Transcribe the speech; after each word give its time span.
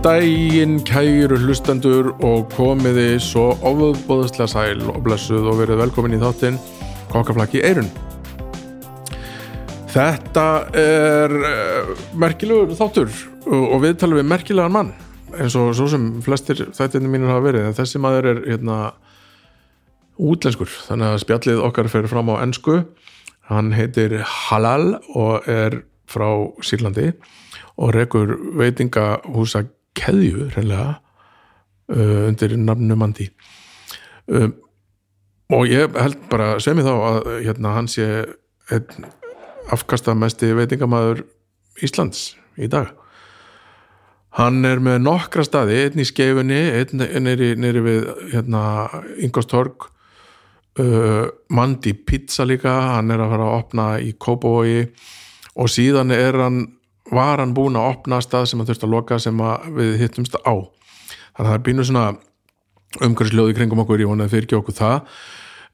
Góðan 0.00 0.22
daginn, 0.22 0.78
kæru 0.80 1.36
hlustendur 1.36 2.06
og 2.24 2.46
komiði 2.54 3.18
svo 3.20 3.50
ofubóðslega 3.68 4.46
sæl 4.48 4.84
og 4.88 5.02
blessuð 5.04 5.48
og 5.50 5.58
verið 5.58 5.76
velkomin 5.82 6.14
í 6.16 6.20
þáttinn 6.22 6.54
Kokkaflakki 7.10 7.60
Eirun. 7.60 7.90
Þetta 9.92 10.44
er 10.80 11.34
uh, 11.36 11.90
merkilegur 12.16 12.72
þáttur 12.78 13.10
og 13.44 13.74
við 13.82 13.98
talum 14.00 14.16
við 14.22 14.30
merkilegan 14.30 14.72
mann 14.72 14.94
eins 15.36 15.58
og 15.60 15.74
svo 15.76 15.90
sem 15.92 16.06
flestir 16.24 16.62
þættinni 16.78 17.10
mínir 17.12 17.28
hafa 17.34 17.44
verið 17.50 17.68
en 17.68 17.76
þessi 17.76 18.00
maður 18.00 18.28
er 18.30 18.40
hérna 18.46 18.78
útlenskur 20.16 20.70
þannig 20.86 21.10
að 21.10 21.18
spjallið 21.26 21.60
okkar 21.66 21.90
fer 21.92 22.08
fram 22.08 22.32
á 22.32 22.40
ennsku 22.40 22.78
hann 23.50 23.68
heitir 23.76 24.16
Halal 24.24 24.94
og 25.12 25.44
er 25.44 25.82
frá 26.08 26.30
Sýrlandi 26.64 27.10
og 27.76 27.92
rekur 27.98 28.32
veitingahúsa 28.62 29.66
keðju 29.98 30.50
reynlega 30.54 30.98
uh, 31.92 32.28
undir 32.28 32.56
nafnu 32.58 32.98
Mandi 32.98 33.30
um, 34.30 34.54
og 35.50 35.66
ég 35.66 35.96
held 35.98 36.20
bara 36.30 36.54
sem 36.62 36.78
ég 36.78 36.86
þá 36.86 36.94
að 36.94 37.30
hérna, 37.42 37.74
hann 37.74 37.90
sé 37.90 38.06
einn 38.70 39.08
afkastamesti 39.74 40.52
veitingamæður 40.54 41.24
Íslands 41.82 42.34
í 42.60 42.68
dag. 42.70 42.92
Hann 44.38 44.62
er 44.66 44.82
með 44.82 45.00
nokkra 45.02 45.42
staði 45.46 45.80
einn 45.84 46.02
í 46.02 46.06
skeifunni, 46.06 46.60
einn 46.78 47.02
neyri, 47.24 47.82
við 47.82 48.04
hérna, 48.30 48.62
Ingostorg 49.18 49.88
uh, 50.78 51.26
Mandi 51.50 51.96
Pizza 51.98 52.46
líka, 52.46 52.76
hann 52.94 53.10
er 53.10 53.24
að 53.24 53.34
fara 53.34 53.48
að 53.48 53.56
opna 53.58 53.88
í 53.98 54.12
Kópavogi. 54.14 54.84
Og 55.58 55.70
síðan 55.72 56.14
er 56.14 56.38
hann 56.38 56.60
var 57.10 57.42
hann 57.42 57.54
búin 57.54 57.78
að 57.78 57.92
opna 57.94 58.20
stað 58.22 58.48
sem 58.50 58.60
hann 58.60 58.68
þurfti 58.68 58.86
að 58.86 58.94
loka 58.94 59.18
sem 59.22 59.42
að 59.44 59.68
við 59.76 59.94
hittumst 60.04 60.36
á. 60.40 60.54
Þannig 61.34 61.44
að 61.44 61.48
það 61.48 61.56
er 61.56 61.64
bínu 61.68 61.86
svona 61.86 62.06
umhverfisljóði 63.00 63.56
kringum 63.58 63.82
okkur, 63.84 64.02
ég 64.02 64.10
vonaði 64.10 64.34
fyrir 64.34 64.48
ekki 64.48 64.58
okkur 64.58 64.78
það. 64.78 65.14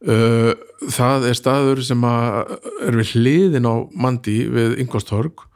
Uh, 0.06 0.50
það 0.92 1.30
er 1.30 1.38
staður 1.38 1.80
sem 1.84 2.02
að 2.04 2.56
er 2.84 2.98
við 2.98 3.12
hliðin 3.16 3.68
á 3.68 3.74
Mandi 3.96 4.42
við 4.52 4.76
Ingolstorg 4.82 5.46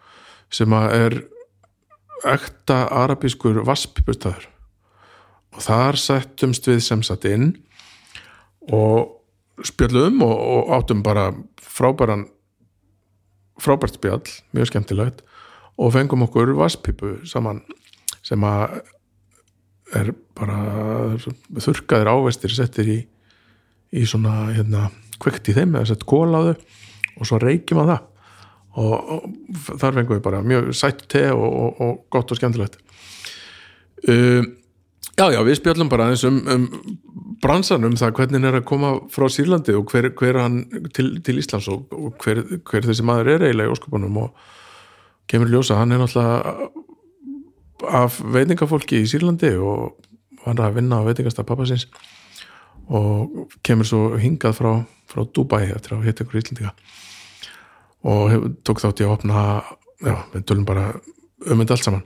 sem 0.51 0.73
að 0.73 0.95
er 0.97 1.17
ekta 2.31 2.87
arabískur 3.03 3.61
vaspipustæður 3.69 4.49
og 5.55 5.65
þar 5.65 5.99
settumst 6.01 6.69
við 6.71 6.81
sem 6.87 7.05
satt 7.05 7.27
inn 7.29 7.53
og 8.73 9.21
spjöllum 9.67 10.23
og, 10.25 10.37
og 10.37 10.73
áttum 10.79 11.05
bara 11.05 11.31
frábæran 11.61 12.27
frábært 13.61 13.99
spjall, 13.99 14.25
mjög 14.57 14.71
skemmtilegt 14.73 15.21
og 15.81 15.95
fengum 15.95 16.27
okkur 16.27 16.53
vaspipu 16.59 17.17
saman 17.29 17.63
sem 18.27 18.43
að 18.45 18.81
er 19.97 20.13
bara 20.39 20.59
þurkaðir 21.19 22.13
ávestir 22.13 22.53
settir 22.55 22.91
í, 22.93 22.99
í 23.97 24.05
svona 24.07 24.53
hérna, 24.55 24.89
kvekt 25.23 25.51
í 25.51 25.57
þeim 25.57 25.75
eða 25.75 25.91
sett 25.91 26.07
kól 26.09 26.31
á 26.31 26.41
þau 26.53 26.55
og 26.55 27.27
svo 27.27 27.41
reykjum 27.43 27.83
að 27.83 27.93
það. 27.95 28.07
Og, 28.81 28.93
og 28.95 29.73
þar 29.81 29.97
fengum 29.97 30.15
við 30.15 30.23
bara 30.29 30.45
mjög 30.47 30.71
sætt 30.79 31.03
te 31.11 31.25
og, 31.35 31.49
og, 31.49 31.81
og 31.83 31.97
gott 32.15 32.31
og 32.31 32.39
skemmtilegt. 32.39 32.79
Um, 34.07 34.55
Já, 35.21 35.27
já, 35.35 35.41
við 35.45 35.59
spjallum 35.59 35.89
bara 35.93 36.07
eins 36.09 36.23
um, 36.25 36.39
um 36.49 36.63
bransan 37.43 37.85
um 37.85 37.97
það 37.99 38.15
hvernig 38.17 38.47
er 38.49 38.57
að 38.57 38.67
koma 38.71 38.93
frá 39.13 39.27
Sýrlandi 39.29 39.75
og 39.77 39.91
hver, 39.93 40.11
hver 40.17 40.39
hann 40.41 40.63
til, 40.97 41.11
til 41.25 41.41
Íslands 41.43 41.69
og 41.69 41.91
hver, 42.23 42.41
hver 42.65 42.87
þessi 42.87 43.05
maður 43.05 43.35
er 43.35 43.45
eiginlega 43.49 43.69
í 43.69 43.75
óskupunum 43.75 44.17
og 44.23 44.47
kemur 45.31 45.51
ljósa, 45.51 45.79
hann 45.79 45.95
er 45.95 46.01
náttúrulega 46.03 46.71
af 47.91 48.19
veitingafólki 48.21 49.01
í 49.01 49.09
Sýrlandi 49.09 49.53
og 49.57 49.95
hann 50.45 50.59
er 50.59 50.67
að 50.67 50.81
vinna 50.81 51.01
á 51.01 51.07
veitingastaf 51.07 51.47
pappasins 51.49 51.87
og 52.91 53.47
kemur 53.67 53.87
svo 53.87 54.19
hingað 54.21 54.59
frá, 54.59 54.73
frá 55.09 55.23
Dubai 55.25 55.69
eftir 55.71 55.97
að 55.97 56.09
hitta 56.09 56.27
ykkur 56.27 56.41
íslendinga 56.43 56.75
og 58.11 58.23
hef, 58.33 58.47
tók 58.67 58.83
þátt 58.83 59.03
ég 59.05 59.11
að 59.11 59.17
opna 59.19 59.47
já, 60.01 60.15
við 60.35 60.45
tölum 60.49 60.67
bara 60.69 60.91
um 61.47 61.61
þetta 61.61 61.77
allt 61.77 61.87
saman. 61.87 62.05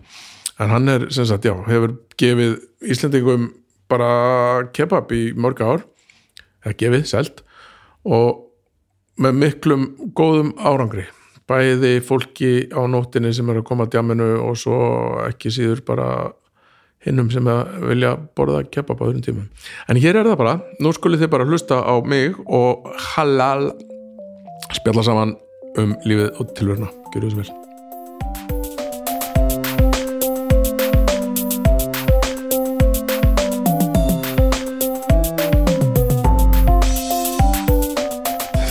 En 0.63 0.71
hann 0.71 0.91
er, 0.91 1.09
sem 1.15 1.27
sagt, 1.27 1.47
já, 1.47 1.55
hefur 1.67 1.97
gefið 2.21 2.59
Íslandingum 2.95 3.49
bara 3.91 4.69
kebab 4.75 5.11
í 5.15 5.33
mörg 5.35 5.63
ár 5.63 5.85
eða 6.65 6.77
gefið, 6.83 7.07
selt 7.11 7.43
og 8.05 8.45
með 9.21 9.39
miklum 9.41 9.87
góðum 10.19 10.53
árangri 10.59 11.07
bæði 11.51 11.99
fólki 12.05 12.53
á 12.73 12.81
nóttinni 12.89 13.35
sem 13.37 13.51
er 13.53 13.61
að 13.61 13.69
koma 13.69 13.87
að 13.87 13.97
djaminu 13.97 14.31
og 14.47 14.57
svo 14.59 14.79
ekki 15.27 15.53
síður 15.53 15.85
bara 15.87 16.09
hinnum 17.05 17.29
sem 17.33 17.49
vilja 17.85 18.15
borða 18.37 18.63
kebab 18.73 19.03
á 19.05 19.07
öðrum 19.09 19.25
tímum. 19.25 19.51
En 19.89 20.01
hér 20.01 20.21
er 20.21 20.31
það 20.31 20.41
bara 20.41 20.55
nú 20.81 20.95
skulið 20.97 21.27
þið 21.27 21.35
bara 21.37 21.49
hlusta 21.51 21.83
á 21.85 21.95
mig 22.01 22.39
og 22.47 22.89
halal 23.13 23.69
spjalla 24.73 25.05
saman 25.05 25.37
um 25.81 25.95
lífið 26.07 26.41
og 26.41 26.57
tilverna. 26.57 26.91
Gjör 27.13 27.29
þessu 27.29 27.43
vel. 27.43 27.74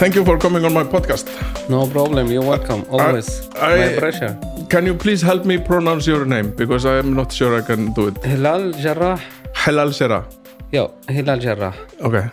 Thank 0.04 0.16
you 0.16 0.26
for 0.26 0.38
coming 0.38 0.66
on 0.66 0.74
my 0.74 0.84
podcast. 0.84 1.30
No 1.70 1.88
problem, 1.88 2.28
you're 2.30 2.44
welcome, 2.44 2.84
always. 2.92 3.28
I- 3.56 3.78
My 3.78 4.00
pleasure. 4.00 4.38
Can 4.70 4.86
you 4.86 4.96
please 4.96 5.22
help 5.22 5.46
me 5.46 5.58
pronounce 5.58 6.06
your 6.06 6.26
name 6.26 6.52
because 6.58 6.86
I 6.86 6.98
am 6.98 7.14
not 7.14 7.32
sure 7.32 7.56
I 7.58 7.62
can 7.62 7.94
do 7.94 8.08
it. 8.10 8.18
Hilal 8.22 8.74
Jarrah. 8.74 9.18
Halal 9.54 9.94
Sera. 9.94 10.26
Yo, 10.74 10.92
Hilal 11.08 11.40
Jarrah. 11.40 11.74
Okay. 12.02 12.26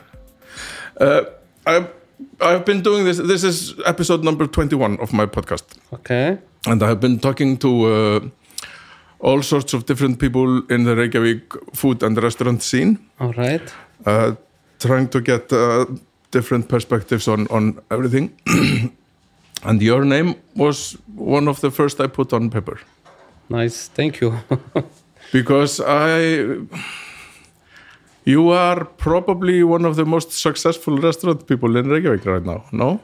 Uh, 1.00 1.20
I've, 1.64 1.86
I've 2.40 2.64
been 2.64 2.82
doing 2.82 3.04
this. 3.04 3.18
This 3.18 3.44
is 3.44 3.74
episode 3.86 4.24
number 4.24 4.48
21 4.48 4.98
of 4.98 5.12
my 5.12 5.26
podcast. 5.26 5.62
Okay. 5.92 6.38
And 6.66 6.82
I 6.82 6.88
have 6.88 6.98
been 6.98 7.20
talking 7.20 7.56
to 7.58 7.70
uh, 7.86 8.20
all 9.20 9.42
sorts 9.42 9.74
of 9.74 9.86
different 9.86 10.18
people 10.18 10.62
in 10.70 10.82
the 10.82 10.96
Reykjavik 10.96 11.54
food 11.76 12.02
and 12.02 12.20
restaurant 12.20 12.64
scene, 12.64 12.98
All 13.20 13.32
right. 13.34 13.62
uh, 14.06 14.34
trying 14.80 15.06
to 15.10 15.20
get 15.20 15.52
uh, 15.52 15.86
different 16.30 16.68
perspectives 16.68 17.28
on, 17.28 17.46
on 17.48 17.80
everything. 17.90 18.32
and 19.62 19.82
your 19.82 20.04
name 20.04 20.34
was 20.54 20.96
one 21.14 21.48
of 21.48 21.60
the 21.60 21.70
first 21.70 22.00
I 22.00 22.06
put 22.06 22.32
on 22.32 22.50
paper. 22.50 22.80
Nice. 23.48 23.88
Thank 23.88 24.20
you. 24.20 24.38
because 25.32 25.80
I 25.80 26.56
you 28.24 28.50
are 28.50 28.84
probably 28.84 29.62
one 29.64 29.84
of 29.84 29.96
the 29.96 30.04
most 30.04 30.32
successful 30.32 30.98
restaurant 30.98 31.46
people 31.46 31.76
in 31.76 31.88
Reykjavik 31.88 32.26
right 32.26 32.44
now 32.44 32.64
no 32.70 33.00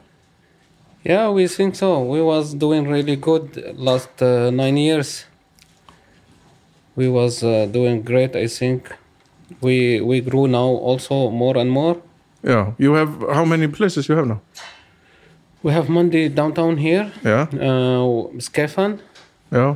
yeah, 1.07 1.29
we 1.29 1.47
think 1.47 1.77
so. 1.77 2.03
We 2.03 2.21
was 2.21 2.53
doing 2.53 2.85
really 2.85 3.15
good 3.15 3.77
last 3.77 4.21
uh, 4.21 4.49
nine 4.49 4.75
years. 4.75 5.23
We 6.97 7.07
was 7.07 7.43
uh, 7.43 7.67
doing 7.71 8.01
great. 8.01 8.35
I 8.35 8.47
think 8.47 8.91
we 9.61 10.01
we 10.01 10.19
grew 10.19 10.47
now 10.49 10.67
also 10.67 11.29
more 11.29 11.57
and 11.57 11.71
more. 11.71 11.95
Yeah 12.47 12.65
you 12.79 12.93
have 12.99 13.11
how 13.37 13.45
many 13.45 13.67
places 13.67 14.07
you 14.09 14.15
have 14.19 14.27
now 14.33 14.39
We 15.63 15.73
have 15.73 15.89
Mandi 15.89 16.29
downtown 16.29 16.77
here, 16.77 17.05
yeah 17.23 17.45
uh, 17.67 18.03
Skeifan, 18.47 18.91
yeah 19.51 19.75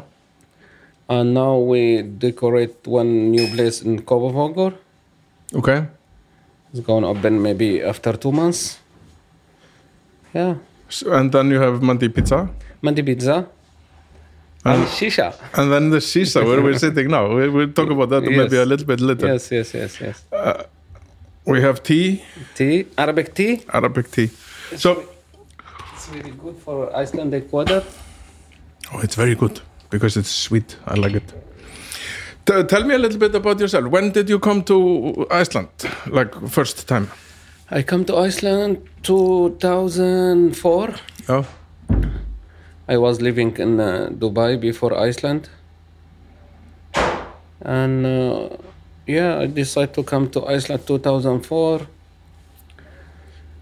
and 1.09 1.33
now 1.33 1.57
we 1.71 1.81
decorate 2.03 2.75
one 2.87 3.11
new 3.35 3.45
place 3.55 3.77
in 3.87 3.99
Kópavogur. 4.09 4.71
okay 5.59 5.79
It's 6.71 6.79
going 6.89 7.03
to 7.03 7.09
open 7.09 7.41
maybe 7.43 7.83
after 7.83 8.13
two 8.23 8.31
months. 8.31 8.79
Yeah. 10.33 10.55
S- 10.87 11.03
and 11.17 11.27
then 11.33 11.51
you 11.51 11.59
have 11.59 11.81
Mandi 11.87 12.07
Pizza 12.07 12.47
Mandi 12.81 13.03
Pizza. 13.03 13.35
and 14.63 14.85
shisha. 14.87 15.27
And 15.57 15.67
then 15.73 15.89
the 15.89 15.97
shisha 15.99 16.45
where 16.47 16.61
we're 16.61 16.79
sitting 16.79 17.07
now. 17.11 17.25
We, 17.35 17.49
we'll 17.49 17.73
talk 17.73 17.89
about 17.91 18.09
that 18.13 18.23
maybe 18.23 18.55
a 18.55 18.65
little 18.65 18.87
bit 18.87 19.01
later. 19.01 19.27
Yes, 19.33 19.51
yes, 19.51 19.73
yes, 19.73 19.91
yes. 19.99 20.17
We 21.45 21.61
have 21.61 21.81
tea, 21.83 22.21
Tea, 22.55 22.85
Arabic 22.97 23.33
tea. 23.33 23.61
Arabic 23.73 24.11
tea. 24.11 24.27
So, 24.77 25.03
It's 25.93 26.07
very 26.07 26.31
good 26.31 26.57
for 26.57 26.95
Icelandic 26.95 27.51
weather. 27.51 27.83
oh, 28.93 28.99
it's 28.99 29.15
very 29.15 29.35
good 29.35 29.59
because 29.89 30.17
it's 30.17 30.29
sweet. 30.29 30.77
I 30.85 30.95
like 30.95 31.13
it. 31.15 31.33
T- 32.45 32.63
tell 32.63 32.83
me 32.83 32.95
a 32.95 32.97
little 32.99 33.17
bit 33.19 33.33
about 33.35 33.59
yourself. 33.59 33.85
When 33.87 34.11
did 34.11 34.29
you 34.29 34.39
come 34.39 34.63
to 34.63 35.27
Iceland? 35.31 35.69
Like 36.07 36.33
first 36.49 36.87
time? 36.87 37.09
I 37.71 37.81
come 37.83 38.05
to 38.05 38.15
Iceland 38.17 38.77
2004. 39.03 40.95
Oh, 41.29 41.45
I 42.87 42.97
was 42.97 43.21
living 43.21 43.55
in 43.57 43.79
uh, 43.79 44.09
Dubai 44.11 44.59
before 44.59 44.93
Iceland. 44.97 45.49
And 47.63 48.05
uh, 48.05 48.49
yeah, 49.07 49.39
I 49.39 49.47
decided 49.47 49.93
to 49.95 50.03
come 50.03 50.29
to 50.31 50.45
Iceland 50.45 50.85
2004. 50.87 51.81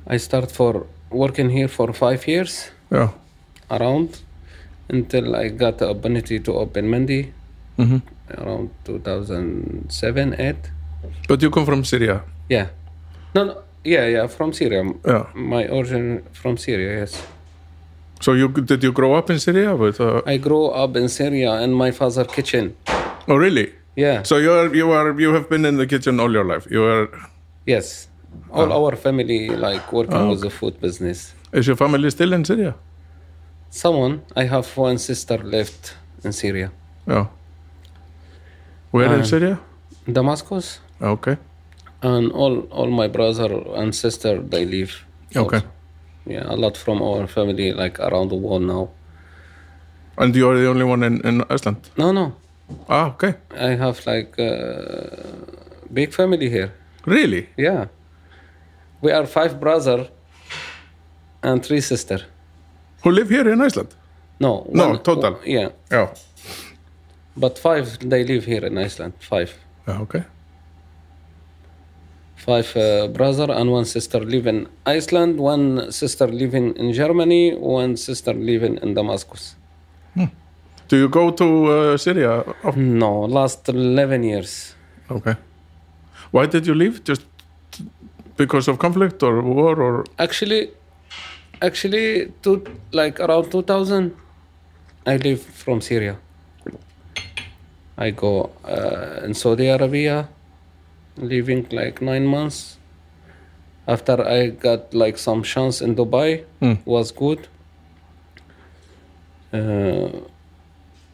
I 0.08 0.18
start 0.18 0.52
for 0.52 0.86
working 1.12 1.50
here 1.50 1.68
for 1.68 1.94
five 1.94 2.28
years 2.28 2.72
yeah. 2.92 3.10
around 3.70 4.20
until 4.90 5.36
I 5.36 5.50
got 5.50 5.78
the 5.78 5.90
opportunity 5.90 6.40
to 6.40 6.54
open 6.54 6.90
Mandi 6.90 7.34
hmm 7.78 7.98
around 8.38 8.70
2007 8.86 10.36
8 10.40 10.56
But 11.28 11.42
you 11.42 11.50
come 11.50 11.66
from 11.66 11.84
Syria. 11.84 12.22
yeah 12.50 12.68
no, 13.34 13.44
no 13.46 13.54
yeah 13.84 14.06
yeah 14.06 14.28
from 14.28 14.54
Syria 14.54 14.84
Yeah. 15.06 15.26
my 15.34 15.68
origin 15.68 16.24
from 16.34 16.58
Syria 16.58 17.00
yes 17.02 17.22
So 18.22 18.34
you 18.34 18.50
did 18.50 18.84
you 18.84 18.92
grow 18.92 19.14
up 19.16 19.30
in 19.30 19.40
Syria 19.40 19.76
with? 19.76 20.02
Uh, 20.02 20.22
I 20.26 20.38
grew 20.38 20.68
up 20.68 20.96
in 20.98 21.08
Syria 21.10 21.62
in 21.62 21.72
my 21.74 21.92
father's 21.92 22.28
kitchen 22.28 22.76
oh, 23.28 23.36
really? 23.38 23.74
Yeah 24.06 24.24
So 24.30 24.38
you 24.38 24.52
are 24.60 24.70
you 24.82 24.92
are 24.92 25.10
you 25.26 25.34
have 25.38 25.48
been 25.54 25.66
in 25.66 25.76
the 25.82 25.88
kitchen 25.94 26.20
all 26.20 26.32
your 26.32 26.48
life. 26.54 26.66
You 26.76 26.84
are. 26.92 27.08
Yes. 27.66 28.08
All 28.52 28.72
ah. 28.72 28.78
our 28.78 28.96
family 28.96 29.42
like 29.50 29.86
working 29.98 30.22
ah, 30.22 30.30
with 30.32 30.42
the 30.42 30.54
food 30.60 30.80
business. 30.86 31.34
Is 31.52 31.68
your 31.68 31.76
family 31.76 32.10
still 32.10 32.34
in 32.34 32.46
Syria? 32.46 32.76
Someone, 33.70 34.22
I 34.36 34.46
have 34.46 34.66
one 34.78 34.98
sister 34.98 35.38
left 35.38 35.96
in 36.24 36.32
Syria. 36.34 36.72
Oh. 37.08 37.30
Where 38.92 39.14
in 39.14 39.26
Syria? 39.26 39.60
Damascus. 40.12 40.80
Okay. 41.02 41.38
And 42.02 42.32
all, 42.32 42.62
all 42.72 42.90
my 42.90 43.08
brother 43.08 43.50
and 43.76 43.94
sister, 43.94 44.42
they 44.42 44.66
live. 44.66 45.06
Okay. 45.36 45.58
also. 45.58 45.68
Yeah, 46.26 46.46
a 46.48 46.56
lot 46.56 46.78
from 46.78 47.02
our 47.02 47.28
family, 47.28 47.74
like 47.74 48.00
around 48.00 48.30
the 48.30 48.36
world 48.36 48.64
now. 48.64 48.90
And 50.18 50.36
you 50.36 50.50
are 50.50 50.58
the 50.58 50.68
only 50.68 50.84
one 50.84 51.04
in, 51.04 51.22
in 51.22 51.44
Iceland. 51.50 51.90
No, 51.98 52.12
no. 52.12 52.36
Ah, 52.88 53.08
okay. 53.08 53.34
I 53.52 53.76
have 53.76 54.06
like 54.06 54.40
uh, 54.40 55.26
big 55.94 56.14
family 56.14 56.50
here. 56.50 56.72
Really? 57.06 57.50
Yeah. 57.58 57.88
We 59.02 59.12
are 59.12 59.26
five 59.26 59.60
brother 59.60 60.08
and 61.42 61.64
three 61.66 61.82
sister. 61.82 62.20
Who 63.04 63.12
live 63.12 63.30
here 63.30 63.50
in 63.52 63.62
Iceland? 63.62 63.96
No. 64.40 64.68
No, 64.72 64.98
total. 64.98 65.40
Yeah. 65.46 65.70
Yeah. 65.92 66.14
But 67.36 67.58
five, 67.58 67.98
they 68.00 68.24
live 68.24 68.46
here 68.46 68.66
in 68.66 68.78
Iceland. 68.78 69.14
Five. 69.20 69.54
Yeah, 69.88 70.02
okay. 70.02 70.24
five 72.50 72.76
uh, 72.76 73.08
brother 73.08 73.52
and 73.52 73.72
one 73.72 73.86
sister 73.86 74.20
live 74.20 74.48
in 74.48 74.68
Iceland, 74.86 75.40
one 75.40 75.92
sister 75.92 76.28
living 76.28 76.76
in 76.78 76.94
Germany, 76.94 77.56
one 77.56 77.98
sister 77.98 78.34
living 78.34 78.80
in 78.82 78.94
Damascus. 78.94 79.56
Do 80.90 80.98
you 80.98 81.08
go 81.10 81.30
to 81.32 81.46
uh, 81.66 81.98
Syria? 81.98 82.44
No, 82.76 83.22
last 83.26 83.70
11 83.70 84.24
years. 84.24 84.76
okay. 85.12 85.36
Why 86.32 86.46
did 86.46 86.68
you 86.68 86.76
leave? 86.76 87.04
Just 87.04 87.22
because 88.38 88.68
of 88.68 88.78
conflict 88.80 89.24
or 89.24 89.42
war 89.42 89.82
or? 89.82 90.04
Actually, 90.20 90.70
actually, 91.62 92.32
to, 92.44 92.64
like 92.92 93.20
around 93.20 93.50
2000, 93.52 94.16
I 95.08 95.18
leave 95.18 95.42
from 95.42 95.82
Syria. 95.82 96.18
I 97.98 98.12
go 98.12 98.50
uh, 98.64 99.26
in 99.26 99.34
Saudi 99.34 99.68
Arabia, 99.68 100.30
living 101.18 101.68
like 101.72 102.02
nine 102.02 102.26
months. 102.26 102.78
After 103.88 104.22
I 104.26 104.50
got 104.50 104.94
like 104.94 105.18
some 105.18 105.42
chance 105.44 105.82
in 105.82 105.96
Dubai, 105.96 106.46
Hmm. 106.62 106.74
was 106.86 107.12
good. 107.12 107.48
Uh, 109.52 110.10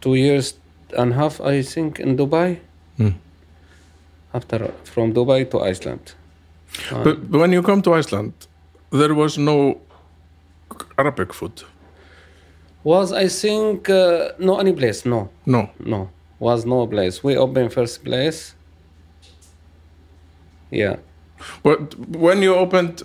two 0.05 0.15
years 0.15 0.53
and 0.99 1.11
a 1.13 1.15
half, 1.15 1.41
I 1.41 1.63
think, 1.73 1.99
in 1.99 2.15
Dubai. 2.15 2.59
Hmm. 2.97 3.13
After 4.37 4.59
from 4.83 5.13
Dubai 5.17 5.49
to 5.51 5.57
Iceland. 5.71 6.05
Uh, 6.91 7.03
But 7.03 7.17
when 7.41 7.51
you 7.51 7.61
come 7.69 7.81
to 7.81 7.91
Iceland, 8.01 8.33
there 8.91 9.13
was 9.15 9.37
no 9.37 9.57
Arabic 10.97 11.33
food. 11.33 11.55
was 12.83 13.11
I 13.11 13.27
think 13.41 13.89
uh, 13.89 14.37
no 14.47 14.53
any 14.63 14.73
place 14.79 14.99
no 15.09 15.19
No. 15.53 15.61
no 15.93 15.99
was 16.39 16.65
no 16.73 16.85
place 16.93 17.15
we 17.27 17.33
open 17.45 17.69
first 17.77 18.03
place. 18.07 18.39
Yeah, 20.81 20.95
But 21.63 21.81
when 22.25 22.37
you 22.45 22.53
opened 22.63 22.95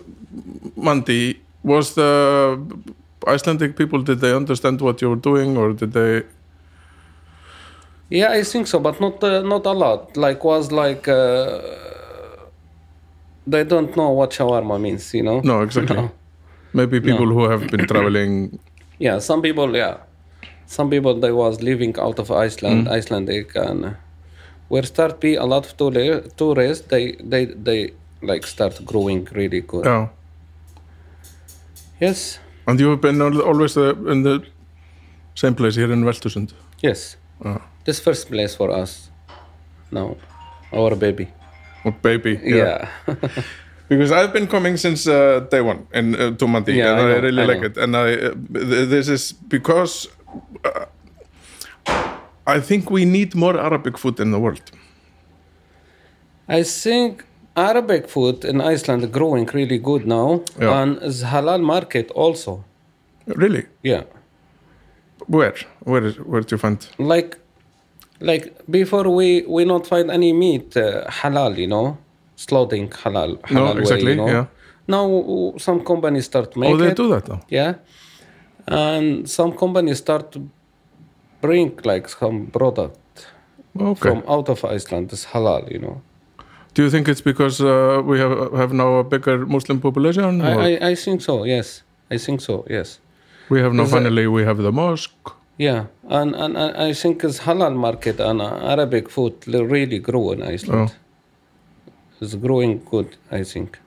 Mandi, 0.77 1.23
was 1.63 1.95
the 1.95 2.13
Icelandic 3.35 3.73
people 3.81 3.99
did 4.03 4.19
they 4.25 4.33
understand 4.43 4.81
what 4.81 5.01
you 5.03 5.09
were 5.13 5.23
doing 5.31 5.57
or 5.57 5.73
did 5.73 5.93
they? 5.99 6.13
Yeah, 8.11 8.31
I 8.39 8.43
think 8.43 8.67
so, 8.67 8.79
but 8.81 9.01
not 9.01 9.23
uh, 9.25 9.43
not 9.43 9.67
a 9.67 9.73
lot. 9.73 10.17
Like 10.17 10.45
was 10.45 10.71
like 10.73 11.09
uh, 11.09 11.61
they 13.47 13.65
don't 13.65 13.97
know 13.97 14.11
what 14.11 14.31
shawarma 14.31 14.79
means, 14.81 15.15
you 15.15 15.23
know. 15.23 15.41
No, 15.45 15.63
exactly. 15.63 15.97
No. 15.97 16.11
Maybe 16.73 17.01
people 17.01 17.27
who 17.27 17.49
have 17.51 17.67
been 17.71 17.87
traveling. 17.87 18.59
Yeah, 19.03 19.19
some 19.21 19.41
people, 19.41 19.75
yeah, 19.75 19.97
some 20.67 20.91
people 20.91 21.15
they 21.21 21.33
was 21.33 21.63
living 21.63 21.99
out 21.99 22.19
of 22.19 22.31
Iceland, 22.31 22.87
Icelandic, 22.87 23.57
and 23.57 23.85
uh, 23.87 23.91
where 24.69 24.83
start 24.83 25.21
be 25.21 25.37
a 25.37 25.45
lot 25.47 25.65
of 25.65 25.75
tour- 25.79 26.21
tourists. 26.37 26.87
They 26.89 27.17
they 27.31 27.47
they 27.47 27.93
like 28.21 28.47
start 28.47 28.85
growing 28.85 29.27
really 29.33 29.63
good. 29.63 29.87
Yeah. 29.87 30.09
Yes, 32.01 32.39
And 32.67 32.79
you 32.81 32.91
have 32.91 33.01
been 33.01 33.21
always 33.23 33.77
uh, 33.77 33.95
in 34.13 34.23
the 34.23 34.43
same 35.35 35.55
place 35.55 35.77
here 35.77 35.93
in 35.93 36.05
Veltusund. 36.05 36.53
yes. 36.83 37.17
Uh, 37.45 37.59
This 37.91 37.99
first 37.99 38.29
place 38.31 38.55
for 38.55 38.71
us. 38.83 39.11
Now, 39.91 40.17
our 40.73 40.95
baby. 40.95 41.27
oh, 41.85 41.95
baby. 42.03 42.39
Yeah. 42.45 42.89
Because 43.89 44.13
I've 44.13 44.33
been 44.33 44.47
coming 44.47 44.77
since 44.77 45.09
uh, 45.09 45.41
day 45.51 45.61
one 45.61 45.79
in 45.93 46.15
uh, 46.15 46.31
Yeah, 46.69 46.93
and 46.93 47.01
I 47.01 47.15
I, 47.17 47.19
really 47.27 47.43
I 47.43 47.47
like 47.47 47.61
know. 47.61 47.67
it. 47.67 47.77
And 47.77 47.97
I 47.97 48.09
uh, 48.15 48.35
th- 48.55 48.89
this 48.95 49.09
is 49.09 49.33
because 49.33 50.09
uh, 50.65 50.85
I 52.57 52.61
think 52.61 52.91
we 52.91 53.05
need 53.05 53.35
more 53.35 53.59
Arabic 53.59 53.99
food 53.99 54.21
in 54.21 54.31
the 54.31 54.39
world. 54.39 54.63
I 56.49 56.63
think 56.63 57.25
Arabic 57.57 58.09
food 58.09 58.45
in 58.45 58.61
Iceland 58.61 59.03
is 59.03 59.11
growing 59.11 59.47
really 59.53 59.79
good 59.79 60.07
now, 60.07 60.29
Yeah. 60.61 60.83
and 60.83 61.03
is 61.03 61.23
halal 61.25 61.61
market 61.61 62.11
also. 62.15 62.63
Really? 63.27 63.65
Yeah, 63.83 64.03
Where? 65.27 65.55
Where? 65.85 66.11
Where 66.31 66.43
do 66.43 66.55
you 66.55 66.59
find? 66.59 66.79
like, 66.99 67.37
like 68.21 68.45
before 68.69 69.09
we 69.09 69.45
we 69.49 69.65
not 69.65 69.87
find 69.87 70.11
any 70.11 70.33
meat 70.33 70.77
uh, 70.77 71.05
halal, 71.09 71.57
you 71.57 71.67
know, 71.67 71.97
slaughtering 72.37 72.89
halal. 72.91 73.39
halal 73.43 73.55
No, 73.55 73.65
way, 73.75 73.81
exactly, 73.81 74.11
you 74.13 74.17
know? 74.17 74.29
yeah. 74.29 74.47
Now 74.89 75.55
some 75.59 75.85
companies 75.85 76.25
start 76.27 76.57
making. 76.57 76.75
oh, 76.75 76.79
they 76.85 76.95
do 76.95 77.09
that 77.15 77.29
now. 77.29 77.41
Yeah, 77.49 77.75
and 78.67 79.29
some 79.29 79.53
companies 79.57 79.99
start 79.99 80.33
to 80.33 80.49
bring 81.41 81.79
like 81.85 82.09
some 82.09 82.47
product 82.47 82.99
Okay. 83.79 84.01
from 84.11 84.23
out 84.29 84.49
of 84.49 84.65
Iceland. 84.65 85.13
It's 85.13 85.27
halal, 85.27 85.71
you 85.71 85.79
know. 85.79 86.03
do 86.75 86.83
you 86.85 86.91
think 86.91 87.09
it's 87.09 87.21
because 87.23 87.61
uh, 87.61 88.03
we 88.11 88.19
have 88.21 88.53
have 88.61 88.73
now 88.73 88.91
a 88.99 89.05
bigger 89.05 89.47
Muslim 89.47 89.81
population? 89.81 90.41
I, 90.43 90.53
I, 90.69 90.89
I 90.91 90.95
think 90.95 91.21
so. 91.23 91.45
Yes, 91.45 91.83
I 92.11 92.19
think 92.19 92.41
so. 92.41 92.65
Yes. 92.69 93.01
we 93.49 93.61
have 93.61 93.73
now 93.73 93.85
is 93.85 93.93
a- 93.93 93.97
finally 93.97 94.27
we 94.27 94.43
have 94.45 94.59
the 94.63 94.73
mosque. 94.73 95.27
Yeah, 95.67 95.85
and, 96.09 96.35
and, 96.35 96.57
and 96.57 96.77
I 96.89 96.95
think 96.95 97.23
it's 97.23 97.41
halal 97.41 97.75
market 97.77 98.19
and 98.19 98.41
Arabic 98.41 99.11
food 99.11 99.35
really 99.47 99.99
grow 99.99 100.33
in 100.33 100.43
Iceland. 100.43 100.91
Oh. 100.91 101.93
It's 102.23 102.35
growing 102.35 102.83
good, 102.91 103.09
I 103.31 103.43
think. 103.45 103.79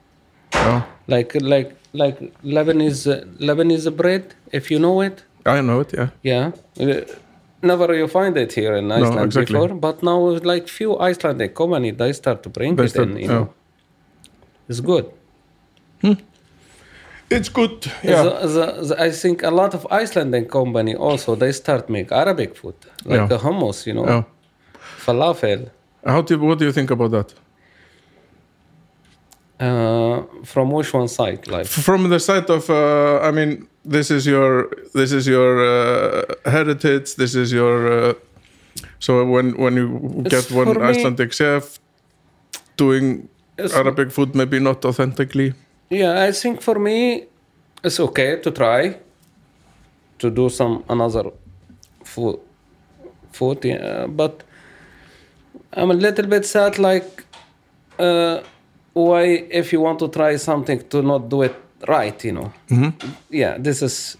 Yeah. 0.54 0.82
Like 1.08 1.34
like 1.54 1.70
like 1.92 2.18
Lebanese 2.44 3.02
uh, 3.12 3.24
Lebanese 3.48 3.90
bread, 4.00 4.24
if 4.52 4.70
you 4.70 4.78
know 4.78 5.00
it. 5.00 5.24
I 5.44 5.60
know 5.62 5.80
it. 5.80 5.90
Yeah. 5.98 6.08
Yeah, 6.22 6.52
Uh, 6.80 7.00
never 7.62 7.92
you 8.00 8.06
find 8.06 8.36
it 8.36 8.52
here 8.52 8.76
in 8.76 8.92
Iceland 8.92 9.26
exactly. 9.26 9.54
before, 9.58 9.74
but 9.86 9.96
now 10.02 10.18
like 10.52 10.68
few 10.68 10.90
Icelandic 11.10 11.54
company 11.56 11.90
they 11.90 12.12
start 12.12 12.42
to 12.44 12.48
bring 12.50 12.76
They 12.76 12.84
it 12.84 12.90
start- 12.90 13.08
in. 13.08 13.16
You 13.16 13.22
yeah. 13.22 13.32
know, 13.38 13.54
it's 14.68 14.80
good. 14.80 15.06
It's 17.38 17.48
good 17.60 17.76
yeah 18.02 18.22
The, 18.24 18.32
the, 18.56 18.66
the, 18.88 18.94
I 19.08 19.10
think 19.22 19.42
a 19.42 19.50
lot 19.60 19.74
of 19.74 19.82
Icelandic 20.02 20.46
company 20.50 20.94
also 21.08 21.34
they 21.42 21.52
start 21.52 21.88
make 21.88 22.08
Arabic 22.22 22.50
food 22.60 22.74
like 23.04 23.20
Yeah. 23.20 23.28
the 23.32 23.38
hummus, 23.44 23.78
you 23.86 23.94
know, 23.98 24.06
yeah 24.12 24.22
falafel. 25.06 25.60
how 26.12 26.20
do 26.26 26.34
you 26.34 26.40
what 26.48 26.58
do 26.60 26.64
you 26.68 26.72
think 26.72 26.90
about 26.90 27.10
that 27.18 27.28
Uh, 29.60 30.22
from 30.44 30.70
which 30.72 30.92
one 30.92 31.06
side? 31.08 31.46
Like 31.46 31.66
from 31.66 32.08
the 32.10 32.18
side 32.18 32.50
of 32.50 32.68
uh, 32.68 33.20
i 33.28 33.30
mean 33.30 33.68
this 33.84 34.10
is 34.10 34.26
your 34.26 34.68
this 34.94 35.12
is 35.12 35.26
your 35.28 35.50
uh, 35.62 36.22
heritage 36.50 37.14
this 37.14 37.34
is 37.36 37.52
your 37.52 37.76
uh, 37.92 38.14
so 38.98 39.24
when 39.24 39.46
when 39.56 39.74
you 39.76 39.86
It's 40.26 40.30
get 40.34 40.50
one 40.50 40.66
for 40.66 40.74
me- 40.80 40.88
icelandic 40.90 41.32
chef 41.32 41.78
doing 42.76 43.28
arabic 43.80 44.10
food 44.10 44.34
maybe 44.34 44.58
not 44.58 44.84
authentically 44.84 45.54
yeah, 45.94 46.22
I 46.22 46.32
think 46.32 46.60
for 46.60 46.78
me 46.78 47.26
it's 47.82 48.00
okay 48.00 48.40
to 48.40 48.50
try 48.50 48.96
to 50.18 50.30
do 50.30 50.48
some 50.48 50.84
another 50.88 51.30
food 52.04 52.38
food, 53.32 53.64
yeah, 53.64 54.06
but 54.06 54.42
I'm 55.72 55.90
a 55.90 55.94
little 55.94 56.26
bit 56.26 56.46
sad. 56.46 56.78
Like, 56.78 57.24
uh, 57.98 58.40
why 58.92 59.22
if 59.50 59.72
you 59.72 59.80
want 59.80 59.98
to 59.98 60.08
try 60.08 60.36
something 60.36 60.80
to 60.88 61.02
not 61.02 61.28
do 61.28 61.42
it 61.42 61.56
right, 61.88 62.24
you 62.24 62.32
know? 62.32 62.52
Yeah, 63.30 63.58
this 63.58 63.82
is 63.82 64.16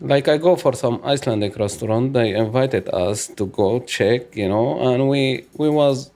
like 0.00 0.28
I 0.28 0.36
go 0.36 0.56
for 0.56 0.74
some 0.74 1.00
Icelandic 1.04 1.56
restaurant. 1.56 2.12
They 2.12 2.34
invited 2.34 2.88
us 2.88 3.28
to 3.38 3.46
go 3.46 3.80
check, 3.80 4.36
you 4.36 4.48
know, 4.48 4.78
and 4.92 5.08
we 5.08 5.46
we 5.54 5.68
was 5.68 6.10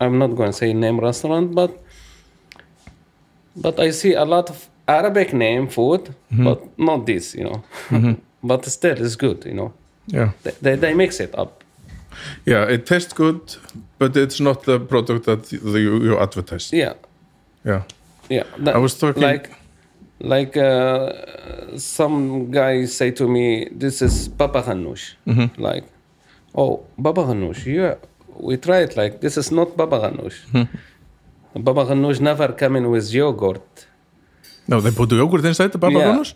I'm 0.00 0.18
not 0.18 0.36
going 0.36 0.50
to 0.50 0.56
say 0.56 0.72
name 0.72 1.00
restaurant, 1.00 1.54
but 1.54 1.70
but 3.56 3.78
I 3.80 3.90
see 3.92 4.14
a 4.14 4.24
lot 4.24 4.50
of 4.50 4.68
Arabic 4.88 5.32
name 5.32 5.68
food, 5.68 6.00
mm-hmm. 6.32 6.44
but 6.44 6.78
not 6.78 7.06
this, 7.06 7.34
you 7.34 7.44
know. 7.44 7.62
Mm-hmm. 7.90 8.12
but 8.42 8.64
still, 8.66 8.96
it's 9.04 9.16
good, 9.16 9.44
you 9.46 9.54
know. 9.54 9.72
yeah 10.06 10.30
They, 10.42 10.52
they, 10.62 10.76
they 10.76 10.94
mix 10.94 11.20
it 11.20 11.34
up. 11.38 11.64
yeah 12.46 12.64
it 12.74 12.86
tastes 12.86 13.12
good 13.12 13.40
but 13.98 14.16
it's 14.16 14.40
not 14.40 14.62
the 14.64 14.78
product 14.80 15.24
that 15.26 15.52
you, 15.52 16.02
you 16.02 16.18
advertise 16.18 16.72
Yeah, 16.76 16.94
yeah 17.64 17.82
yeah. 18.30 18.44
That- 18.64 18.76
I 18.76 18.78
was 18.78 18.94
talking- 18.98 19.22
like 19.22 19.50
like 20.20 20.56
uh, 20.56 21.12
some 21.76 22.50
guy 22.50 22.86
say 22.86 23.10
to 23.10 23.28
me, 23.28 23.68
"This 23.70 24.00
is 24.02 24.28
baba 24.28 24.62
ganoush." 24.62 25.14
Mm-hmm. 25.26 25.60
Like, 25.62 25.84
oh, 26.54 26.80
baba 26.96 27.22
ganoush. 27.24 27.66
Yeah, 27.66 27.94
we 28.40 28.56
try 28.56 28.78
it. 28.86 28.96
Like 28.96 29.20
this 29.20 29.36
is 29.36 29.50
not 29.52 29.76
baba 29.76 29.98
ganoush. 30.00 30.38
Baba 31.58 31.84
ganoush 31.84 32.20
never 32.20 32.48
come 32.52 32.76
in 32.76 32.90
with 32.90 33.12
yogurt. 33.12 33.86
no 34.68 34.80
they 34.80 34.90
put 34.90 35.08
the 35.08 35.16
yogurt 35.16 35.44
inside 35.44 35.70
the 35.72 35.78
baba 35.78 35.98
Yeah. 35.98 36.06
ganoush? 36.12 36.34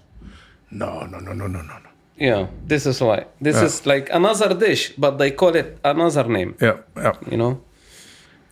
no 0.70 0.88
no 1.06 1.18
no 1.18 1.32
no 1.32 1.46
no 1.46 1.60
no 1.62 1.74
no. 1.84 1.88
Yeah, 2.16 2.46
this 2.68 2.84
is 2.86 3.00
why. 3.00 3.24
This 3.40 3.56
Yeah. 3.56 3.64
is 3.64 3.86
like 3.86 4.10
another 4.12 4.54
dish, 4.54 4.92
but 4.98 5.16
they 5.18 5.30
call 5.30 5.54
it 5.56 5.78
another 5.84 6.24
name. 6.28 6.54
yeah 6.60 6.76
yeah 6.96 7.12
You 7.30 7.36
know? 7.42 7.52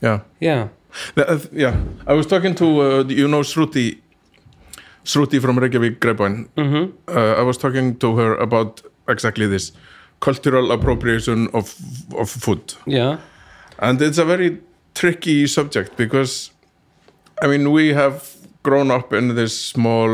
yeah 0.00 0.20
Yeah. 0.40 0.68
The- 1.14 1.28
uh, 1.32 1.38
yeah, 1.52 1.74
I 2.06 2.14
was 2.14 2.26
talking 2.26 2.54
to 2.56 2.66
uh, 2.80 3.04
you 3.20 3.28
know 3.28 3.42
Shruti, 3.42 3.98
Shruti 5.04 5.38
from 5.40 5.58
Reykjavik 5.58 6.00
Grapevine. 6.00 6.48
Mm-hmm. 6.56 6.84
Uh, 7.16 7.34
I 7.40 7.42
was 7.42 7.58
talking 7.58 7.96
to 7.98 8.16
her 8.16 8.34
about 8.36 8.82
exactly 9.06 9.46
this 9.46 9.72
cultural 10.20 10.72
appropriation 10.72 11.48
of 11.52 11.74
of 12.16 12.30
food, 12.30 12.74
Yeah. 12.86 13.18
and 13.78 14.00
it's 14.02 14.18
a 14.18 14.24
very 14.24 14.58
tricky 14.94 15.46
subject 15.46 15.96
because, 15.96 16.50
I 17.42 17.46
mean, 17.46 17.72
we 17.72 17.92
have 17.94 18.34
grown 18.62 18.90
up 18.90 19.12
in 19.12 19.34
this 19.34 19.58
small 19.58 20.08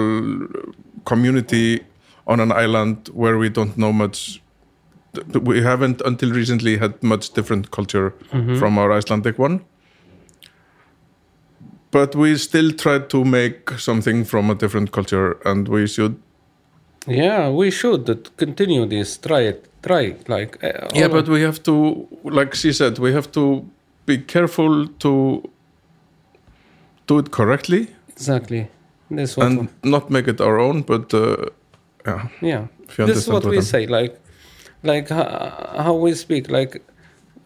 community 1.04 1.81
on 2.26 2.40
an 2.40 2.52
island 2.52 3.09
where 3.12 3.38
we 3.38 3.49
don't 3.49 3.76
know 3.76 3.93
much. 3.93 4.43
We 5.33 5.62
haven't 5.62 6.02
until 6.04 6.31
recently 6.33 6.78
had 6.78 7.02
much 7.02 7.31
different 7.31 7.71
culture 7.71 8.14
from 8.59 8.78
our 8.78 8.90
Icelandic 8.93 9.38
one 9.38 9.64
but 11.95 12.16
we 12.16 12.37
still 12.37 12.73
try 12.73 12.99
to 12.99 13.25
make 13.25 13.71
something 13.78 14.25
from 14.25 14.50
a 14.50 14.54
different 14.57 14.90
culture 14.90 15.38
and 15.50 15.69
we 15.69 15.87
should 15.87 16.16
Yeah, 17.07 17.50
we 17.61 17.71
should 17.71 18.07
continue 18.37 18.87
this. 18.87 19.19
Try 19.19 19.43
it. 19.52 19.59
Try. 19.83 20.04
Like, 20.35 20.52
uh, 20.64 20.88
yeah 21.00 21.09
but 21.16 21.26
we 21.35 21.40
have 21.49 21.59
to 21.69 21.75
like 22.38 22.52
she 22.62 22.73
said 22.73 22.93
we 22.99 23.11
have 23.19 23.28
to 23.38 23.43
be 24.11 24.16
careful 24.35 24.75
to 25.04 25.12
do 27.06 27.18
it 27.18 27.30
correctly 27.30 27.88
exactly. 28.08 28.68
This 29.11 29.37
what 29.37 29.46
and 29.46 29.68
not 29.82 30.11
make 30.11 30.26
it 30.28 30.40
our 30.40 30.58
own 30.58 30.82
but 30.82 31.12
uh, 31.14 31.37
yeah 32.06 32.28
yeah. 32.40 32.66
This 33.06 33.16
is 33.18 33.28
what 33.28 33.44
what 33.44 33.50
we 33.50 33.56
I'm- 33.56 33.62
say. 33.64 33.87
Like, 33.87 34.14
like 34.82 35.08
ho- 35.08 35.82
how 35.84 35.94
we 35.94 36.14
speak. 36.14 36.49
Like, 36.50 36.82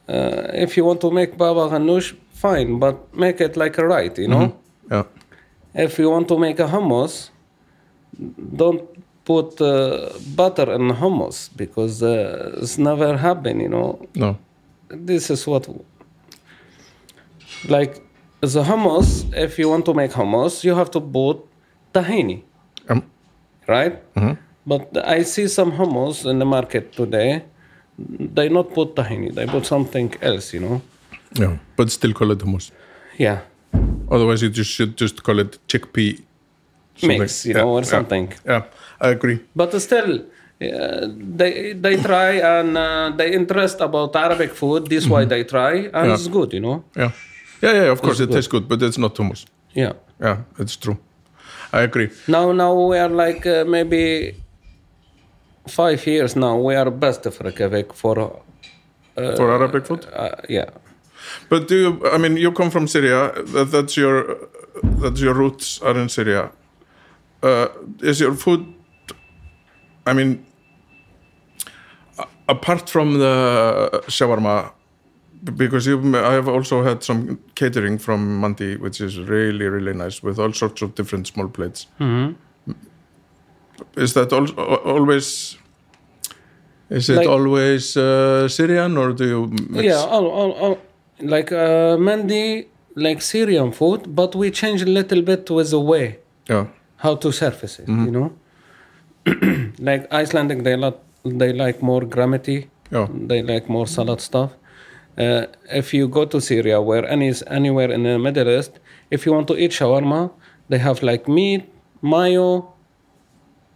uh, 0.09 0.65
if 0.65 0.77
you 0.77 0.85
want 0.85 1.01
to 1.01 1.11
make 1.11 1.37
baba 1.37 1.69
ganoush, 1.73 2.15
fine, 2.33 2.79
but 2.79 2.97
make 3.15 3.41
it 3.41 3.57
like 3.57 3.79
a 3.79 3.87
right. 3.87 4.17
You 4.19 4.29
know. 4.29 4.47
yeah 4.91 5.05
If 5.75 5.99
you 5.99 6.11
want 6.11 6.29
to 6.29 6.39
make 6.39 6.59
a 6.61 6.69
hummus, 6.75 7.31
don't 8.57 8.83
put 9.25 9.61
uh, 9.61 10.11
butter 10.37 10.73
in 10.73 10.91
hummus 11.01 11.51
because 11.57 12.03
uh, 12.03 12.63
it's 12.63 12.79
never 12.79 13.17
happen. 13.17 13.61
You 13.61 13.69
know. 13.69 13.89
no 14.15 14.37
this 14.91 15.31
is 15.31 15.47
what 15.47 15.69
like 17.69 18.03
the 18.41 18.63
hummus. 18.63 19.25
If 19.37 19.59
you 19.59 19.69
want 19.69 19.85
to 19.87 19.95
make 19.95 20.13
hummus 20.13 20.65
you 20.65 20.75
have 20.75 20.91
to 20.93 21.01
put 21.01 21.39
tahini. 21.93 22.43
Um, 22.89 23.03
right? 23.67 23.99
But 24.67 24.97
i 25.07 25.23
see 25.23 25.49
some 25.49 25.73
hummus 25.73 26.27
in 26.31 26.39
the 26.39 26.45
market 26.45 26.93
today. 26.93 27.45
They 27.99 28.49
not 28.49 28.73
put 28.75 28.95
tahini. 28.95 29.35
They 29.35 29.47
put 29.47 29.67
something 29.67 30.15
else 30.23 30.53
you 30.55 30.61
know? 30.61 30.81
Yeah 31.35 31.57
but 31.77 31.91
still 31.91 32.13
call 32.13 32.31
it 32.33 32.39
hummus. 32.39 32.71
Yeah. 33.19 33.41
Otherwise 34.11 34.43
you 34.43 34.51
just 34.51 34.71
should 34.71 34.97
just 34.97 35.23
call 35.23 35.39
it 35.39 35.59
chickpea. 35.69 36.21
Something. 36.97 37.19
mix 37.21 37.47
you 37.47 37.55
Yeah, 37.55 37.61
know 37.63 37.69
or 37.71 37.81
yeah, 37.81 37.87
something. 37.95 38.33
Yeah 38.45 38.63
I 39.01 39.09
agree. 39.11 39.39
But 39.55 39.71
still 39.81 40.13
uh, 40.61 41.07
they 41.37 41.73
they 41.73 41.97
try 41.97 42.31
and 42.57 42.77
uh, 42.77 43.13
they 43.17 43.33
interest 43.33 43.81
about 43.81 44.15
arabic 44.17 44.51
food. 44.53 44.87
This 44.89 45.07
why 45.09 45.25
they 45.25 45.45
try 45.45 45.75
and 45.95 46.07
Yeah. 46.09 46.15
it's 46.15 46.29
good 46.29 46.53
you 46.53 46.61
know? 46.61 46.85
Yeah 46.97 47.13
yeah 47.63 47.73
yeah 47.73 47.91
of 47.93 48.01
course 48.01 48.21
it 48.21 48.27
good. 48.27 48.35
tastes 48.35 48.51
good 48.51 48.69
but 48.69 48.83
it's 48.83 48.99
not 48.99 49.15
hummus 49.15 49.47
yeah 49.75 49.93
yeah 50.21 50.39
it's 50.59 50.77
true 50.77 50.99
I 51.73 51.83
agree 51.83 52.11
Now, 52.27 52.53
now 52.53 52.73
we 52.73 52.97
are 52.97 53.11
like 53.11 53.47
uh, 53.47 53.65
maybe 53.67 54.35
five 55.69 56.07
years 56.07 56.35
now. 56.35 56.57
We 56.57 56.75
are 56.75 56.91
best 56.91 57.27
of 57.27 57.39
Reykjavik 57.41 57.93
for, 57.93 58.19
uh, 58.19 59.37
for 59.37 59.51
Arabic 59.51 59.87
food 59.87 60.07
uh, 60.15 60.31
yeah, 60.49 60.71
But 61.49 61.69
do 61.69 61.77
you? 61.77 62.11
I 62.11 62.19
mean, 62.19 62.37
you 62.37 62.53
come 62.53 62.71
from 62.71 62.89
Syria. 62.89 63.33
That, 63.53 63.71
that's 63.71 63.97
your 63.97 64.49
that's 64.83 65.21
your 65.21 65.35
roots 65.35 65.81
are 65.83 65.99
in 65.99 66.09
Syria. 66.09 66.51
Uh, 67.43 67.69
is 68.01 68.21
your 68.21 68.35
food? 68.35 68.75
I 70.07 70.15
mean, 70.15 70.47
apart 72.49 72.89
from 72.89 73.19
the 73.19 74.03
shawarma, 74.07 74.73
because 75.45 75.87
you, 75.87 75.99
I 76.17 76.33
have 76.33 76.49
also 76.49 76.83
had 76.83 77.03
some 77.03 77.39
catering 77.55 77.99
from 77.99 78.41
Mandi, 78.41 78.77
which 78.77 79.01
is 79.01 79.19
really 79.19 79.67
really 79.69 79.95
nice 79.95 80.23
with 80.23 80.39
all 80.39 80.53
sorts 80.53 80.83
of 80.83 80.95
different 80.95 81.27
small 81.27 81.49
plates. 81.49 81.87
Is 83.97 84.13
that 84.15 84.33
al- 84.33 84.53
always? 84.95 85.57
Is 86.91 87.09
it 87.11 87.17
Like- 87.17 87.29
always 87.29 87.97
uh, 87.97 88.49
Syrian 88.49 88.97
or 88.97 89.13
do 89.13 89.25
you 89.29 89.47
mix? 89.71 89.85
yeah. 89.85 89.97
All, 90.15 90.27
all, 90.27 90.53
all, 90.53 90.79
like 91.21 91.53
uh, 91.53 91.97
Mandi, 91.99 92.67
like 92.95 93.21
Syrian 93.23 93.73
food, 93.73 94.15
but 94.15 94.35
we 94.35 94.51
change 94.51 94.83
a 94.83 94.87
little 94.87 95.23
bit 95.23 95.51
with 95.51 95.71
the 95.71 95.81
way 95.81 96.19
yeah. 96.49 96.67
how 96.97 97.15
to 97.17 97.31
surface 97.33 97.79
it. 97.79 97.89
You 97.89 98.11
know, 98.11 98.33
like 99.79 100.11
Icelandic, 100.13 100.65
they 100.65 100.77
like 100.77 100.99
they 101.25 101.53
like 101.53 101.83
more 101.83 102.05
gravity. 102.07 102.69
Yeah. 102.91 103.07
They 103.13 103.43
like 103.43 103.69
more 103.69 103.87
salad 103.87 104.21
stuff. 104.21 104.51
Uh, 105.19 105.47
if 105.73 105.93
you 105.93 106.07
go 106.09 106.25
to 106.25 106.41
Syria, 106.41 106.81
where 106.81 107.05
any 107.09 107.33
anywhere 107.49 107.91
in 107.91 108.03
the 108.05 108.19
Middle 108.19 108.49
East, 108.59 108.79
if 109.11 109.27
you 109.27 109.33
want 109.33 109.49
to 109.49 109.57
eat 109.57 109.73
shawarma, 109.73 110.31
they 110.69 110.79
have 110.79 111.03
like 111.03 111.27
meat, 111.29 111.65
mayo, 112.03 112.73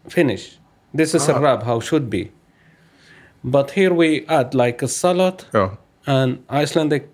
finish. 0.08 0.58
This 0.94 1.14
is 1.14 1.28
a 1.28 1.40
wrap, 1.40 1.62
how 1.64 1.80
should 1.80 2.08
be. 2.10 2.30
But 3.42 3.72
here 3.72 3.92
we 3.92 4.24
add 4.28 4.54
like 4.54 4.82
a 4.82 4.88
salad, 4.88 5.44
Yeah. 5.52 5.70
and 6.06 6.44
Icelandic, 6.48 7.08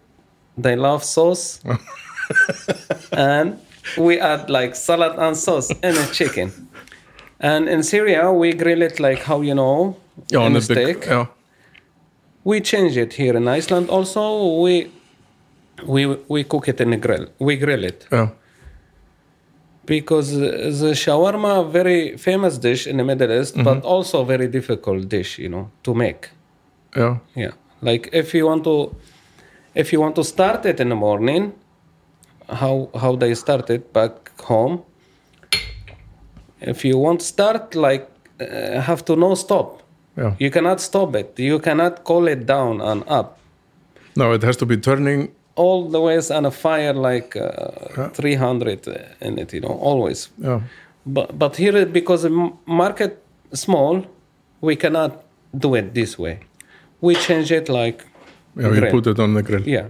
they 0.58 0.76
love 0.76 1.02
sauce, 1.04 1.60
and 3.12 3.58
we 3.96 4.20
add 4.20 4.50
like 4.50 4.74
salad 4.76 5.14
and 5.18 5.36
sauce 5.36 5.70
in 5.70 5.96
a 5.96 6.06
chicken. 6.12 6.52
And 7.40 7.68
in 7.68 7.82
Syria, 7.82 8.32
we 8.32 8.52
grill 8.52 8.82
it 8.82 8.98
like 9.00 9.20
how 9.22 9.40
you 9.40 9.54
know 9.54 9.96
Yeah, 10.30 10.40
on 10.40 10.56
a 10.56 10.60
the 10.60 10.74
big, 10.74 10.96
steak 11.02 11.06
yeah. 11.10 11.26
We 12.44 12.60
change 12.60 12.96
it 12.96 13.14
here 13.14 13.36
in 13.36 13.48
Iceland. 13.48 13.90
Also, 13.90 14.60
we 14.62 14.90
we 15.86 16.06
we 16.28 16.44
cook 16.44 16.68
it 16.68 16.80
in 16.80 16.92
a 16.92 16.96
grill. 16.96 17.26
We 17.38 17.56
grill 17.56 17.84
it. 17.84 18.06
Yeah. 18.12 18.28
because 19.88 20.36
the 20.36 20.92
shawarma 20.92 21.70
very 21.70 22.16
famous 22.18 22.58
dish 22.58 22.86
in 22.86 22.98
the 22.98 23.04
Middle 23.04 23.32
East, 23.40 23.54
but 23.64 23.82
also 23.84 24.22
very 24.22 24.46
difficult 24.46 25.08
dish, 25.08 25.38
you 25.38 25.48
know, 25.48 25.70
to 25.82 25.94
make. 25.94 26.28
Yeah. 26.94 27.16
Yeah, 27.34 27.52
like 27.80 28.10
if 28.12 28.34
you 28.34 28.46
want 28.46 28.64
to, 28.64 28.94
if 29.74 29.92
you 29.92 30.00
want 30.00 30.14
to 30.16 30.24
start 30.24 30.66
it 30.66 30.78
in 30.78 30.90
the 30.90 30.94
morning, 30.94 31.54
how 32.50 32.90
how 32.94 33.16
they 33.16 33.34
start 33.34 33.70
it 33.70 33.92
back 33.92 34.38
home. 34.42 34.82
If 36.60 36.84
you 36.84 36.98
want 36.98 37.22
start, 37.22 37.74
like 37.74 38.08
uh, 38.40 38.80
have 38.80 39.04
to 39.06 39.16
no 39.16 39.34
stop. 39.34 39.82
Já 40.18 40.36
You 40.40 40.50
cannot 40.50 40.80
stop 40.80 41.14
it. 41.20 41.28
You 41.38 41.58
cannot 41.66 41.92
call 42.04 42.28
it 42.34 42.40
down 42.46 42.80
and 42.90 43.02
up. 43.18 43.26
No, 44.16 44.32
it 44.34 44.42
has 44.44 44.56
to 44.56 44.66
be 44.66 44.76
turning 44.76 45.28
All 45.64 45.80
the 45.90 46.00
ways 46.00 46.30
on 46.30 46.46
a 46.46 46.50
fire 46.50 46.92
like 47.10 47.30
uh, 47.36 47.46
Yeah. 47.98 48.08
300 48.12 48.88
in 49.20 49.38
it, 49.38 49.52
you 49.54 49.60
know, 49.60 49.74
always. 49.90 50.28
Já, 50.40 50.60
But 51.06 51.28
but 51.38 51.56
here 51.56 51.86
because 51.86 52.22
the 52.28 52.50
market 52.66 53.12
small, 53.52 53.94
we 54.60 54.76
cannot 54.76 55.12
do 55.64 55.74
it 55.74 55.94
this 55.94 56.18
way. 56.18 56.34
We 57.00 57.14
change 57.26 57.50
it 57.58 57.68
like 57.68 57.98
yeah, 58.56 58.68
grill. 58.70 58.90
put 58.90 59.06
it 59.06 59.18
on 59.18 59.34
the 59.34 59.42
grill 59.42 59.62
Yeah, 59.68 59.86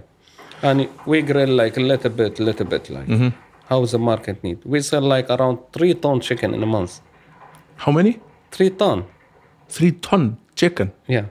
and 0.63 0.87
we 1.05 1.21
grill 1.21 1.53
like 1.63 1.77
a 1.81 1.83
little 1.91 2.11
bit, 2.21 2.39
little 2.39 2.65
bit, 2.65 2.89
like 2.89 3.07
Mm-hmm. 3.07 3.29
how 3.69 3.85
the 3.85 3.97
market 3.99 4.43
need. 4.43 4.57
We 4.65 4.81
sell 4.81 5.01
like 5.15 5.27
around 5.29 5.57
three 5.73 5.93
ton 5.93 6.19
chicken 6.21 6.53
in 6.53 6.63
a 6.63 6.71
month. 6.77 6.93
How 7.85 7.91
many? 7.91 8.11
Three 8.51 8.69
ton. 8.71 9.03
Three 9.69 9.91
ton 9.91 10.37
chicken 10.55 10.91
Yeah. 11.07 11.25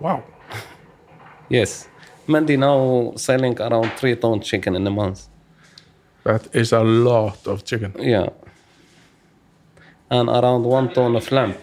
Wow 0.00 0.22
Yes. 1.48 1.88
Mandi 2.26 2.56
now 2.56 3.12
selling 3.16 3.60
around 3.60 3.90
three 3.98 4.16
ton 4.16 4.40
chicken 4.40 4.76
in 4.76 4.86
a 4.86 4.90
month. 4.90 5.28
That 6.24 6.48
is 6.54 6.72
a 6.72 6.82
lot 6.82 7.46
of 7.46 7.64
chicken 7.64 7.94
Yeah. 7.98 8.28
And 10.10 10.28
around 10.28 10.64
one 10.64 10.92
ton 10.92 11.16
of 11.16 11.30
lamb. 11.32 11.54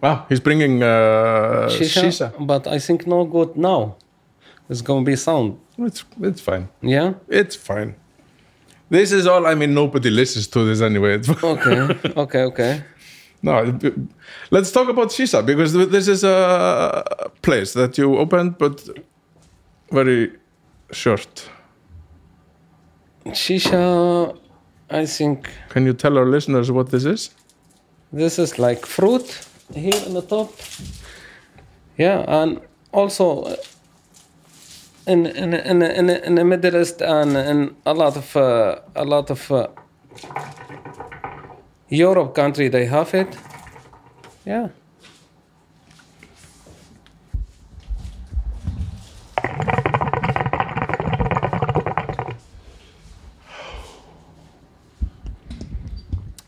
Wow, 0.00 0.26
he's 0.28 0.40
bringing 0.40 0.82
uh, 0.82 1.68
Shisha, 1.70 2.02
shisha. 2.02 2.46
But 2.46 2.66
I 2.66 2.78
think 2.80 3.06
no 3.06 3.24
good 3.24 3.56
now. 3.56 3.94
It's 4.68 4.82
gonna 4.82 5.04
be 5.04 5.14
sound. 5.16 5.58
It's, 5.78 6.04
it's 6.20 6.40
fine 6.40 6.68
Yeah. 6.80 7.14
It's 7.28 7.54
fine 7.56 7.94
This 8.92 9.10
is 9.10 9.26
all, 9.26 9.46
I 9.46 9.54
mean, 9.54 9.72
nobody 9.72 10.10
listens 10.10 10.46
to 10.48 10.64
this 10.66 10.82
anyway. 10.82 11.18
Okay. 11.42 11.78
okay. 12.24 12.42
Okay. 12.42 12.84
No, 13.42 13.78
let's 14.50 14.70
talk 14.70 14.88
about 14.90 15.08
Shisha 15.08 15.44
because 15.44 15.72
this 15.72 16.08
is 16.08 16.22
a 16.24 17.30
place 17.40 17.72
that 17.72 17.96
you 17.96 18.18
opened, 18.18 18.58
but 18.58 18.86
very 19.90 20.32
short. 20.90 21.48
Shisha. 23.26 24.36
I 24.90 25.06
think 25.06 25.48
Can 25.70 25.86
you 25.86 25.94
tell 25.94 26.18
our 26.18 26.26
listeners 26.26 26.70
what 26.70 26.90
this 26.90 27.06
is? 27.06 27.30
This 28.12 28.38
is 28.38 28.58
like 28.58 28.84
fruit 28.84 29.48
here 29.74 30.00
in 30.06 30.12
the 30.12 30.20
top. 30.20 30.52
Yeah, 31.96 32.24
and 32.28 32.60
also 32.92 33.56
in 35.06 35.26
in 35.26 35.54
in 35.54 35.82
in, 35.82 36.10
in 36.10 36.34
the 36.34 36.44
Middle 36.44 36.80
East 36.80 37.02
and 37.02 37.36
in 37.36 37.76
a 37.84 37.94
lot 37.94 38.16
of 38.16 38.36
uh, 38.36 38.76
a 38.94 39.04
lot 39.04 39.30
of 39.30 39.50
uh, 39.50 39.68
Europe 41.88 42.34
country 42.34 42.68
they 42.68 42.86
have 42.86 43.14
it. 43.14 43.36
Yeah. 44.44 44.68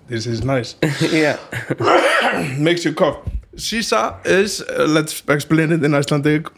This 0.06 0.26
is 0.26 0.44
nice. 0.44 0.76
yeah. 1.12 1.38
Makes 2.58 2.84
you 2.84 2.92
cough. 2.92 3.16
Sisa 3.56 4.20
is, 4.24 4.60
uh, 4.60 4.86
let's 4.88 5.22
explain 5.28 5.72
it 5.72 5.82
in 5.82 5.94
Icelandic. 5.94 6.48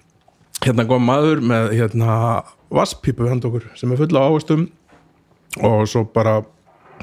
Hérna 0.66 0.87
kom 0.88 1.05
maður 1.07 1.40
með 1.46 1.76
hérna 1.79 2.14
vasspípu 2.74 3.29
hand 3.31 3.44
okkur 3.46 3.68
sem 3.79 3.92
er 3.94 4.00
fulla 4.00 4.24
á 4.24 4.26
ávastum 4.26 4.66
og 5.62 5.85
svo 5.88 6.02
bara 6.11 6.40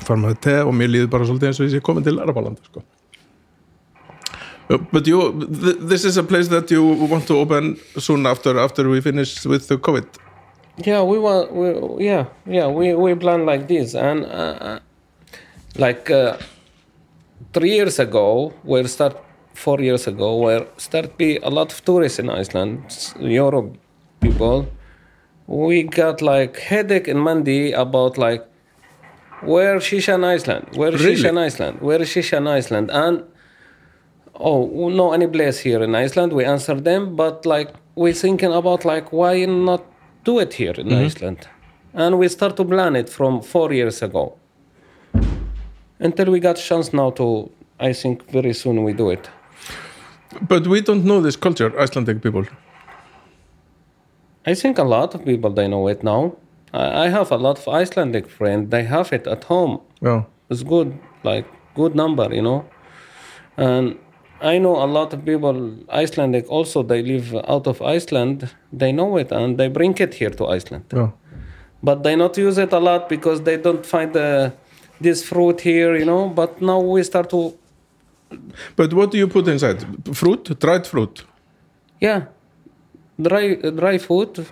fara 0.03 0.19
með 0.19 0.41
te 0.43 0.57
og 0.65 0.73
mér 0.75 0.91
líður 0.91 1.13
bara 1.13 1.27
svolítið 1.29 1.49
eins 1.49 1.61
og 1.61 1.69
ég 1.69 1.77
sé 1.77 1.81
komin 1.85 2.03
til 2.03 2.19
Arabalandi 2.19 2.65
sko. 2.67 2.83
Uh, 4.69 4.77
But 4.91 5.07
you, 5.07 5.19
th 5.39 5.79
this 5.89 6.03
is 6.05 6.17
a 6.17 6.23
place 6.23 6.49
that 6.49 6.71
you 6.71 6.83
want 6.83 7.27
to 7.27 7.39
open 7.39 7.77
soon 7.97 8.25
after 8.25 8.57
after 8.59 8.89
we 8.89 9.01
finish 9.01 9.45
with 9.45 9.67
the 9.67 9.77
COVID. 9.77 10.07
Yeah, 10.77 11.03
we 11.03 11.19
want. 11.19 11.51
We, 11.53 12.05
yeah, 12.05 12.25
yeah, 12.47 12.67
we 12.67 12.95
we 12.95 13.13
plan 13.15 13.45
like 13.45 13.67
this, 13.67 13.93
and 13.93 14.25
uh, 14.25 14.79
like 15.77 16.09
uh, 16.09 16.37
three 17.53 17.75
years 17.75 17.99
ago, 17.99 18.53
we 18.63 18.81
start 18.87 19.15
four 19.53 19.79
years 19.79 20.07
ago, 20.07 20.35
where 20.37 20.67
start 20.77 21.17
be 21.17 21.37
a 21.37 21.49
lot 21.49 21.71
of 21.71 21.83
tourists 21.85 22.19
in 22.19 22.29
Iceland, 22.29 23.13
Europe 23.19 23.77
people. 24.19 24.67
We 25.47 25.83
got 25.83 26.21
like 26.21 26.57
headache 26.57 27.07
in 27.07 27.17
Mandi 27.19 27.71
about 27.71 28.17
like 28.17 28.45
where 29.41 29.77
shisha 29.77 30.15
in 30.15 30.23
Iceland, 30.23 30.67
where 30.75 30.91
Really? 30.91 31.15
shisha 31.15 31.29
in 31.29 31.37
Iceland, 31.37 31.81
where 31.81 32.01
is 32.01 32.09
shisha 32.09 32.37
in 32.37 32.47
Iceland, 32.47 32.89
and 32.91 33.23
oh 34.39 34.89
no 34.89 35.13
any 35.13 35.27
place 35.27 35.59
here 35.59 35.83
in 35.83 35.95
Iceland? 35.95 36.33
We 36.33 36.45
answer 36.45 36.75
them 36.75 37.15
but 37.15 37.45
like 37.45 37.69
we're 37.95 38.13
thinking 38.13 38.53
about 38.53 38.85
like 38.85 39.11
why 39.11 39.45
not 39.45 39.83
do 40.23 40.39
it 40.39 40.53
here 40.53 40.75
in 40.77 40.87
mm-hmm. 40.87 41.05
Iceland? 41.05 41.47
And 41.93 42.17
we 42.17 42.27
start 42.27 42.57
to 42.57 42.65
plan 42.65 42.95
it 42.95 43.09
from 43.09 43.41
four 43.41 43.71
years 43.71 44.01
ago. 44.01 44.35
Until 45.99 46.31
we 46.31 46.39
got 46.39 46.55
chance 46.55 46.91
now 46.91 47.11
to 47.11 47.51
I 47.79 47.93
think 47.93 48.31
very 48.31 48.53
soon 48.53 48.83
we 48.83 48.93
do 48.93 49.09
it 49.09 49.29
But 50.41 50.67
we 50.67 50.81
don't 50.81 51.05
know 51.05 51.21
this 51.21 51.35
culture, 51.35 51.71
Icelandic 51.79 52.21
people. 52.21 52.45
I 54.45 54.53
think 54.55 54.77
a 54.77 54.83
lot 54.83 55.15
of 55.15 55.23
people 55.25 55.49
they 55.51 55.67
know 55.67 55.87
it 55.87 56.03
now. 56.03 56.35
I, 56.73 57.05
I 57.05 57.09
have 57.09 57.31
a 57.31 57.37
lot 57.37 57.59
of 57.59 57.67
Icelandic 57.67 58.29
friends. 58.29 58.69
They 58.69 58.83
have 58.83 59.13
it 59.13 59.27
at 59.27 59.45
home. 59.45 59.79
Já, 60.01 60.25
it's 60.49 60.63
good 60.63 60.99
like 61.23 61.45
good 61.75 61.95
number 61.95 62.33
you 62.33 62.41
know? 62.41 62.65
And 63.57 63.97
i 64.41 64.57
know 64.57 64.75
a 64.83 64.85
lot 64.85 65.13
of 65.13 65.23
people 65.23 65.77
icelandic 65.89 66.45
also 66.49 66.83
they 66.83 67.01
live 67.01 67.33
out 67.47 67.67
of 67.67 67.81
iceland. 67.81 68.49
They 68.71 68.91
know 68.91 69.17
it 69.17 69.31
and 69.31 69.57
they 69.57 69.69
bring 69.69 69.95
it 69.97 70.15
here 70.15 70.31
to 70.31 70.47
iceland. 70.47 70.85
Já. 70.89 71.13
but 71.81 72.03
they 72.03 72.15
not 72.15 72.37
use 72.37 72.57
it 72.57 72.73
a 72.73 72.79
lot 72.79 73.09
because 73.09 73.41
they 73.41 73.57
don't 73.57 73.85
find 73.85 74.13
the, 74.13 74.53
this 75.01 75.23
fruit 75.23 75.61
here 75.61 75.95
you 75.95 76.05
know? 76.05 76.29
But 76.29 76.61
now 76.61 76.79
we 76.79 77.03
start 77.03 77.29
to 77.29 77.53
But 78.75 78.93
what 78.93 79.11
do 79.11 79.17
you 79.17 79.27
put 79.27 79.47
inside? 79.47 79.79
Fruit? 80.13 80.43
Dried 80.59 80.85
fruit? 80.87 81.25
yeah 81.99 82.21
dry 83.21 83.55
dry 83.55 83.97
food 83.97 84.45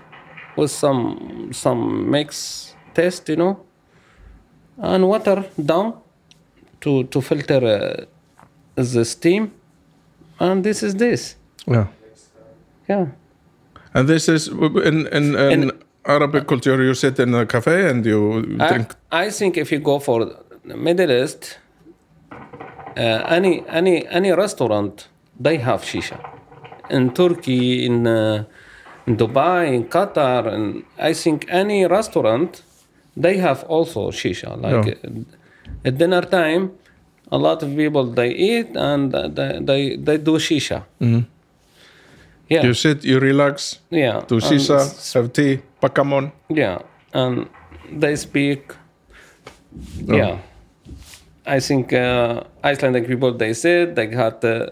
with 0.55 0.71
some 0.71 1.49
some 1.51 2.09
mix 2.09 2.75
taste 2.93 3.27
you 3.29 3.35
know 3.35 3.53
and 4.77 5.07
water 5.07 5.43
down 5.71 5.93
to 6.79 7.03
to 7.11 7.19
filter 7.21 7.61
uh, 7.65 8.05
the 8.75 9.03
steam 9.03 9.51
and 10.39 10.63
this 10.63 10.81
is 10.83 10.95
this 10.95 11.35
Yeah. 11.67 11.87
yeah 12.89 13.05
And 13.93 14.07
this 14.07 14.29
is 14.29 14.47
in 14.89 14.97
in, 15.17 15.35
in 15.35 15.71
Arabic 16.05 16.47
culture. 16.47 16.81
You 16.81 16.93
sit 16.93 17.19
in 17.19 17.35
a 17.35 17.45
cafe 17.45 17.89
and 17.89 18.05
you 18.05 18.19
I, 18.59 18.69
drink. 18.69 18.87
I 19.11 19.29
think 19.29 19.57
if 19.57 19.67
you 19.73 19.79
go 19.79 19.99
for 19.99 20.19
Middle 20.63 21.11
East, 21.11 21.59
uh, 22.97 23.01
any 23.37 23.63
any 23.69 24.05
any 24.07 24.31
restaurant 24.31 25.07
they 25.39 25.57
have 25.57 25.81
shisha. 25.83 26.17
In 26.89 27.11
Turkey, 27.13 27.85
in, 27.85 28.05
uh, 28.05 28.43
in 29.07 29.15
Dubai, 29.17 29.73
in 29.73 29.85
Qatar, 29.85 30.47
and 30.53 30.83
I 30.99 31.13
think 31.13 31.45
any 31.49 31.85
restaurant 31.87 32.63
they 33.15 33.37
have 33.37 33.63
also 33.63 34.11
shisha. 34.11 34.59
Like 34.61 34.85
Yeah. 34.85 35.09
uh, 35.09 35.87
at 35.87 35.97
dinner 35.97 36.21
time, 36.21 36.71
a 37.31 37.37
lot 37.37 37.63
of 37.63 37.69
people 37.75 38.05
they 38.11 38.29
eat 38.29 38.75
and 38.75 39.11
they 39.11 39.59
they, 39.61 39.95
they 39.95 40.17
do 40.17 40.37
shisha. 40.37 40.83
Yeah, 42.49 42.65
You 42.65 42.73
sit, 42.73 43.05
you 43.05 43.17
relax, 43.19 43.79
yeah. 43.89 44.23
do 44.27 44.41
shisha, 44.41 44.79
have 45.13 45.31
tea, 45.31 45.61
backgammon. 45.79 46.33
Yeah, 46.49 46.79
and 47.13 47.47
they 47.89 48.17
speak. 48.17 48.73
Oh. 50.09 50.15
Yeah, 50.15 50.37
I 51.45 51.59
think 51.59 51.91
uh, 51.93 52.43
Icelandic 52.63 53.07
people 53.07 53.33
they 53.33 53.53
said 53.53 53.95
they 53.95 54.07
had 54.09 54.43
uh, 54.45 54.69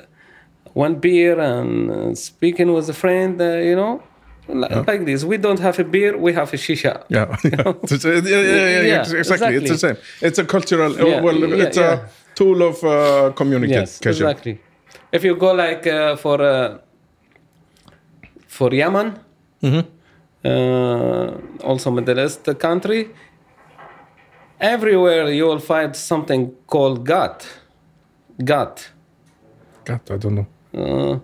one 0.74 0.96
beer 0.96 1.40
and 1.40 1.92
uh, 1.92 2.16
speaking 2.16 2.72
with 2.74 2.90
a 2.90 2.94
friend. 2.94 3.42
Uh, 3.42 3.46
you 3.70 3.76
know, 3.76 4.02
li- 4.48 4.84
like 4.88 5.06
this. 5.06 5.24
We 5.24 5.38
don't 5.38 5.60
have 5.60 5.80
a 5.80 5.84
beer. 5.84 6.16
We 6.18 6.34
have 6.34 6.54
a 6.54 6.58
shisha. 6.58 7.04
Yeah, 7.10 7.36
yeah. 7.44 7.74
It's- 7.84 8.04
yeah, 8.06 8.22
yeah, 8.22 8.40
yeah, 8.40 8.70
yeah, 8.70 8.82
Yeah, 8.82 9.00
ex- 9.02 9.14
exactly. 9.14 9.56
It's 9.56 9.72
the 9.72 9.78
same. 9.78 9.98
It's 10.22 10.38
a 10.40 10.46
cultural. 10.46 10.92
Yeah, 10.96 11.22
well, 11.22 11.36
yeah, 11.38 11.66
it's 11.68 11.78
yeah. 11.78 11.94
a 11.94 12.36
tool 12.36 12.62
of 12.62 12.84
uh, 12.84 13.32
communication. 13.36 13.82
Yes, 13.82 14.00
exactly. 14.06 14.60
If 15.12 15.24
you 15.24 15.36
go 15.36 15.54
like 15.54 15.88
uh, 15.88 16.16
for 16.18 16.42
uh, 16.42 16.78
for 18.48 18.74
Yemen, 18.74 19.20
Mm-hmm. 19.62 19.84
uh, 20.46 21.66
also 21.68 21.92
Middle 21.92 22.20
East 22.26 22.46
country. 22.60 23.10
Everywhere 24.60 25.32
you 25.32 25.46
will 25.46 25.60
find 25.60 25.96
something 25.96 26.52
called 26.68 27.06
gat. 27.06 27.46
Gat. 28.44 28.90
God, 29.86 30.02
I 30.12 30.18
don't 30.18 30.36
know 30.36 30.48
Uh, 30.74 31.20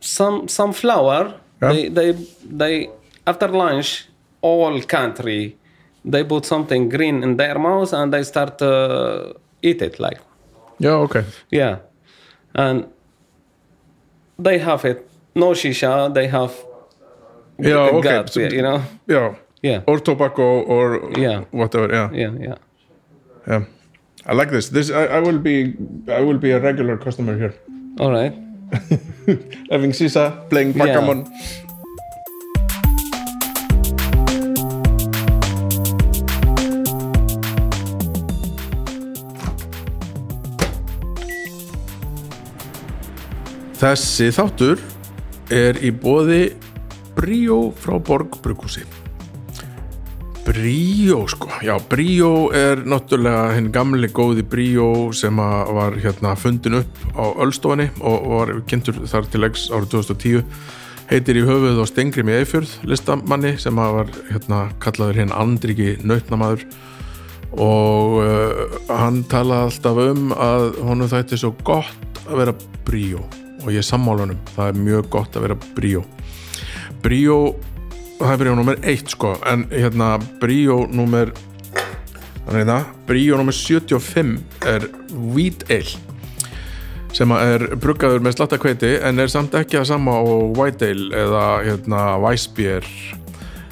some 0.00 0.48
some 0.48 0.72
flour. 0.72 1.34
Yeah. 1.62 1.72
They 1.72 1.88
they 1.88 2.12
they 2.58 2.90
after 3.26 3.48
lunch 3.48 4.08
all 4.40 4.80
country 4.82 5.56
they 6.04 6.24
put 6.24 6.46
something 6.46 6.88
green 6.88 7.22
in 7.22 7.36
their 7.36 7.58
mouth 7.58 7.92
and 7.92 8.10
they 8.12 8.22
start 8.24 8.56
to 8.58 9.34
eat 9.62 9.82
it 9.82 10.00
like 10.00 10.20
Yeah. 10.78 11.02
ok 11.04 11.24
yeah, 11.50 11.76
and 12.54 12.86
they 14.38 14.58
have 14.58 14.84
it 14.86 15.06
no 15.34 15.50
shisha. 15.52 16.08
They 16.14 16.28
have 16.28 16.54
Yeah. 17.58 17.90
ok 17.92 18.02
gat, 18.02 18.36
you 18.36 18.62
know 18.62 18.80
Já, 19.06 19.36
yeah 19.62 19.82
or 19.86 19.98
tobacco 20.00 20.62
or 20.62 21.10
Yeah. 21.18 21.44
whatever, 21.50 21.88
yeah, 21.92 22.08
yeah 22.12 22.32
yeah. 22.40 22.56
yeah. 23.48 23.64
I 24.26 24.32
like 24.34 24.50
this, 24.50 24.68
this 24.68 24.90
I, 24.90 25.06
I 25.16 25.20
will 25.20 25.38
be 25.38 25.74
I 26.08 26.20
will 26.20 26.38
be 26.38 26.50
a 26.52 26.60
regular 26.60 26.96
customer 26.96 27.36
here 27.36 27.54
All 27.98 28.12
right. 28.12 28.32
Having 29.70 29.92
Sisa, 29.94 30.46
playing 30.50 30.72
Yeah. 30.74 30.84
backgammon 30.86 31.26
Þessi 43.80 44.28
þáttur 44.36 44.80
er 45.50 45.78
í 45.80 45.90
bóði 45.94 46.50
Bríó 47.16 47.70
frá 47.80 47.96
Borg 47.98 48.36
Bruggúsi 48.44 48.84
Bríó 50.50 51.28
sko, 51.28 51.46
já 51.62 51.78
Bríó 51.78 52.50
er 52.50 52.80
náttúrulega 52.82 53.52
hinn 53.54 53.68
gamli 53.70 54.08
góði 54.10 54.42
Bríó 54.42 55.12
sem 55.14 55.36
var 55.38 55.94
hérna 56.02 56.32
fundin 56.34 56.80
upp 56.80 56.96
á 57.14 57.24
Ölstofinni 57.44 57.86
og 58.02 58.26
var 58.32 58.50
kynntur 58.66 58.98
þar 59.06 59.28
til 59.30 59.44
leiks 59.44 59.68
árið 59.70 59.92
2010 59.94 60.42
heitir 61.12 61.38
í 61.38 61.46
höfuð 61.46 61.78
og 61.84 61.86
stengri 61.86 62.26
með 62.26 62.40
eifjörð 62.42 62.74
listamanni 62.90 63.54
sem 63.62 63.78
var 63.78 64.10
hérna 64.32 64.64
kallaður 64.82 65.22
hinn 65.22 65.36
andriki 65.38 65.92
nautnamaður. 66.02 66.66
Og 67.54 68.18
uh, 68.18 68.76
hann 68.90 69.22
talaði 69.30 69.70
alltaf 69.70 70.04
um 70.08 70.34
að 70.34 70.68
honum 70.82 71.14
þætti 71.14 71.38
svo 71.44 71.54
gott 71.62 72.24
að 72.26 72.42
vera 72.42 72.58
Bríó. 72.90 73.22
Og 73.62 73.70
ég 73.70 73.86
sammála 73.86 74.26
honum, 74.26 74.42
það 74.56 74.72
er 74.72 74.82
mjög 74.82 75.10
gott 75.14 75.38
að 75.38 75.46
vera 75.46 75.62
Bríó. 75.78 76.02
Bríó 77.06 77.42
það 78.20 78.34
er 78.34 78.40
Bríó 78.42 78.56
nummer 78.58 78.80
1 78.84 79.14
sko 79.14 79.32
en 79.48 79.64
hérna 79.72 80.12
Bríó 80.40 80.82
nummer 80.92 81.32
það, 82.46 82.84
Bríó 83.08 83.38
nummer 83.40 83.56
75 83.56 84.38
er 84.68 84.86
Wheat 85.10 85.66
Ale 85.70 86.08
sem 87.16 87.32
er 87.34 87.64
bruggaður 87.80 88.22
með 88.22 88.36
slattakveiti 88.36 88.92
en 89.06 89.18
er 89.18 89.32
samt 89.32 89.56
ekki 89.58 89.80
að 89.80 89.88
sama 89.90 90.14
á 90.14 90.22
White 90.58 90.90
Ale 90.92 91.24
eða 91.24 91.46
hérna 91.66 92.04
Weissbier 92.22 92.86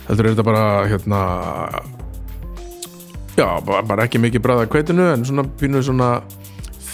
heldur 0.09 0.27
er 0.27 0.35
þetta 0.35 0.47
bara 0.49 0.65
hérna 0.91 1.21
já, 3.39 3.47
bara, 3.63 4.05
ekki 4.07 4.21
mikið 4.23 4.45
bræða 4.45 4.67
kveitinu 4.73 5.13
en 5.13 5.25
svona 5.29 5.45
pínu 5.61 5.85
svona 5.85 6.11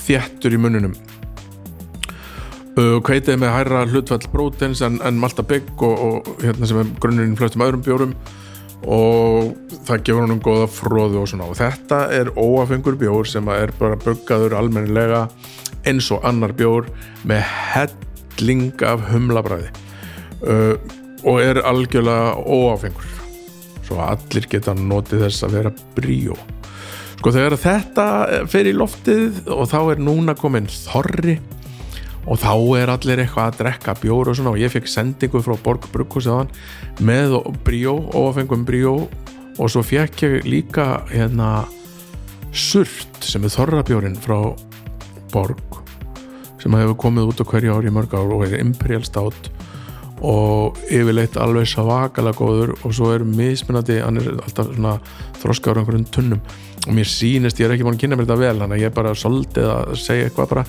þéttur 0.05 0.57
í 0.57 0.61
mununum 0.61 0.97
kveitið 2.75 3.37
með 3.39 3.53
hærra 3.55 3.85
hlutfall 3.87 4.31
prótens 4.33 4.81
en, 4.83 4.97
en 5.07 5.19
Malta 5.21 5.45
Bygg 5.47 5.83
og, 5.87 6.01
og 6.03 6.43
hérna 6.43 6.67
sem 6.67 6.81
er 6.81 6.89
grunnurinn 7.03 7.37
flestum 7.39 7.63
öðrum 7.67 7.85
bjórum. 7.87 8.17
Og 8.85 9.55
það 9.87 10.03
gefur 10.05 10.27
honum 10.27 10.43
góða 10.45 10.67
fróðu 10.69 11.23
og 11.23 11.31
svona. 11.31 11.47
Og 11.49 11.57
þetta 11.57 12.01
er 12.13 12.33
óafengur 12.35 12.99
bjór 13.01 13.31
sem 13.31 13.47
er 13.55 13.73
bara 13.79 13.97
buggaður 14.01 14.59
almennilega 14.59 15.29
eins 15.89 16.11
og 16.13 16.27
annar 16.27 16.53
bjór 16.57 16.91
með 17.29 17.47
helling 17.73 18.83
af 18.85 19.07
humlabræði. 19.13 19.71
Uh, 20.45 20.75
og 21.25 21.41
er 21.41 21.63
algjörlega 21.65 22.35
óafengur. 22.43 23.09
Svo 23.85 24.03
allir 24.03 24.51
geta 24.51 24.75
notið 24.77 25.29
þess 25.29 25.47
að 25.47 25.59
vera 25.61 25.75
bríó. 25.97 26.37
Sko 27.21 27.33
þegar 27.33 27.57
þetta 27.61 28.07
fer 28.53 28.69
í 28.69 28.75
loftið 28.77 29.47
og 29.53 29.69
þá 29.71 29.79
er 29.95 30.01
núna 30.05 30.35
komin 30.37 30.67
þorri 30.69 31.39
og 32.25 32.41
þá 32.41 32.53
er 32.81 32.93
allir 32.95 33.23
eitthvað 33.25 33.51
að 33.51 33.59
drekka 33.61 33.95
bjór 34.01 34.31
og 34.31 34.39
svona 34.39 34.55
og 34.55 34.61
ég 34.63 34.73
fekk 34.73 34.89
sendingu 34.91 35.43
frá 35.45 35.57
Borg 35.61 35.89
Brukhús 35.93 36.29
með 37.05 37.37
bríó, 37.67 37.99
óafengum 38.15 38.65
bríó 38.65 38.97
og 39.59 39.71
svo 39.71 39.85
fekk 39.85 40.25
ég 40.25 40.49
líka 40.49 41.05
hérna 41.13 41.67
surt 42.55 43.25
sem 43.25 43.45
er 43.45 43.53
þorrabjórin 43.55 44.17
frá 44.19 44.39
Borg 45.33 45.81
sem 46.63 46.73
hefur 46.79 46.97
komið 47.07 47.33
út 47.33 47.43
á 47.43 47.49
hverju 47.51 47.77
ári 47.77 47.91
í 47.91 47.95
mörg 47.95 48.15
ár 48.17 48.33
og 48.33 48.47
er 48.47 48.61
imperial 48.63 49.05
stout 49.05 49.51
og 50.25 50.79
yfirleitt 50.89 51.37
alveg 51.41 51.67
svakalega 51.69 52.39
góður 52.39 52.73
og 52.81 52.93
svo 52.97 53.11
er 53.13 53.25
mismunandi 53.29 53.99
hann 54.01 54.21
er 54.21 54.31
alltaf 54.35 54.71
svona 54.71 54.95
þroskaður 55.43 55.77
á 55.77 55.81
einhverjum 55.83 56.07
tunnum. 56.15 56.45
Og 56.85 56.93
mér 56.97 57.09
sýnist, 57.09 57.61
ég 57.61 57.69
er 57.69 57.75
ekki 57.75 57.85
búin 57.85 57.97
að 57.97 58.05
kynna 58.05 58.17
mér 58.17 58.29
þetta 58.29 58.39
vel 58.41 58.61
þannig 58.61 58.77
að 58.77 58.83
ég 58.83 58.91
er 58.91 58.97
bara 58.97 59.13
svolítið 59.17 59.69
að 59.73 59.93
segja 60.01 60.29
eitthvað 60.29 60.51
bara 60.53 60.65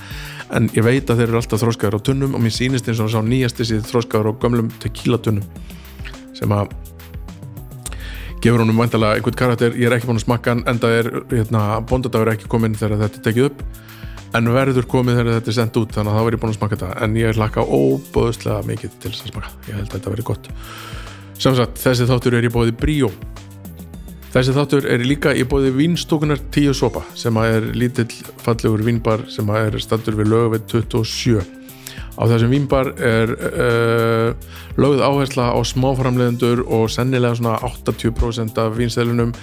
en 0.56 0.68
ég 0.76 0.86
veit 0.86 1.10
að 1.10 1.22
þeir 1.22 1.28
eru 1.30 1.40
alltaf 1.40 1.64
þroskaður 1.64 1.98
á 2.00 2.06
tunnum 2.10 2.36
og 2.36 2.44
mér 2.44 2.56
sýnist 2.56 2.90
eins 2.92 3.02
og 3.04 3.12
sá 3.12 3.20
nýjasti 3.24 3.68
síð 3.68 3.88
þroskaður 3.90 4.32
á 4.32 4.40
gömlum 4.44 4.70
tequila 4.84 5.20
tunnum 5.24 5.48
sem 6.36 6.52
að 6.52 6.76
gefur 8.44 8.62
honum 8.62 8.78
væntalega 8.78 9.18
einhvern 9.18 9.40
karakter. 9.40 9.74
Ég 9.80 9.88
er 9.88 9.96
ekki 9.96 10.12
búin 10.12 10.20
að 10.20 10.28
smakka 10.28 10.60
en 10.60 10.84
það 10.84 11.00
er 11.00 11.12
hérna, 11.32 11.66
bóndadagur 11.88 12.36
ekki 12.36 12.52
komin 12.52 12.76
þegar 12.78 13.06
þetta 13.06 13.22
er 13.22 13.28
tekið 13.30 13.50
upp 13.50 13.66
en 14.36 14.52
verður 14.56 14.88
komið 14.92 15.20
þegar 15.20 15.38
þetta 15.40 15.52
er 15.52 15.58
sendt 15.60 15.80
út 15.82 15.96
þannig 15.96 16.12
að 16.12 16.20
þá 16.20 16.28
verður 16.28 16.42
búin 16.44 16.54
að 16.54 16.60
smaka 16.60 16.76
þetta. 16.76 16.92
En 17.06 17.18
ég 17.20 17.40
hlakka 17.40 17.66
óböðslega 17.66 18.68
mikið 18.70 19.00
til 19.00 19.12
þess 19.12 19.26
að 19.26 19.34
smaka. 19.34 19.54
Ég 19.70 19.80
held 19.80 19.88
að 19.88 19.98
þetta 19.98 20.14
verður 20.14 20.30
gott. 20.32 20.52
Sem 21.36 21.58
sagt, 21.58 21.82
þessi 21.82 22.08
þáttur 22.10 22.38
er 22.40 22.48
í 22.48 22.54
bóði 22.54 22.76
Bríó. 22.80 23.12
Þessi 24.36 24.56
þáttur 24.56 24.88
er 24.92 25.04
líka 25.08 25.32
í 25.32 25.46
bóði 25.48 25.72
Vínstókunar 25.76 26.42
10 26.52 26.76
sopa 26.76 27.06
sem 27.16 27.38
að 27.40 27.54
er 27.54 27.68
lítill 27.80 28.10
fallegur 28.44 28.84
vínbar 28.84 29.24
sem 29.32 29.48
að 29.48 29.70
er 29.70 29.84
standur 29.84 30.18
við 30.20 30.34
lögveit 30.34 30.68
27 30.72 31.46
á 32.16 32.24
þessum 32.32 32.52
vínbar 32.52 32.92
er 33.04 33.32
uh, 33.36 34.56
lögð 34.80 35.04
áhersla 35.04 35.52
á 35.52 35.60
smáframleðendur 35.68 36.64
og 36.68 36.88
sennilega 36.92 37.36
svona 37.40 37.58
80% 37.64 38.60
af 38.62 38.76
vínstælunum 38.80 39.34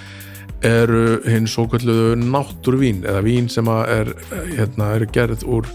eru 0.63 1.19
hinn 1.27 1.47
svo 1.49 1.65
kalluðu 1.71 2.15
náttúruvín 2.19 3.03
eða 3.03 3.23
vín 3.25 3.49
sem 3.51 3.67
er 3.67 4.13
hérna, 4.31 4.93
eru 4.95 5.07
gerð 5.11 5.43
úr 5.43 5.67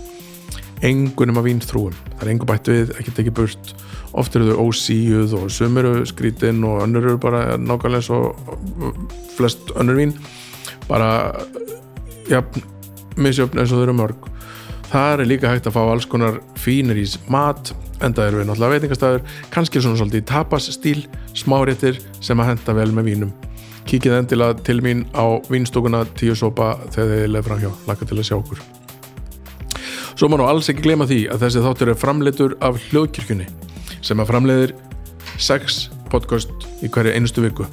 engunum 0.84 1.40
af 1.40 1.46
vínþrúum 1.46 1.96
það 2.18 2.24
er 2.24 2.32
engu 2.32 2.48
bætt 2.48 2.70
við, 2.70 2.92
ekki 2.98 3.14
tekið 3.14 3.36
burt. 3.38 3.74
Oft 4.18 4.34
eru 4.34 4.48
þau 4.48 4.68
ósíuð 4.68 5.34
og 5.38 5.50
sum 5.52 5.76
eru 5.78 6.02
skrítin 6.08 6.64
og 6.66 6.82
önnur 6.86 7.06
eru 7.06 7.20
bara 7.22 7.58
nákvæmlega 7.60 8.16
og 8.16 9.04
flest 9.36 9.70
önnur 9.78 9.98
vín. 10.00 10.14
Bara 10.88 11.34
ja, 12.30 12.42
misjöfn 13.16 13.60
eins 13.60 13.72
og 13.72 13.82
þau 13.82 13.86
eru 13.86 13.98
mörg. 14.00 14.30
Það 14.88 15.12
er 15.12 15.28
líka 15.28 15.52
hægt 15.52 15.68
að 15.68 15.76
fá 15.76 15.82
alls 15.84 16.08
konar 16.08 16.40
fínir 16.58 16.98
í 16.98 17.04
mat 17.30 17.74
en 18.00 18.14
það 18.16 18.30
eru 18.30 18.40
við 18.40 18.48
náttúrulega 18.48 18.74
veitingastæður 18.78 19.26
kannski 19.52 19.82
svona 19.84 20.00
svolítið 20.00 20.22
í 20.22 20.28
tapas 20.30 20.70
stíl 20.72 21.02
smáréttir 21.36 22.00
sem 22.24 22.40
að 22.40 22.54
henda 22.54 22.76
vel 22.78 22.90
með 22.96 23.10
vínum 23.12 23.34
kíkið 23.88 24.18
endilega 24.18 24.58
til 24.66 24.82
mín 24.84 25.06
á 25.16 25.40
vínstokuna 25.48 26.02
tíu 26.18 26.36
sopa 26.36 26.74
þegar 26.92 27.14
þið 27.14 27.30
leið 27.32 27.46
fram 27.46 27.62
hjá. 27.62 27.70
Laka 27.88 28.08
til 28.08 28.18
að 28.18 28.28
sjá 28.28 28.36
okkur. 28.36 28.60
Svo 30.18 30.28
má 30.28 30.36
nú 30.40 30.48
alls 30.48 30.68
ekki 30.68 30.84
glema 30.84 31.06
því 31.08 31.20
að 31.32 31.44
þessi 31.46 31.64
þáttur 31.64 31.92
er 31.92 31.98
framleitur 31.98 32.56
af 32.64 32.80
hljóðkirkjunni 32.88 33.46
sem 34.02 34.18
að 34.18 34.32
framleiðir 34.32 34.74
6 35.38 35.78
podcast 36.10 36.66
í 36.82 36.90
hverju 36.90 37.14
einustu 37.14 37.44
viku 37.44 37.68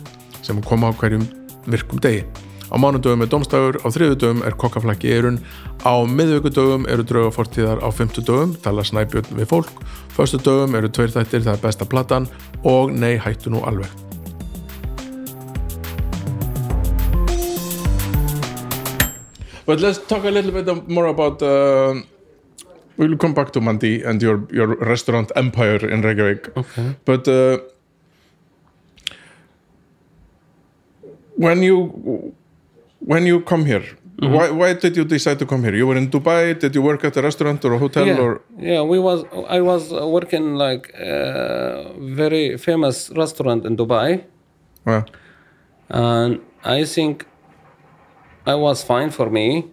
sem 0.46 0.62
koma 0.64 0.92
á 0.94 0.98
hverjum 1.00 1.26
virkum 1.66 2.02
degi. 2.02 2.24
Á 2.70 2.76
mánudögum 2.82 3.22
er 3.26 3.30
domstægur, 3.30 3.78
á 3.82 3.88
þriðudögum 3.94 4.42
er 4.46 4.56
kokkaflakki 4.62 5.12
erun, 5.14 5.38
á 5.86 6.02
miðvíkudögum 6.06 6.88
eru 6.90 7.06
draugafortíðar 7.06 7.82
á 7.82 7.90
fymtudögum 7.94 8.56
tala 8.62 8.86
snæbjörn 8.86 9.38
við 9.38 9.52
fólk, 9.54 9.86
föstudögum 10.18 10.78
eru 10.78 10.90
tveir 10.90 11.14
þættir, 11.14 11.46
það 11.46 11.54
er 11.58 11.68
besta 11.68 11.90
platan 11.90 12.30
og 12.64 12.94
nei 12.94 13.16
hættu 13.22 13.54
nú 13.54 13.66
alveg 13.66 14.05
But 19.66 19.80
let's 19.80 19.98
talk 19.98 20.24
a 20.26 20.32
little 20.32 20.52
bit 20.52 20.90
more 20.90 21.08
about. 21.08 21.42
Uh, 21.42 22.02
we'll 22.98 23.18
come 23.18 23.34
back 23.34 23.52
to 23.54 23.62
Mandi 23.62 24.04
and 24.04 24.22
your 24.22 24.48
your 24.52 24.68
restaurant 24.76 25.32
empire 25.36 25.82
in 25.90 26.02
Reykjavik. 26.02 26.56
Okay. 26.58 26.96
But 27.06 27.28
uh, 27.28 27.60
when 31.36 31.64
you 31.64 32.34
when 33.00 33.26
you 33.26 33.42
come 33.42 33.66
here, 33.66 33.86
Why, 34.20 34.50
why 34.50 34.74
did 34.74 34.96
you 34.96 35.04
decide 35.04 35.40
to 35.40 35.46
come 35.46 35.62
here? 35.64 35.76
You 35.76 35.88
were 35.88 35.98
in 35.98 36.08
Dubai. 36.10 36.58
Did 36.58 36.74
you 36.74 36.82
work 36.82 37.04
at 37.04 37.18
a 37.18 37.22
restaurant 37.22 37.60
or 37.66 37.74
a 37.74 37.78
hotel 37.78 38.08
yeah, 38.08 38.18
or? 38.26 38.42
yeah. 38.58 38.82
We 38.82 38.98
was 38.98 39.26
I 39.50 39.60
was 39.60 39.92
uh, 39.92 40.08
working 40.08 40.56
like 40.56 40.94
a 40.96 41.92
very 42.00 42.58
famous 42.58 43.10
restaurant 43.12 43.66
in 43.66 43.76
Dubai, 43.76 44.24
Well, 44.86 45.04
and 45.90 46.40
I 46.64 46.86
think 46.86 47.28
I 48.46 48.56
was 48.56 48.84
fine 48.84 49.10
for 49.10 49.30
me. 49.30 49.66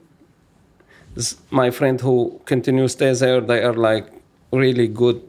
My 1.50 1.70
friend 1.70 2.00
who 2.00 2.40
continues 2.46 2.92
stays 2.92 3.20
there, 3.20 3.40
they 3.40 3.62
are 3.62 3.74
like 3.74 4.06
really 4.52 4.88
good 4.88 5.22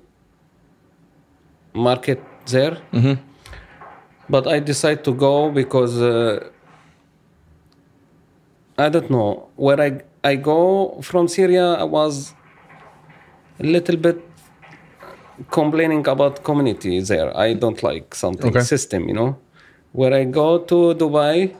market 1.73 2.21
there. 2.47 2.77
But 4.29 4.47
I 4.47 4.59
decided 4.59 5.03
to 5.05 5.13
go 5.13 5.51
because 5.51 6.01
uh, 6.01 6.49
I 8.77 8.89
don't 8.89 9.09
know 9.09 9.49
where 9.55 9.79
I 9.81 10.01
I 10.23 10.35
go 10.35 11.01
from 11.01 11.27
Syria. 11.27 11.73
I 11.73 11.83
was 11.83 12.33
a 13.59 13.63
little 13.63 13.97
bit 13.97 14.21
complaining 15.51 16.07
about 16.07 16.43
community 16.43 17.01
there. 17.01 17.35
I 17.35 17.53
don't 17.53 17.83
like 17.83 18.15
something 18.15 18.51
Okay. 18.55 18.61
system, 18.61 19.07
you 19.09 19.13
know. 19.13 19.37
Where 19.91 20.13
I 20.13 20.23
go 20.23 20.59
to 20.59 20.95
Dubai, 20.95 21.53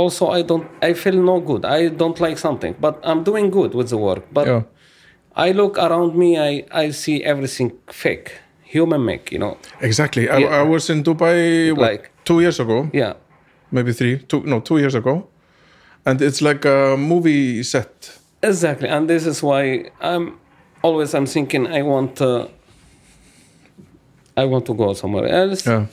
also 0.00 0.24
I 0.38 0.42
don't. 0.50 0.66
I 0.82 0.92
feel 1.02 1.16
no 1.30 1.36
good. 1.50 1.62
I 1.64 1.88
don't 2.00 2.18
like 2.26 2.38
something, 2.38 2.74
but 2.80 2.94
I'm 3.10 3.22
doing 3.30 3.50
good 3.58 3.74
with 3.78 3.88
the 3.88 3.96
work. 4.08 4.24
But 4.32 4.46
yeah. 4.46 4.62
I 5.46 5.52
look 5.60 5.78
around 5.78 6.10
me. 6.22 6.28
I 6.48 6.64
I 6.84 6.92
see 6.92 7.16
everything 7.32 7.70
fake, 8.02 8.28
human 8.74 9.00
make. 9.04 9.24
You 9.34 9.38
know. 9.44 9.54
Exactly. 9.80 10.24
I, 10.28 10.38
Yeah. 10.38 10.60
I 10.60 10.62
was 10.74 10.90
in 10.90 11.02
Dubai 11.02 11.70
what, 11.72 11.90
Like- 11.92 12.10
two 12.24 12.40
years 12.40 12.60
ago, 12.60 12.78
Yeah. 12.92 13.12
maybe 13.70 13.92
three, 13.92 14.16
two, 14.30 14.40
no, 14.44 14.60
two 14.60 14.78
years 14.78 14.94
ago, 14.94 15.14
and 16.06 16.20
it's 16.22 16.40
like 16.48 16.64
a 16.68 16.96
movie 16.96 17.62
set. 17.62 18.18
Exactly, 18.42 18.88
and 18.88 19.08
this 19.08 19.24
is 19.26 19.42
why 19.42 19.90
I'm 20.00 20.24
always 20.82 21.14
I'm 21.14 21.26
thinking 21.26 21.66
I 21.78 21.82
want 21.82 22.20
uh, 22.20 22.46
I 24.36 24.44
want 24.44 24.64
to 24.66 24.74
go 24.74 24.92
somewhere 24.94 25.28
else 25.28 25.66
Yeah. 25.66 25.86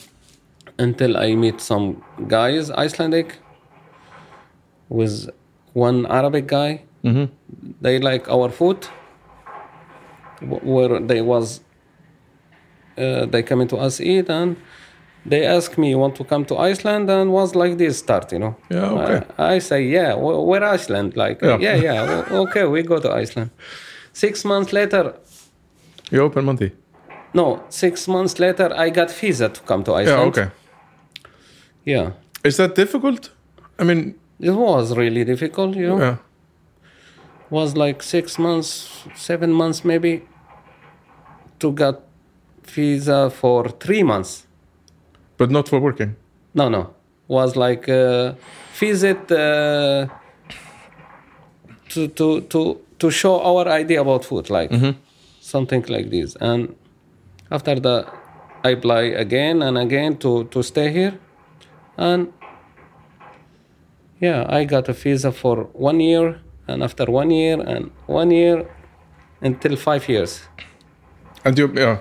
until 0.79 1.17
I 1.17 1.35
meet 1.35 1.61
some 1.61 2.01
guys 2.27 2.71
Icelandic 2.71 3.27
with 4.99 5.29
one 5.73 6.05
Arabic 6.19 6.47
guy. 6.47 6.71
Mhm. 7.03 7.29
They 7.81 7.99
like 7.99 8.29
our 8.35 8.49
food. 8.49 8.77
Where 10.41 10.99
they 10.99 11.21
was 11.21 11.61
uh, 12.97 13.25
they 13.31 13.43
come 13.43 13.61
into 13.61 13.77
us 13.77 13.99
eat 14.01 14.29
and 14.29 14.55
they 15.25 15.45
ask 15.45 15.77
me 15.77 15.89
you 15.91 15.99
want 15.99 16.15
to 16.15 16.23
come 16.23 16.45
to 16.45 16.55
Iceland 16.57 17.09
and 17.09 17.31
was 17.31 17.53
like 17.55 17.77
this 17.77 17.99
start 17.99 18.31
you 18.33 18.39
know 18.39 18.55
Yeah, 18.71 18.89
okay. 19.03 19.21
I, 19.37 19.55
I 19.55 19.59
say 19.59 19.83
yeah 19.83 20.13
wh- 20.15 20.43
where 20.47 20.63
Iceland 20.63 21.15
like 21.15 21.37
Yeah. 21.45 21.57
yeah 21.61 21.75
yeah, 21.75 22.25
okay 22.43 22.65
we 22.65 22.81
go 22.83 22.99
to 22.99 23.11
Iceland 23.21 23.51
six 24.13 24.43
months 24.45 24.73
later 24.73 25.13
You 26.11 26.23
open 26.23 26.45
Mandi. 26.45 26.71
no 27.33 27.61
six 27.69 28.07
months 28.07 28.39
later 28.39 28.69
I 28.75 28.89
got 28.89 29.11
visa 29.11 29.49
to 29.49 29.61
come 29.61 29.83
to 29.83 29.91
Iceland. 29.93 30.35
Yeah. 30.35 30.43
Okay. 30.43 30.47
yeah 31.85 32.11
Is 32.43 32.57
that 32.57 32.75
difficult? 32.75 33.29
I 33.79 33.83
mean, 33.83 34.15
it 34.41 34.51
was 34.51 34.97
really 34.97 35.23
difficult 35.23 35.75
you 35.75 35.87
know 35.87 35.99
yeah. 35.99 36.17
was 37.49 37.75
like 37.77 38.03
six 38.03 38.37
months 38.39 38.69
seven 39.15 39.51
months 39.51 39.85
maybe 39.85 40.21
to 41.59 41.71
get 41.71 41.95
visa 42.63 43.29
for 43.29 43.69
three 43.69 44.03
months 44.03 44.47
But 45.41 45.49
not 45.49 45.67
for 45.67 45.79
working. 45.79 46.15
No, 46.53 46.69
no. 46.69 46.93
Was 47.27 47.55
like 47.55 47.89
uh, 47.89 48.33
visit 48.79 49.31
uh, 49.31 50.05
to 51.89 52.07
to 52.09 52.41
to 52.41 52.77
to 52.99 53.09
show 53.09 53.41
our 53.41 53.67
idea 53.67 54.01
about 54.01 54.23
food, 54.23 54.51
like 54.51 54.69
something 55.39 55.83
like 55.89 56.11
this. 56.11 56.37
And 56.39 56.75
after 57.49 57.79
that, 57.79 58.05
I 58.63 58.69
apply 58.77 59.01
again 59.17 59.63
and 59.63 59.79
again 59.79 60.17
to 60.17 60.43
to 60.53 60.61
stay 60.61 60.91
here, 60.91 61.13
and 61.97 62.31
yeah, 64.21 64.45
I 64.59 64.65
got 64.65 64.89
a 64.89 64.93
visa 64.93 65.31
for 65.31 65.55
one 65.73 65.99
year, 65.99 66.39
and 66.67 66.83
after 66.83 67.05
one 67.11 67.31
year 67.31 67.59
and 67.59 67.91
one 68.07 68.31
year, 68.31 68.65
until 69.41 69.75
five 69.75 70.07
years. 70.07 70.41
And 71.45 71.57
you, 71.57 71.67
yeah. 71.75 71.97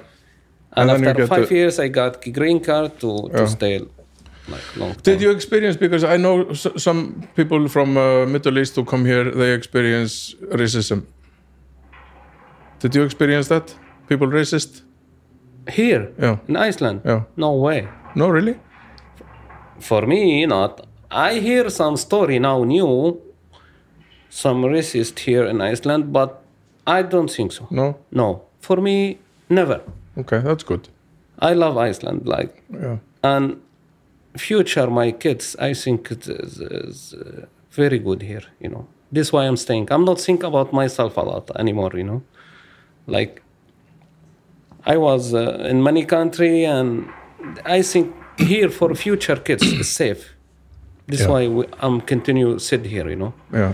And, 0.76 0.90
And 0.90 1.06
after 1.06 1.26
five 1.26 1.48
the- 1.48 1.54
years, 1.54 1.78
I 1.80 1.88
got 1.88 2.12
green 2.32 2.60
card 2.60 2.90
to, 3.00 3.28
to 3.28 3.38
Yeah. 3.38 3.46
stay 3.46 3.78
like 4.48 4.76
long 4.76 4.92
time. 4.92 5.02
Did 5.02 5.20
you 5.22 5.30
experience 5.30 5.76
because 5.78 6.04
I 6.04 6.16
know 6.18 6.34
s- 6.50 6.66
some 6.76 6.98
people 7.36 7.68
from 7.68 7.96
uh, 7.96 8.26
Middle 8.26 8.58
East 8.58 8.76
who 8.76 8.84
come 8.84 9.04
here 9.06 9.24
they 9.30 9.52
experience 9.54 10.34
racism. 10.52 11.02
Did 12.80 12.94
you 12.94 13.02
experience 13.04 13.48
that? 13.48 13.74
People 14.08 14.26
racist? 14.28 14.82
Here 15.68 16.12
Yeah. 16.22 16.36
in 16.48 16.56
Iceland? 16.56 17.00
Yeah. 17.04 17.22
No 17.36 17.52
way. 17.52 17.88
No, 18.14 18.28
really? 18.28 18.54
For 19.78 20.06
me, 20.06 20.46
not. 20.46 20.86
I 21.10 21.38
hear 21.40 21.68
some 21.70 21.96
story 21.96 22.38
now 22.38 22.64
new, 22.64 23.20
some 24.28 24.62
racist 24.62 25.18
here 25.18 25.44
in 25.44 25.60
Iceland, 25.60 26.12
but 26.12 26.42
I 26.86 27.02
don't 27.02 27.30
think 27.30 27.52
so. 27.52 27.66
No. 27.70 27.96
No. 28.10 28.42
For 28.60 28.76
me, 28.76 29.18
never. 29.48 29.80
Okay, 30.18 30.38
that's 30.38 30.62
good. 30.64 30.88
I 31.38 31.54
love 31.54 31.76
Iceland, 31.76 32.26
like, 32.26 32.62
Yeah. 32.72 32.98
and 33.22 33.60
future 34.36 34.88
my 34.90 35.10
kids, 35.12 35.56
I 35.58 35.74
think 35.74 36.10
it 36.10 36.28
is, 36.28 36.60
is 36.60 37.14
uh, 37.14 37.46
very 37.72 37.98
good 37.98 38.22
here. 38.22 38.42
You 38.60 38.68
know, 38.70 38.86
this 39.10 39.28
is 39.28 39.32
why 39.32 39.46
I'm 39.46 39.56
staying. 39.56 39.88
I'm 39.90 40.04
not 40.04 40.20
thinking 40.20 40.46
about 40.46 40.72
myself 40.72 41.16
a 41.16 41.22
lot 41.22 41.50
anymore. 41.58 41.90
You 41.94 42.04
know, 42.04 42.22
like 43.06 43.42
I 44.86 44.96
was 44.98 45.34
uh, 45.34 45.66
in 45.70 45.82
many 45.82 46.04
country, 46.04 46.64
and 46.64 47.08
I 47.64 47.82
think 47.82 48.14
here 48.38 48.68
for 48.68 48.94
future 48.94 49.36
kids 49.36 49.62
is 49.64 49.88
safe. 49.90 50.34
This 51.10 51.20
is 51.20 51.26
Yeah. 51.26 51.32
why 51.32 51.48
we, 51.48 51.64
I'm 51.80 52.00
continue 52.00 52.58
sit 52.58 52.84
here. 52.86 53.08
You 53.10 53.16
know, 53.16 53.32
Yeah. 53.52 53.72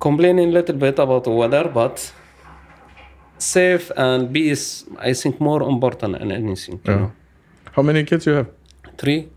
complaining 0.00 0.48
a 0.48 0.52
little 0.52 0.76
bit 0.76 0.98
about 0.98 1.24
the 1.24 1.30
weather, 1.30 1.64
but 1.74 2.12
safe 3.38 3.90
and 3.96 4.32
peace. 4.32 4.84
I 4.98 5.12
think 5.14 5.40
more 5.40 5.62
important 5.62 6.18
than 6.18 6.30
anything. 6.32 6.80
You 6.84 6.92
Yeah. 6.92 6.98
know. 7.00 7.10
How 7.72 7.82
many 7.82 8.04
kids 8.04 8.26
you 8.26 8.34
have? 8.34 8.46
Three, 8.98 9.28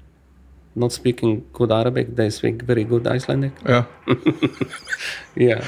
not 0.75 0.91
speaking 0.91 1.43
good 1.53 1.71
Arabic, 1.71 2.15
they 2.15 2.29
speak 2.29 2.62
very 2.63 2.84
good 2.84 3.08
Icelandic. 3.08 3.51
Yeah. 3.67 3.84
Yeah. 5.36 5.62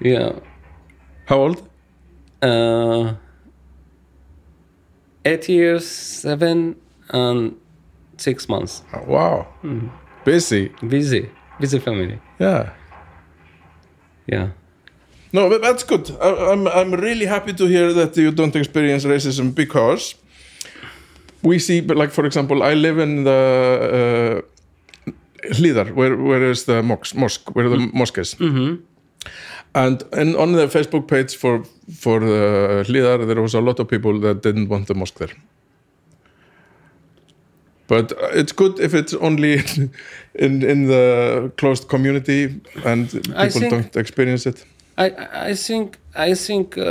Yeah. 0.00 0.32
How 1.26 1.36
old? 1.38 1.58
Uh, 2.42 3.14
eight 5.24 5.48
years, 5.48 5.86
seven, 5.86 6.76
and 7.10 7.54
six 8.22 8.48
months. 8.48 8.82
Oh, 8.94 9.04
wow. 9.06 9.46
Hmm. 9.62 9.88
Busy. 10.24 10.70
Busy. 10.86 11.28
Busy 11.60 11.78
family. 11.78 12.18
Yeah. 12.38 12.70
Yeah. 14.26 14.48
No, 15.32 15.48
but 15.48 15.62
that's 15.62 15.82
good. 15.84 16.10
I, 16.20 16.52
I'm 16.52 16.68
I'm 16.68 16.92
really 16.92 17.26
happy 17.26 17.52
to 17.54 17.66
hear 17.66 17.92
that 17.94 18.16
you 18.16 18.30
don't 18.30 18.54
experience 18.54 19.04
racism 19.04 19.54
because 19.54 20.14
we 21.42 21.58
see, 21.58 21.80
but 21.80 21.96
like 21.96 22.10
for 22.10 22.26
example, 22.26 22.62
I 22.62 22.74
live 22.74 22.98
in 22.98 23.24
the 23.24 24.42
uh, 25.06 25.12
Hlíðar, 25.54 25.94
where 25.94 26.16
where 26.16 26.50
is 26.50 26.64
the 26.64 26.82
mosque, 26.82 27.16
mosque 27.16 27.54
where 27.54 27.68
the 27.68 27.90
mosque 27.92 28.18
is. 28.18 28.34
Mm-hmm. 28.34 28.84
And 29.74 30.04
and 30.12 30.36
on 30.36 30.52
the 30.52 30.66
Facebook 30.66 31.08
page 31.08 31.34
for 31.36 31.64
for 31.98 32.20
the 32.20 32.84
Hlíðar, 32.86 33.26
there 33.26 33.40
was 33.40 33.54
a 33.54 33.60
lot 33.60 33.80
of 33.80 33.88
people 33.88 34.20
that 34.20 34.42
didn't 34.42 34.68
want 34.68 34.86
the 34.86 34.94
mosque 34.94 35.18
there. 35.18 35.34
But 37.92 38.12
it's 38.40 38.52
good 38.52 38.74
if 38.80 38.92
it's 38.94 39.14
only 39.14 39.52
in 40.44 40.62
in 40.72 40.86
the 40.86 41.50
closed 41.60 41.84
community 41.88 42.40
and 42.84 43.10
people 43.10 43.50
think- 43.50 43.70
don't 43.72 43.96
experience 43.96 44.48
it. 44.50 44.58
I 45.04 45.06
I 45.50 45.54
think 45.66 45.86
I 46.30 46.34
think 46.46 46.76
uh, 46.78 46.86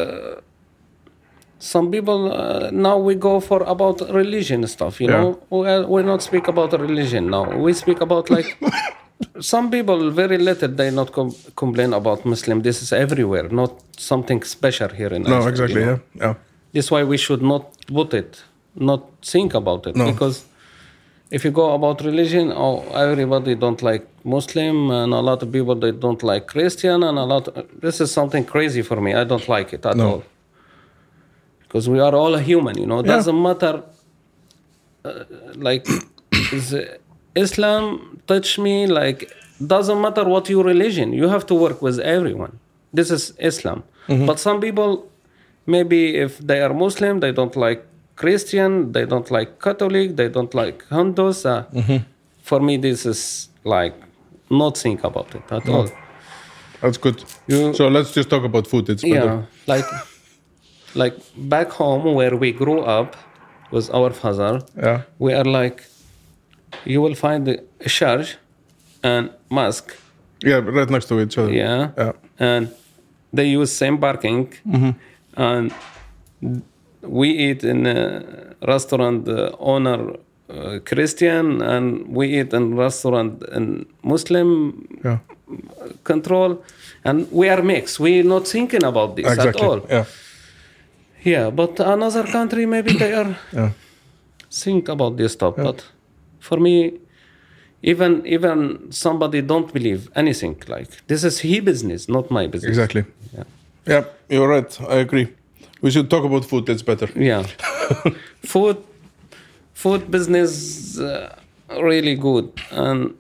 some 1.59 1.89
people 1.91 2.19
uh, 2.31 2.69
now 2.71 2.97
we 3.07 3.15
go 3.15 3.39
for 3.39 3.63
about 3.63 4.01
religion 4.21 4.67
stuff. 4.67 4.99
You 5.01 5.09
Yeah. 5.09 5.21
know, 5.21 5.29
we 5.49 5.85
we 5.95 6.03
not 6.03 6.21
speak 6.21 6.47
about 6.47 6.71
religion 6.73 7.23
now. 7.29 7.45
We 7.65 7.73
speak 7.73 8.01
about 8.01 8.29
like 8.29 8.57
some 9.39 9.69
people 9.69 10.11
very 10.11 10.37
little 10.37 10.69
they 10.75 10.91
not 10.91 11.11
com- 11.11 11.35
complain 11.55 11.93
about 11.93 12.25
Muslim. 12.25 12.61
This 12.61 12.81
is 12.81 12.91
everywhere, 12.93 13.47
not 13.51 13.71
something 13.97 14.43
special 14.45 14.89
here 14.89 15.15
in 15.15 15.21
No, 15.23 15.29
Iceland, 15.37 15.49
exactly. 15.49 15.79
you 15.81 15.85
know? 15.87 15.99
Yeah, 16.15 16.25
yeah. 16.27 16.35
That's 16.73 16.89
why 16.91 17.03
we 17.03 17.17
should 17.17 17.41
not 17.41 17.63
put 17.93 18.13
it, 18.13 18.43
not 18.75 19.01
think 19.31 19.53
about 19.53 19.87
it, 19.87 19.95
No. 19.95 20.05
because 20.11 20.43
if 21.31 21.45
you 21.45 21.51
go 21.51 21.73
about 21.73 22.01
religion, 22.03 22.51
oh, 22.65 22.83
everybody 22.93 23.55
don't 23.55 23.81
like 23.81 24.05
Muslim, 24.23 24.91
and 24.91 25.13
a 25.13 25.19
lot 25.29 25.41
of 25.43 25.51
people 25.51 25.75
they 25.75 25.91
don't 25.91 26.21
like 26.23 26.47
Christian, 26.47 27.03
and 27.03 27.17
a 27.17 27.23
lot. 27.23 27.45
this 27.81 28.01
is 28.01 28.11
something 28.11 28.43
crazy 28.45 28.81
for 28.81 28.99
me. 29.01 29.13
I 29.13 29.23
don't 29.23 29.47
like 29.47 29.73
it 29.73 29.85
at 29.85 29.95
No. 29.97 30.07
all, 30.09 30.23
because 31.63 31.87
we 31.89 31.99
are 31.99 32.13
all 32.21 32.35
human. 32.37 32.77
You 32.77 32.85
know, 32.85 32.99
it 32.99 33.05
Yeah. 33.05 33.15
doesn't 33.15 33.41
matter. 33.49 33.75
Uh, 35.03 35.23
like, 35.55 35.87
is 36.57 36.73
uh, 36.73 36.85
Islam 37.35 37.83
touch 38.27 38.59
me 38.59 38.75
like 38.87 39.19
doesn't 39.75 40.01
matter 40.01 40.23
what 40.33 40.49
your 40.49 40.63
religion. 40.73 41.13
You 41.13 41.27
have 41.29 41.45
to 41.51 41.55
work 41.55 41.81
with 41.81 41.97
everyone. 41.99 42.53
This 42.93 43.09
is 43.11 43.33
Islam. 43.39 43.83
But 44.29 44.39
some 44.39 44.59
people, 44.59 44.91
maybe 45.65 46.17
if 46.25 46.31
they 46.39 46.59
are 46.65 46.73
Muslim, 46.73 47.19
they 47.21 47.31
don't 47.31 47.55
like 47.55 47.81
Christian, 48.15 48.91
they 48.91 49.05
don't 49.05 49.29
like 49.31 49.59
Catholic, 49.59 50.15
they 50.15 50.29
don't 50.29 50.53
like 50.53 50.83
Hindus. 50.89 51.45
Uh, 51.45 51.65
mm-hmm. 51.73 51.97
For 52.43 52.59
me, 52.59 52.77
this 52.77 53.05
is 53.05 53.49
like 53.63 53.95
not 54.49 54.77
think 54.77 55.03
about 55.03 55.33
it 55.35 55.43
at 55.51 55.63
mm. 55.63 55.73
all. 55.73 55.89
That's 56.81 56.97
good. 56.97 57.23
You- 57.47 57.73
so 57.73 57.87
let's 57.87 58.11
just 58.13 58.29
talk 58.29 58.43
about 58.43 58.67
food. 58.67 58.89
It's 58.89 59.03
better. 59.03 59.25
Yeah, 59.25 59.41
like 59.67 59.85
like 60.95 61.15
back 61.37 61.69
home 61.71 62.13
where 62.15 62.35
we 62.35 62.51
grew 62.51 62.81
up 62.81 63.15
with 63.71 63.89
our 63.93 64.11
father, 64.11 64.61
Yeah. 64.77 65.01
we 65.19 65.33
are 65.33 65.45
like 65.45 65.85
you 66.85 67.01
will 67.01 67.15
find 67.15 67.47
a 67.47 67.57
church 67.87 68.37
and 69.03 69.29
mosque, 69.49 69.95
Yeah, 70.43 70.59
right 70.59 70.89
next 70.89 71.07
to 71.07 71.19
each 71.21 71.37
other. 71.37 71.53
yeah, 71.53 71.91
Yeah. 71.97 72.11
and 72.39 72.69
they 73.33 73.45
use 73.45 73.71
same 73.71 73.97
parking, 73.97 74.47
mm-hmm. 74.67 74.91
and 75.37 75.71
we 77.03 77.29
eat 77.29 77.63
in 77.63 77.85
a 77.85 78.23
restaurant 78.67 79.27
uh, 79.27 79.51
owner 79.59 80.15
uh, 80.49 80.79
Christian, 80.85 81.61
and 81.61 82.07
we 82.15 82.39
eat 82.39 82.53
in 82.53 82.75
restaurant 82.75 83.43
in 83.55 83.85
Muslim 84.03 84.87
Yeah. 85.03 85.17
control, 86.03 86.63
and 87.03 87.27
we 87.31 87.49
are 87.49 87.61
mixed. 87.63 87.99
We're 87.99 88.23
not 88.23 88.47
thinking 88.47 88.83
about 88.83 89.15
this 89.15 89.37
at 89.37 89.55
all. 89.55 89.81
Yeah. 89.89 90.05
Yeah, 91.23 91.49
but 91.51 91.79
another 91.79 92.23
country 92.23 92.65
maybe 92.65 92.93
they 92.97 93.13
are 93.13 93.35
Yeah. 93.53 93.69
think 94.51 94.89
about 94.89 95.17
this 95.17 95.33
stuff. 95.33 95.55
But 95.55 95.83
for 96.39 96.57
me, 96.59 96.93
even 97.83 98.21
even 98.25 98.91
somebody 98.91 99.41
don't 99.41 99.71
believe 99.73 100.09
anything 100.15 100.55
like 100.67 100.89
this 101.07 101.23
is 101.23 101.39
he 101.39 101.59
business, 101.61 102.07
not 102.07 102.29
my 102.31 102.47
business. 102.47 102.69
Exactly. 102.69 103.03
Yeah. 103.37 103.43
Yeah, 103.87 104.03
you're 104.29 104.47
right. 104.47 104.79
I 104.89 104.95
agree. 105.01 105.27
We 105.81 105.91
should 105.91 106.09
talk 106.09 106.23
about 106.23 106.45
food. 106.45 106.65
That's 106.65 106.83
better. 106.83 107.09
Yeah, 107.15 107.43
food, 108.43 108.77
food 109.73 110.09
business 110.11 110.99
uh, 110.99 111.35
really 111.81 112.15
good, 112.15 112.51
and 112.71 113.15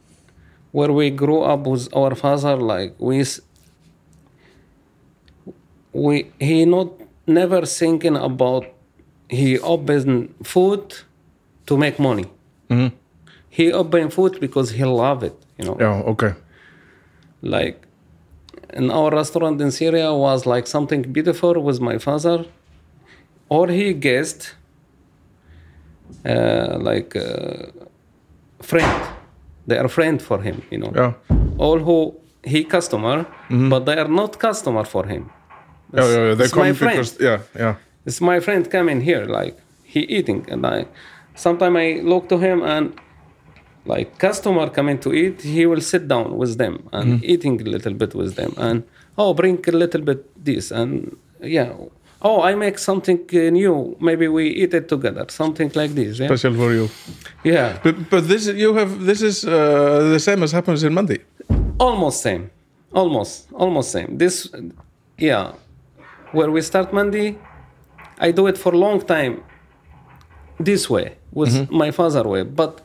where 0.71 0.91
we 0.91 1.09
grew 1.09 1.41
up 1.41 1.65
with 1.67 1.87
our 1.95 2.15
father, 2.15 2.55
like 2.57 2.93
we, 2.99 3.23
we 5.93 6.31
he 6.39 6.65
not 6.65 6.89
never 7.27 7.65
thinking 7.65 8.15
about 8.15 8.65
he 9.29 9.59
open 9.59 10.33
food 10.43 10.95
to 11.65 11.77
make 11.77 11.99
money. 11.99 12.25
He 13.49 13.73
open 13.73 14.09
food 14.09 14.39
because 14.39 14.71
he 14.71 14.83
love 14.85 15.23
it, 15.23 15.35
you 15.57 15.65
know. 15.65 15.77
Yeah. 15.79 16.03
Okay. 16.13 16.33
like 17.41 17.85
in 18.73 18.91
our 18.91 19.11
restaurant 19.11 19.61
in 19.61 19.71
Syria 19.71 20.13
was 20.13 20.45
like 20.45 20.67
something 20.67 21.01
beautiful 21.01 21.59
with 21.61 21.79
my 21.81 21.97
father, 21.97 22.45
or 23.49 23.67
he 23.67 23.93
guessed 23.93 24.55
uh, 26.25 26.77
like 26.79 27.15
uh, 27.15 27.67
friend. 28.61 29.01
They 29.67 29.77
are 29.77 29.87
friend 29.87 30.21
for 30.21 30.41
him, 30.41 30.61
you 30.71 30.79
know. 30.79 30.91
Yeah. 30.95 31.13
All 31.57 31.79
who 31.79 32.15
he 32.43 32.63
customer, 32.63 33.25
but 33.49 33.85
they 33.85 33.97
are 33.97 34.07
not 34.07 34.39
customer 34.39 34.83
for 34.83 35.05
him. 35.05 35.29
Yeah. 35.93 36.03
Yeah. 36.03 36.27
yeah. 36.27 36.33
They 36.35 36.45
it's 36.45 36.55
my 36.55 36.73
friend. 36.73 36.97
because 36.97 37.17
yeah. 37.19 37.39
Yeah. 37.55 37.75
It's 38.05 38.21
my 38.21 38.39
friend 38.39 38.69
coming 38.69 39.01
here, 39.01 39.25
like 39.25 39.57
he 39.83 39.99
eating, 40.01 40.45
and 40.49 40.65
I 40.65 40.85
sometimes 41.35 41.77
I 41.77 42.01
look 42.03 42.29
to 42.29 42.37
him 42.37 42.63
and 42.63 42.93
like 43.85 44.17
customer 44.17 44.69
coming 44.69 44.97
to 44.99 45.13
eat, 45.13 45.41
he 45.41 45.65
will 45.65 45.81
sit 45.81 46.07
down 46.07 46.37
with 46.37 46.57
them 46.57 46.87
and 46.93 47.23
eating 47.23 47.59
a 47.61 47.69
little 47.69 47.93
bit 47.93 48.13
with 48.15 48.35
them, 48.35 48.53
and 48.57 48.83
oh 49.17 49.33
bring 49.33 49.59
a 49.67 49.71
little 49.71 50.01
bit 50.01 50.19
this 50.45 50.71
and 50.71 51.15
yeah, 51.41 51.73
oh 52.21 52.41
I 52.43 52.53
make 52.55 52.77
something 52.77 53.19
uh, 53.33 53.49
new, 53.49 53.95
maybe 53.99 54.27
we 54.27 54.49
eat 54.49 54.73
it 54.73 54.87
together, 54.87 55.25
something 55.29 55.71
like 55.75 55.91
this, 55.95 56.19
yeah, 56.19 56.27
Special 56.27 56.53
for 56.53 56.71
you. 56.73 56.89
yeah, 57.43 57.79
But 57.83 57.95
but 58.09 58.27
this 58.27 58.47
you 58.47 58.75
have 58.75 59.05
this 59.05 59.21
is 59.21 59.43
uh, 59.45 59.51
the 60.13 60.19
same 60.19 60.43
as 60.43 60.51
happens 60.51 60.83
in 60.83 60.93
Mandi. 60.93 61.19
almost 61.79 62.21
same, 62.21 62.43
almost 62.93 63.47
almost 63.53 63.89
same. 63.91 64.17
This, 64.17 64.35
yeah, 65.17 65.53
where 66.31 66.51
we 66.51 66.61
start 66.61 66.93
Mandi, 66.93 67.37
I 68.19 68.31
do 68.31 68.45
it 68.47 68.57
for 68.57 68.73
a 68.73 68.77
long 68.77 69.01
time 69.01 69.41
this 70.59 70.87
way 70.89 71.15
with 71.33 71.71
my 71.71 71.89
father 71.91 72.23
way, 72.27 72.43
but 72.43 72.81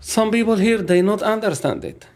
some 0.00 0.30
people 0.30 0.56
here 0.56 0.78
they 0.82 1.02
not 1.02 1.22
understand 1.22 1.84
it. 1.84 2.06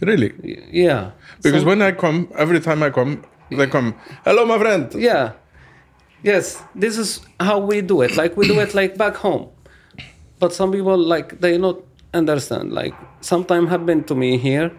Really? 0.00 0.32
Yeah, 0.72 1.10
Because 1.42 1.60
Some- 1.60 1.68
when 1.68 1.82
I 1.82 1.92
come, 1.92 2.28
every 2.36 2.60
time 2.60 2.82
I 2.82 2.90
come, 2.90 3.22
they 3.50 3.66
come. 3.66 3.94
Hello, 4.24 4.44
my 4.46 4.58
friend. 4.58 4.92
yeah, 4.94 5.32
yes, 6.22 6.62
this 6.74 6.98
is 6.98 7.20
how 7.38 7.58
we 7.60 7.80
do 7.82 8.02
it. 8.02 8.16
Like 8.16 8.36
we 8.36 8.46
do 8.48 8.58
it 8.60 8.74
like 8.74 8.96
back 8.96 9.14
home, 9.16 9.48
but 10.40 10.52
some 10.52 10.72
people 10.72 10.96
like 10.98 11.40
they 11.40 11.56
not 11.58 11.78
understand. 12.14 12.72
Like 12.72 12.94
sometime 13.20 13.66
happened 13.68 14.08
to 14.08 14.14
me 14.14 14.38
here. 14.38 14.72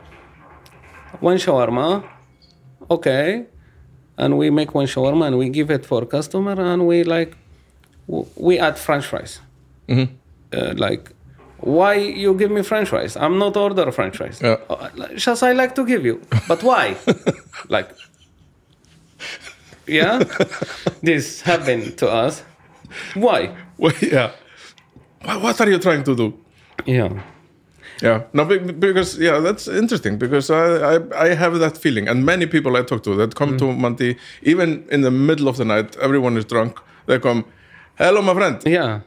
One 1.21 1.37
shawarma, 1.37 2.03
okay, 2.89 3.45
and 4.17 4.37
we 4.37 4.49
make 4.49 4.73
one 4.75 4.87
shawarma 4.87 5.27
and 5.27 5.37
we 5.37 5.47
give 5.49 5.69
it 5.71 5.85
for 5.85 6.05
customer 6.05 6.59
and 6.59 6.85
we 6.87 7.03
like 7.05 7.37
we 8.35 8.59
add 8.59 8.77
French 8.77 9.05
fries. 9.05 9.39
Uh, 9.89 10.73
like, 10.75 11.12
why 11.63 11.93
you 11.95 12.33
give 12.35 12.51
me 12.51 12.61
French 12.63 12.89
fries? 12.89 13.15
I'm 13.17 13.37
not 13.39 13.55
order 13.57 13.91
French 13.91 14.17
fries. 14.17 14.39
Yeah. 14.41 14.57
Uh, 14.69 14.89
just 15.15 15.43
I 15.43 15.53
like 15.53 15.73
to 15.75 15.85
give 15.85 16.05
you, 16.05 16.21
but 16.47 16.61
why? 16.63 16.95
like, 17.69 17.89
yeah, 19.87 20.23
this 21.01 21.41
happened 21.41 21.97
to 21.97 22.09
us. 22.09 22.43
Why? 23.15 23.55
Well, 23.77 23.93
yeah. 24.01 24.31
Wha- 25.25 25.39
What 25.39 25.59
are 25.61 25.69
you 25.69 25.79
trying 25.79 26.03
to 26.03 26.15
do? 26.15 26.33
Yeah, 26.85 27.09
Yeah. 28.01 28.23
No, 28.33 28.45
be- 28.45 28.57
because 28.73 29.17
yeah, 29.17 29.39
that's 29.39 29.67
interesting 29.67 30.17
because 30.19 30.49
I, 30.49 30.95
I 30.95 30.99
I 31.25 31.35
have 31.35 31.59
that 31.59 31.77
feeling, 31.77 32.07
and 32.09 32.25
many 32.25 32.45
people 32.45 32.75
I 32.79 32.83
talk 32.83 33.03
to 33.03 33.15
that 33.15 33.35
come 33.35 33.57
to 33.57 33.65
Mandi, 33.73 34.17
even 34.41 34.83
in 34.91 35.01
the 35.01 35.11
middle 35.11 35.47
of 35.47 35.55
the 35.57 35.65
night, 35.65 35.95
everyone 36.01 36.37
is 36.39 36.45
drunk. 36.45 36.79
They 37.05 37.19
come, 37.19 37.43
hello, 37.97 38.21
my 38.21 38.33
friend. 38.33 38.61
yeah, 38.65 38.99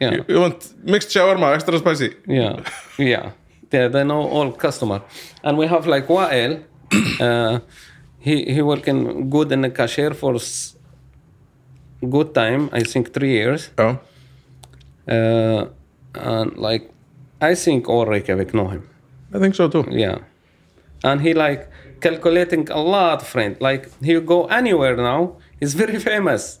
yeah. 0.00 0.16
You, 0.28 0.40
want 0.40 0.74
mixed 0.84 1.10
shawarma, 1.10 1.54
extra 1.54 1.78
spicy? 1.78 2.14
yeah 2.26 2.56
yeah 2.98 3.30
yeah 3.72 3.88
they 3.88 4.04
know 4.04 4.22
all 4.28 4.52
customer 4.52 5.00
and 5.44 5.58
we 5.58 5.66
have 5.66 5.86
like 5.86 6.06
Wael 6.08 6.52
uh, 7.20 7.60
he 8.18 8.34
he 8.54 8.62
working 8.62 9.30
good 9.30 9.52
in 9.52 9.60
the 9.62 9.70
cashier 9.70 10.12
for 10.14 10.36
good 12.08 12.34
time 12.34 12.68
i 12.72 12.80
think 12.82 13.12
three 13.12 13.32
years 13.32 13.70
Oh. 13.78 13.98
uh, 15.08 15.66
and 16.14 16.56
like 16.56 16.90
i 17.40 17.54
think 17.54 17.88
all 17.88 18.06
Reykjavik 18.06 18.52
know 18.54 18.68
him 18.68 18.88
I 19.34 19.38
think 19.38 19.54
so 19.54 19.68
too. 19.68 19.84
yeah 19.90 20.18
and 21.04 21.20
he 21.20 21.34
like 21.34 21.68
calculating 22.00 22.68
a 22.70 22.80
lot 22.80 23.22
friend 23.22 23.56
like 23.60 23.88
he 24.02 24.18
go 24.20 24.46
anywhere 24.46 24.96
now 24.96 25.36
he's 25.60 25.74
very 25.74 25.98
famous 26.12 26.59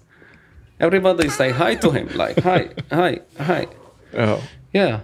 everybody 0.80 1.28
say 1.28 1.50
hi 1.50 1.74
to 1.76 1.90
him 1.90 2.08
like 2.16 2.40
hi 2.40 2.70
hi 2.90 3.20
hi. 3.38 3.66
Yeah. 4.12 4.40
yeah. 4.72 5.00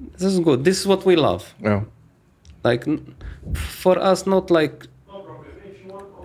This 0.00 0.32
is 0.32 0.40
good. 0.40 0.64
This 0.64 0.80
is 0.80 0.86
what 0.86 1.04
we 1.04 1.14
love. 1.16 1.54
Yeah. 1.60 1.82
like 2.64 2.84
for 3.54 3.96
us 3.98 4.26
not 4.26 4.50
like 4.50 4.86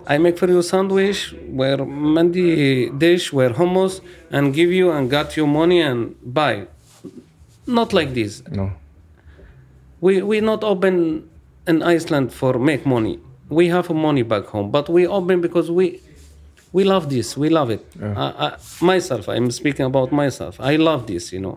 i 0.06 0.18
make 0.18 0.36
for 0.36 0.48
you 0.50 0.60
sandwich 0.62 1.32
where 1.48 1.78
mandi 1.86 2.90
dish 2.90 3.32
where 3.32 3.50
hummus 3.50 4.00
and 4.30 4.52
give 4.52 4.70
you 4.70 4.90
and 4.90 5.08
got 5.10 5.36
you 5.36 5.46
money 5.46 5.80
and 5.80 6.16
buy. 6.24 6.66
Not 7.66 7.92
like 7.92 8.12
this. 8.14 8.42
No. 8.50 8.72
we 10.00 10.22
we 10.22 10.40
not 10.40 10.64
open 10.64 11.28
in 11.66 11.82
iceland 11.82 12.32
for 12.32 12.58
make 12.58 12.84
money. 12.84 13.18
We 13.48 13.68
have 13.68 13.88
money 13.90 14.22
back 14.22 14.46
home 14.46 14.70
but 14.70 14.88
we 14.88 15.06
open 15.06 15.40
because 15.40 15.70
we 15.70 16.00
we 16.76 16.82
love 16.84 17.04
this. 17.08 17.36
We 17.36 17.48
love 17.58 17.70
it. 17.76 17.82
I, 18.02 18.26
I, 18.46 18.48
myself 18.92 19.28
i'm 19.28 19.50
speaking 19.50 19.86
about 19.92 20.08
myself. 20.22 20.54
I 20.72 20.76
love 20.88 21.02
this 21.12 21.32
you 21.34 21.40
know. 21.46 21.56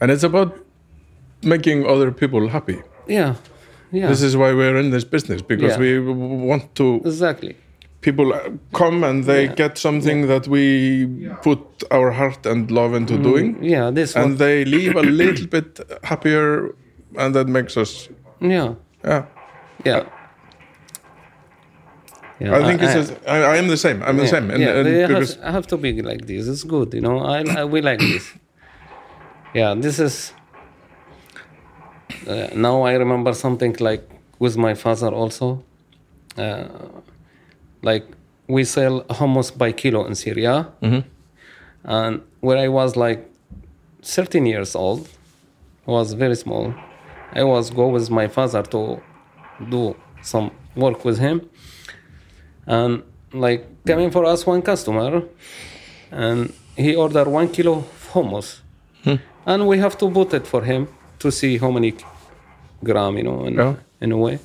And 0.00 0.10
it's 0.10 0.24
about 0.24 0.50
making 1.42 1.86
other 1.86 2.10
people 2.12 2.48
happy. 2.48 2.78
yeah 3.08 3.34
yeah. 3.94 4.08
This 4.12 4.22
is 4.22 4.32
why 4.40 4.50
we're 4.60 4.78
in 4.84 4.90
this 4.90 5.04
business 5.14 5.40
because 5.52 5.72
Yeah. 5.72 5.78
we 5.84 5.90
want 6.50 6.64
to 6.80 6.86
exactly. 7.10 7.54
people 8.00 8.28
uh, 8.32 8.40
come 8.72 9.04
and 9.08 9.24
they 9.24 9.42
Yeah. 9.44 9.54
get 9.62 9.78
something 9.78 10.18
that 10.32 10.44
we 10.54 10.64
put 11.48 11.60
our 11.90 12.10
heart 12.20 12.46
and 12.46 12.70
love 12.70 12.92
into 13.00 13.14
doing. 13.28 13.48
yeah 13.74 13.90
this 13.94 14.16
and 14.16 14.24
one. 14.24 14.36
they 14.44 14.64
leave 14.64 14.94
a 14.96 15.06
little 15.22 15.46
bit 15.56 15.68
happier 16.10 16.74
and 17.22 17.34
that 17.34 17.46
makes 17.48 17.76
us 17.76 18.08
yeah. 18.40 18.74
Yeah. 19.04 19.24
Yeah. 19.84 20.02
Yeah, 22.42 22.56
i 22.58 22.60
think 22.68 22.78
it's 22.84 22.96
a, 23.10 23.30
I, 23.34 23.36
I 23.54 23.56
am 23.62 23.68
the 23.74 23.80
same 23.86 23.98
i'm 24.06 24.16
the 24.24 24.26
same 24.34 24.46
and, 24.52 24.60
yeah, 24.62 24.76
and 24.78 24.86
they 24.86 25.00
have, 25.14 25.28
I 25.48 25.50
have 25.56 25.66
to 25.72 25.76
be 25.84 25.90
like 26.10 26.22
this. 26.30 26.42
It's 26.52 26.64
good, 26.74 26.88
you 26.96 27.02
know. 27.06 27.16
I, 27.34 27.38
I 27.60 27.64
we 27.74 27.78
like 27.90 28.00
this. 28.12 28.24
Yeah, 29.60 29.70
this 29.84 29.96
is 30.06 30.14
Uh, 32.26 32.48
now 32.68 32.76
I 32.90 32.92
remember 33.04 33.32
something 33.44 33.74
like 33.88 34.04
with 34.38 34.56
my 34.56 34.74
father 34.74 35.10
also. 35.20 35.46
Uh, 36.38 36.64
like 37.82 38.04
we 38.54 38.64
sell 38.64 38.94
hummus 39.18 39.50
by 39.62 39.72
kilo 39.72 40.00
in 40.06 40.14
Syria, 40.14 40.54
and 41.84 42.14
when 42.40 42.58
I 42.58 42.68
was 42.68 42.96
like 42.96 43.20
13 44.02 44.46
years 44.46 44.74
old, 44.74 45.08
I 45.86 45.90
was 45.90 46.12
very 46.14 46.36
small. 46.36 46.74
I 47.34 47.42
was 47.44 47.70
go 47.70 47.88
with 47.88 48.10
my 48.10 48.28
father 48.28 48.62
to 48.62 49.00
do 49.70 49.96
some 50.22 50.50
work 50.76 51.04
with 51.04 51.18
him, 51.18 51.40
and 52.66 53.02
like 53.32 53.64
coming 53.86 54.10
for 54.10 54.24
us 54.24 54.46
one 54.46 54.62
customer, 54.62 55.22
and 56.10 56.52
he 56.76 56.94
ordered 56.94 57.28
one 57.28 57.48
kilo 57.48 57.78
of 57.78 58.10
hummus, 58.12 58.60
hmm. 59.04 59.16
and 59.46 59.66
we 59.66 59.78
have 59.78 59.96
to 59.98 60.10
put 60.10 60.34
it 60.34 60.46
for 60.46 60.62
him 60.62 60.88
to 61.18 61.30
see 61.30 61.58
how 61.58 61.70
many 61.70 61.94
gram, 62.84 63.16
you 63.16 63.22
know, 63.24 63.44
in, 63.44 63.54
Yeah. 63.54 63.74
in 64.00 64.12
a 64.12 64.16
way. 64.16 64.38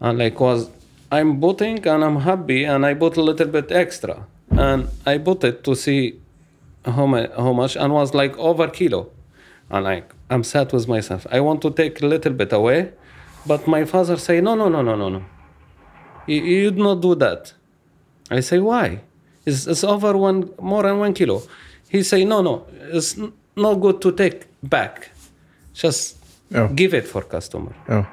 And 0.00 0.18
like 0.18 0.38
was 0.40 0.70
I'm 1.10 1.40
putting 1.40 1.86
and 1.86 2.04
I'm 2.04 2.16
happy 2.20 2.64
and 2.64 2.84
I 2.84 2.94
bought 2.94 3.16
a 3.16 3.22
little 3.22 3.46
bit 3.46 3.70
extra 3.72 4.26
and 4.50 4.88
I 5.06 5.18
put 5.18 5.44
it 5.44 5.62
to 5.64 5.74
see 5.74 6.18
how, 6.84 7.06
ma- 7.06 7.28
how 7.36 7.52
much 7.52 7.76
and 7.76 7.92
was 7.92 8.12
like 8.14 8.36
over 8.38 8.68
kilo 8.68 9.10
and 9.70 9.84
like 9.84 10.12
I'm 10.28 10.42
sad 10.44 10.72
with 10.72 10.88
myself. 10.88 11.26
I 11.30 11.40
want 11.40 11.62
to 11.62 11.70
take 11.70 12.02
a 12.02 12.06
little 12.06 12.32
bit 12.32 12.52
away, 12.52 12.92
but 13.46 13.66
my 13.68 13.84
father 13.84 14.16
say 14.16 14.40
no 14.40 14.54
no 14.54 14.68
no 14.68 14.82
no 14.82 14.96
no 14.96 15.08
no. 15.08 15.22
You, 16.26 16.42
you 16.42 16.70
do 16.70 16.82
not 16.82 17.00
do 17.00 17.14
that. 17.16 17.52
I 18.30 18.40
say 18.40 18.58
why? 18.58 19.00
It's, 19.44 19.66
it's 19.66 19.84
over 19.84 20.16
one 20.16 20.50
more 20.60 20.82
than 20.82 20.98
one 20.98 21.14
kilo. 21.14 21.42
He 21.88 22.02
say 22.02 22.24
no 22.24 22.42
no. 22.42 22.66
It's 22.92 23.16
not 23.56 23.74
good 23.74 24.00
to 24.02 24.12
take 24.12 24.46
back. 24.62 25.10
Just 25.74 26.16
Yeah. 26.50 26.68
give 26.74 26.94
it 26.94 27.06
for 27.08 27.22
customer 27.22 27.72
Yeah. 27.88 28.04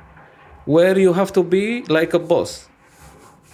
where 0.66 0.97
you 0.99 1.14
have 1.14 1.32
to 1.34 1.43
be 1.43 1.84
like 1.88 2.14
a 2.16 2.20
boss. 2.20 2.68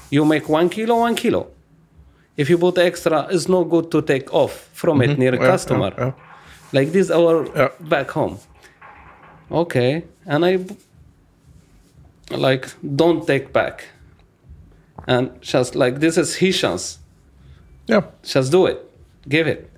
You 0.10 0.26
make 0.26 0.48
one 0.50 0.70
kilo, 0.70 0.96
one 1.02 1.16
kilo. 1.16 1.48
If 2.38 2.50
you 2.50 2.58
put 2.58 2.78
extra, 2.78 3.28
it's 3.30 3.48
no 3.50 3.64
good 3.66 3.92
to 3.92 4.02
take 4.02 4.34
off 4.34 4.70
from 4.74 5.02
it 5.02 5.18
near 5.20 5.34
a 5.34 5.38
Mm-hmm. 5.38 5.44
Yeah, 5.44 5.52
customer. 5.52 5.92
yeah, 5.98 6.06
yeah. 6.06 6.12
Like 6.72 6.92
this, 6.92 7.12
our 7.12 7.70
back 7.80 8.10
home. 8.12 8.38
Okay, 9.52 10.04
and 10.26 10.46
I 10.46 10.60
like 12.32 12.68
don't 12.96 13.26
take 13.28 13.52
back, 13.54 13.86
and 15.08 15.30
just 15.42 15.76
like 15.76 16.00
this 16.00 16.18
is 16.18 16.36
his 16.36 16.58
chance. 16.60 17.00
Yeah. 17.88 18.02
Just 18.24 18.52
do 18.52 18.66
it, 18.68 18.80
give 19.28 19.48
it. 19.48 19.70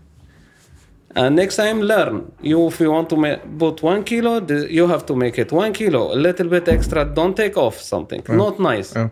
And 1.15 1.36
next 1.36 1.57
time, 1.57 1.82
learn. 1.82 2.32
You, 2.41 2.67
if 2.67 2.80
you 2.80 2.89
want 2.91 3.09
to 3.09 3.17
ma- 3.17 3.36
put 3.59 3.84
one 3.84 4.03
kilo, 4.03 4.39
you 4.69 4.88
have 4.88 5.05
to 5.07 5.15
make 5.15 5.38
it 5.38 5.51
one 5.51 5.74
kilo, 5.74 6.13
a 6.13 6.15
little 6.15 6.47
bit 6.47 6.67
extra. 6.69 7.03
Don't 7.03 7.36
take 7.36 7.57
off 7.57 7.80
something. 7.82 8.24
Not 8.30 8.59
nice. 8.59 8.95
Yeah. 8.95 9.09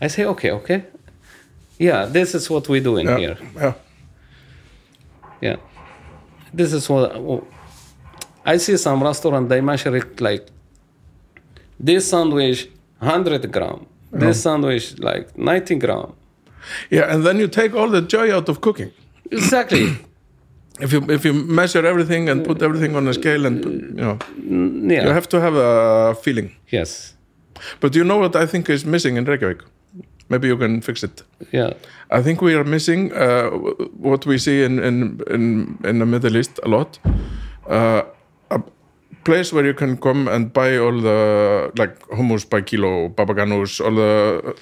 I 0.00 0.06
say, 0.08 0.24
okay, 0.24 0.50
okay. 0.52 0.84
Yeah, 1.78 2.06
this 2.06 2.34
is 2.34 2.48
what 2.48 2.68
we 2.68 2.80
do 2.80 2.96
in 2.96 3.06
Yeah. 3.06 3.18
here. 3.18 3.36
Yeah. 3.56 3.72
Yeah, 5.40 5.56
this 6.54 6.72
is 6.72 6.88
what 6.88 7.12
I 8.46 8.56
see. 8.56 8.76
Some 8.78 9.02
restaurant 9.02 9.48
they 9.50 9.60
measure 9.60 9.94
it 9.96 10.18
like 10.20 10.46
this 11.78 12.08
sandwich, 12.08 12.68
hundred 13.02 13.52
gram. 13.52 13.84
This 14.20 14.42
sandwich 14.42 14.98
like 14.98 15.36
ninety 15.36 15.74
gram. 15.76 16.12
Yeah. 16.90 17.12
And 17.12 17.24
then 17.24 17.38
you 17.38 17.48
take 17.48 17.74
all 17.74 17.88
the 17.88 18.00
joy 18.00 18.34
out 18.34 18.48
of 18.48 18.60
cooking. 18.60 18.92
Exactly. 19.30 19.86
If 20.80 20.92
you 20.92 21.00
if 21.08 21.24
you 21.24 21.32
measure 21.32 21.86
everything 21.86 22.28
and 22.28 22.44
put 22.44 22.60
everything 22.60 22.96
on 22.96 23.06
a 23.06 23.14
scale 23.14 23.46
and 23.46 23.64
you 23.64 24.04
know 24.04 24.18
yeah. 24.92 25.04
you 25.04 25.10
have 25.10 25.28
to 25.28 25.40
have 25.40 25.54
a 25.54 26.14
feeling. 26.16 26.50
yes. 26.72 27.14
But 27.80 27.94
you 27.94 28.02
know 28.02 28.18
what 28.18 28.34
I 28.34 28.46
think 28.46 28.68
is 28.68 28.84
missing 28.84 29.16
in 29.16 29.24
Reykjavik? 29.24 29.62
Maybe 30.28 30.48
you 30.48 30.56
can 30.56 30.80
fix 30.80 31.04
it. 31.04 31.22
Yeah. 31.52 31.70
I 32.10 32.22
think 32.22 32.40
we 32.40 32.54
are 32.54 32.64
missing 32.64 33.12
uh, 33.12 33.50
what 33.96 34.26
we 34.26 34.36
see 34.38 34.64
in, 34.64 34.78
in 34.78 35.20
in 35.30 35.78
in 35.84 35.98
the 35.98 36.06
Middle 36.06 36.36
East 36.36 36.58
a 36.64 36.68
lot. 36.68 36.98
Uh, 37.68 38.02
place 39.24 39.52
where 39.52 39.64
you 39.64 39.74
can 39.74 39.96
come 39.96 40.28
and 40.28 40.52
buy 40.52 40.76
all 40.76 41.00
the 41.00 41.72
like 41.76 41.98
hummus 42.08 42.48
by 42.48 42.60
kilo, 42.60 43.08
babaganus, 43.08 43.80
all 43.84 43.94
the 43.94 44.54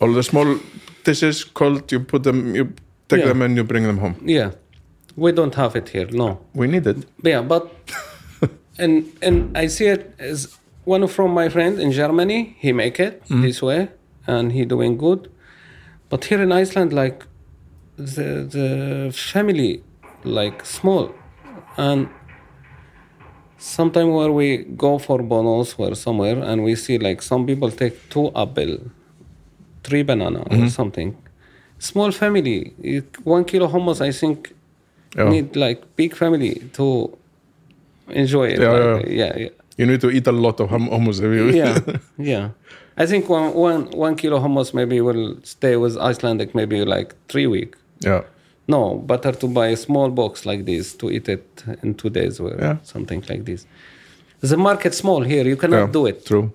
all 0.00 0.12
the 0.12 0.22
small 0.22 0.58
dishes 1.04 1.44
cold. 1.44 1.90
You 1.92 2.00
put 2.00 2.22
them, 2.22 2.54
you 2.54 2.72
take 3.08 3.20
Yeah. 3.20 3.28
them 3.28 3.42
and 3.42 3.56
you 3.56 3.64
bring 3.64 3.84
them 3.84 3.98
home. 3.98 4.16
Yeah. 4.24 4.50
We 5.16 5.32
don't 5.32 5.54
have 5.54 5.76
it 5.76 5.88
here. 5.88 6.08
No. 6.12 6.40
We 6.54 6.66
need 6.66 6.86
it. 6.86 6.98
Yeah, 7.22 7.42
but 7.42 7.70
and 8.78 9.06
and 9.22 9.56
I 9.56 9.68
see 9.68 9.86
it 9.86 10.14
as 10.18 10.58
one 10.84 11.06
from 11.08 11.30
my 11.32 11.48
friend 11.48 11.80
in 11.80 11.90
Germany. 11.92 12.56
He 12.58 12.72
make 12.72 13.00
it 13.00 13.22
mm-hmm. 13.24 13.42
this 13.42 13.62
way, 13.62 13.88
and 14.26 14.52
he 14.52 14.64
doing 14.64 14.98
good. 14.98 15.30
But 16.10 16.24
here 16.26 16.42
in 16.42 16.52
Iceland, 16.52 16.92
like 16.92 17.24
the 17.96 18.46
the 18.56 19.10
family, 19.12 19.82
like 20.24 20.64
small, 20.64 21.14
and 21.76 22.08
sometime 23.58 24.12
where 24.12 24.30
we 24.32 24.58
go 24.58 24.98
for 24.98 25.18
Bónus 25.18 25.78
or 25.78 25.94
somewhere, 25.94 26.38
and 26.42 26.62
we 26.64 26.74
see 26.74 26.98
like 26.98 27.22
some 27.22 27.46
people 27.46 27.70
take 27.70 28.08
two 28.10 28.30
apple, 28.34 28.78
three 29.84 30.02
banana 30.02 30.40
or 30.40 30.44
mm-hmm. 30.44 30.68
something. 30.68 31.16
Small 31.78 32.10
family, 32.10 32.72
one 33.24 33.44
kilo 33.44 33.68
hummus, 33.68 34.00
I 34.00 34.12
think 34.12 34.52
Yeah. 35.16 35.30
need 35.30 35.56
like 35.56 35.80
big 35.96 36.14
family 36.14 36.54
to 36.74 37.16
enjoy 38.08 38.48
it. 38.48 38.60
Yeah, 38.60 38.72
like, 38.72 39.06
yeah. 39.06 39.12
yeah, 39.12 39.32
yeah, 39.36 39.48
You 39.78 39.86
need 39.86 40.00
to 40.00 40.10
eat 40.10 40.26
a 40.26 40.32
lot 40.32 40.60
of 40.60 40.68
hum- 40.70 40.90
hummus. 40.90 41.20
Yeah, 41.54 41.78
yeah. 42.18 42.50
I 42.98 43.06
think 43.06 43.28
one, 43.28 43.54
one, 43.54 43.90
one 43.90 44.16
kilo 44.16 44.40
hummus 44.40 44.72
maybe 44.74 45.00
will 45.00 45.36
stay 45.42 45.76
with 45.76 45.96
Icelandic 45.96 46.54
maybe 46.54 46.84
like 46.84 47.14
three 47.28 47.46
week. 47.46 47.76
yeah. 48.00 48.22
No, 48.68 48.96
better 48.98 49.32
to 49.32 49.46
buy 49.48 49.68
a 49.68 49.76
small 49.76 50.10
box 50.10 50.44
like 50.46 50.64
this 50.64 50.94
to 50.96 51.10
eat 51.10 51.28
it 51.28 51.64
in 51.82 51.94
two 51.94 52.10
days 52.10 52.40
or 52.40 52.50
Yeah. 52.58 52.76
something 52.82 53.22
like 53.28 53.44
this. 53.44 53.66
The 54.40 54.56
market 54.56 54.94
small 54.94 55.22
here, 55.22 55.44
you 55.48 55.56
cannot 55.56 55.76
yeah. 55.86 55.92
do 55.92 56.06
it. 56.06 56.26
True. 56.26 56.50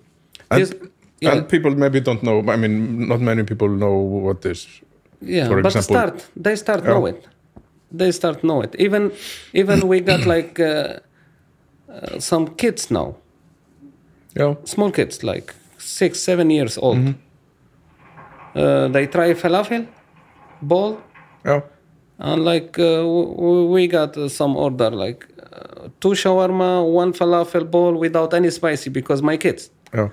And, 0.50 0.90
yeah. 1.22 1.32
and 1.38 1.48
people 1.48 1.72
maybe 1.76 2.00
don't 2.02 2.22
know. 2.22 2.40
I 2.54 2.58
mean, 2.58 3.08
not 3.08 3.20
many 3.22 3.44
people 3.44 3.70
know 3.70 3.94
what 4.26 4.42
this. 4.42 4.68
Yeah, 5.22 5.48
for 5.48 5.62
but 5.62 5.76
example. 5.76 5.96
start. 5.96 6.28
They 6.36 6.56
start 6.56 6.84
know 6.84 7.06
it. 7.08 7.28
They 7.92 8.12
start 8.12 8.44
know 8.44 8.62
it. 8.64 8.76
Even 8.80 9.12
even 9.54 9.88
we 9.88 10.00
got 10.02 10.26
like 10.36 10.60
uh, 10.60 11.00
uh, 11.90 12.20
some 12.20 12.48
kids 12.56 12.90
now. 12.92 13.16
Yeah. 14.36 14.56
small 14.64 14.92
kids 14.92 15.24
like 15.24 15.54
six 15.78 16.20
seven 16.24 16.50
years 16.50 16.78
old 16.78 16.98
Mm-hmm. 16.98 17.14
uh, 18.56 18.88
they 18.94 19.08
try 19.08 19.34
falafel 19.34 19.88
ball 20.62 20.98
Yeah. 21.46 21.62
And 22.28 22.40
like 22.52 22.72
uh, 22.80 23.04
we 23.76 23.88
got 23.88 24.12
uh, 24.18 24.30
some 24.30 24.54
order 24.66 24.90
like 25.06 25.22
uh, 25.54 25.88
two 26.02 26.14
shawarma 26.22 26.70
one 27.02 27.12
falafel 27.20 27.66
ball 27.76 27.94
without 28.06 28.32
any 28.40 28.50
spicy 28.60 28.90
because 29.00 29.20
my 29.32 29.38
kids 29.38 29.62
Yeah. 29.94 30.10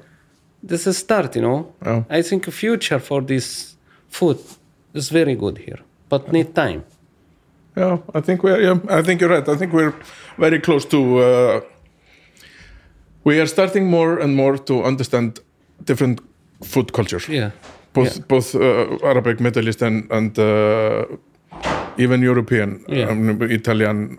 this 0.70 0.82
is 0.90 0.96
start 1.06 1.30
you 1.36 1.42
know 1.48 1.58
Yeah. 1.86 2.18
i 2.18 2.22
think 2.28 2.40
future 2.62 3.00
for 3.08 3.20
this 3.32 3.46
food 4.16 4.38
is 4.94 5.06
very 5.20 5.34
good 5.44 5.56
here 5.66 5.80
but 6.08 6.22
need 6.32 6.48
time 6.54 6.82
Yeah, 7.78 7.98
I 8.18 8.20
think 8.26 8.42
we're. 8.44 8.60
Yeah, 8.68 8.98
I 8.98 9.02
think 9.06 9.20
you're 9.20 9.30
right. 9.36 9.48
I 9.48 9.56
think 9.60 9.72
we're 9.72 9.94
very 10.44 10.58
close 10.66 10.84
to. 10.94 10.98
Uh, 10.98 11.60
we 13.24 13.40
are 13.40 13.46
starting 13.46 13.86
more 13.86 14.18
and 14.18 14.34
more 14.34 14.58
to 14.58 14.82
understand 14.84 15.40
different 15.84 16.20
food 16.62 16.92
cultures, 16.92 17.28
yeah 17.28 17.50
both 17.92 18.16
yeah. 18.16 18.24
both 18.28 18.54
uh, 18.54 19.10
Arabic, 19.10 19.40
Middle 19.40 19.68
Eastern, 19.68 20.06
and 20.10 20.38
uh, 20.38 21.04
even 21.98 22.22
European, 22.22 22.84
Yeah. 22.88 23.10
um, 23.10 23.42
Italian. 23.42 24.18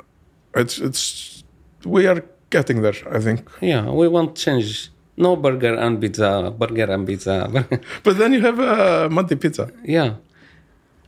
It's 0.55 0.79
it's 0.79 1.43
we 1.85 2.07
are 2.07 2.21
getting 2.49 2.81
there. 2.81 2.97
I 3.11 3.19
think. 3.19 3.39
yeah 3.61 3.85
we 3.99 4.07
want 4.07 4.35
change 4.35 4.89
no 5.17 5.35
burger 5.35 5.75
and 5.75 5.99
pizza 6.01 6.51
burger 6.57 6.89
and 6.91 7.05
pizza 7.07 7.35
But 8.05 8.17
then 8.17 8.33
you 8.33 8.41
have 8.41 8.59
uh, 8.59 9.09
Mandi 9.09 9.35
pizza. 9.35 9.65
yeah 9.85 10.11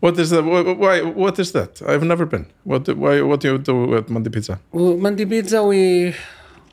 What 0.02 0.18
is 0.18 0.30
that? 0.32 0.44
Why? 0.44 1.02
What 1.24 1.38
is 1.40 1.52
that? 1.52 1.72
I've 1.86 2.04
never 2.04 2.26
been. 2.26 2.46
What? 2.64 2.90
Why? 2.98 3.22
What 3.22 3.40
do 3.42 3.48
you 3.52 3.58
do 3.60 3.76
at 3.98 4.10
Mandi 4.10 4.30
pizza? 4.32 4.58
Well, 4.74 4.98
Mandi 4.98 5.26
Pizza, 5.32 5.62
we 5.64 6.16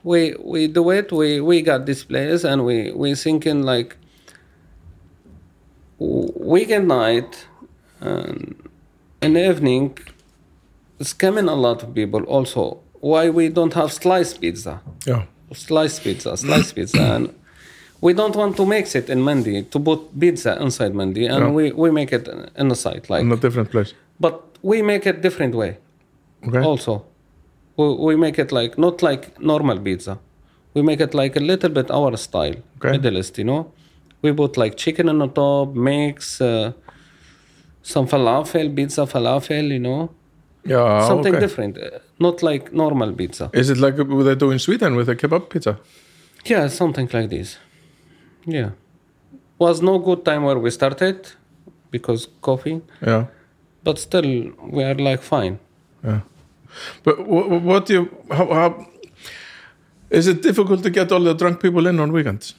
we 0.03 0.33
we 0.53 0.61
do 0.67 0.89
it. 0.99 1.13
We 1.13 1.29
we 1.51 1.61
got 1.61 1.85
this 1.85 2.01
place, 2.05 2.43
and 2.51 2.65
we 2.65 2.77
we 3.03 3.15
thinking 3.15 3.61
like 3.73 3.91
weekend 5.99 6.89
night, 6.89 7.47
and 8.01 8.57
in 9.23 9.33
the 9.35 9.49
evening, 9.49 9.99
it's 10.99 11.13
coming 11.13 11.49
a 11.49 11.55
lot 11.55 11.83
of 11.83 11.95
people. 11.95 12.23
Also, 12.25 12.81
why 13.01 13.31
we 13.31 13.49
don't 13.49 13.75
have 13.75 13.93
sliced 13.93 14.41
pizza? 14.41 14.81
Yeah. 15.07 15.25
Sliced 15.53 16.03
pizza, 16.05 16.37
sliced 16.37 16.75
pizza, 16.75 17.01
and 17.01 17.35
we 18.01 18.13
don't 18.13 18.37
want 18.37 18.57
to 18.57 18.67
mix 18.67 18.95
it 18.95 19.09
in 19.09 19.21
Mandi 19.23 19.63
to 19.63 19.81
put 19.81 20.19
pizza 20.19 20.61
inside 20.61 20.95
Mandi, 20.95 21.27
and 21.27 21.45
Yeah. 21.45 21.51
we 21.51 21.73
we 21.73 21.91
make 21.91 22.13
it 22.13 22.29
in 22.57 22.69
the 22.69 22.77
site 22.77 23.09
like. 23.11 23.23
In 23.23 23.33
a 23.33 23.37
different 23.37 23.71
place. 23.71 23.95
But 24.21 24.35
we 24.63 24.83
make 24.83 25.07
it 25.07 25.23
different 25.23 25.55
way 25.55 25.79
Okay. 26.49 26.59
also 26.59 27.05
we, 27.77 27.87
we 28.09 28.17
make 28.17 28.37
it 28.39 28.51
like 28.53 28.77
not 28.77 29.03
like 29.03 29.41
normal 29.41 29.79
pizza 29.79 30.19
we 30.75 30.83
make 30.83 31.01
it 31.01 31.15
like 31.15 31.37
a 31.37 31.41
little 31.41 31.71
bit 31.71 31.91
our 31.91 32.17
style, 32.17 32.57
Okay. 32.79 32.93
Middle 32.93 33.19
East, 33.19 33.39
you 33.39 33.45
know. 33.45 33.73
We 34.23 34.33
put 34.33 34.57
like 34.57 34.77
chicken 34.77 35.09
on 35.09 35.19
the 35.19 35.29
top, 35.29 35.75
mix 35.75 36.41
uh, 36.41 36.73
some 37.83 38.07
falafel, 38.07 38.75
pizza 38.75 39.03
falafel, 39.07 39.69
you 39.71 39.79
know, 39.79 40.11
Yeah, 40.65 41.07
something 41.07 41.35
okay. 41.35 41.41
different, 41.41 41.79
uh, 41.79 41.99
not 42.19 42.43
like 42.43 42.73
normal 42.73 43.13
pizza. 43.13 43.51
Is 43.53 43.71
it 43.71 43.79
like 43.79 43.97
what 43.99 44.25
they 44.25 44.35
do 44.35 44.51
in 44.51 44.59
Sweden 44.59 44.97
with 44.97 45.09
a 45.09 45.17
kebab 45.17 45.49
pizza? 45.49 45.79
Yeah, 46.45 46.69
something 46.69 47.09
like 47.13 47.31
this. 47.31 47.59
Yeah, 48.47 48.71
was 49.59 49.81
no 49.83 49.99
good 49.99 50.25
time 50.25 50.43
where 50.45 50.59
we 50.59 50.71
started 50.71 51.29
because 51.91 52.29
coffee, 52.43 52.81
Yeah, 53.07 53.27
but 53.85 53.99
still 53.99 54.53
we 54.71 54.83
are 54.85 54.95
like 54.95 55.23
fine. 55.23 55.59
yeah. 56.05 56.21
But 57.03 57.27
what, 57.27 57.49
what 57.63 57.87
do 57.87 57.93
you? 57.95 58.09
How, 58.31 58.47
how 58.55 58.87
is 60.11 60.27
it 60.29 60.43
difficult 60.43 60.83
to 60.83 60.91
get 60.91 61.11
all 61.13 61.21
the 61.21 61.35
drunk 61.35 61.61
people 61.63 61.87
in 61.87 61.99
on 62.01 62.13
weekends? 62.13 62.55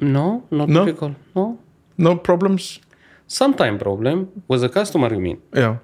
No, 0.00 0.44
not 0.50 0.68
No? 0.68 0.84
difficult. 0.84 1.14
No, 1.34 1.58
No 1.98 2.16
problems. 2.16 2.80
sometime 3.28 3.76
problem 3.78 4.28
with 4.48 4.60
the 4.60 4.68
customer. 4.68 5.12
You 5.12 5.20
mean? 5.20 5.38
Yeah, 5.54 5.76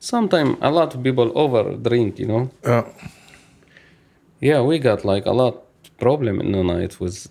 Sometimes 0.00 0.56
a 0.60 0.70
lot 0.70 0.94
of 0.94 1.02
people 1.02 1.30
over 1.34 1.76
drink. 1.76 2.18
You 2.18 2.26
know. 2.26 2.50
yeah, 2.64 2.84
Yeah, 4.40 4.60
we 4.62 4.78
got 4.78 5.04
like 5.04 5.26
a 5.26 5.32
lot 5.32 5.54
problem 5.98 6.40
in 6.40 6.52
the 6.52 6.62
night 6.64 6.98
with 7.00 7.28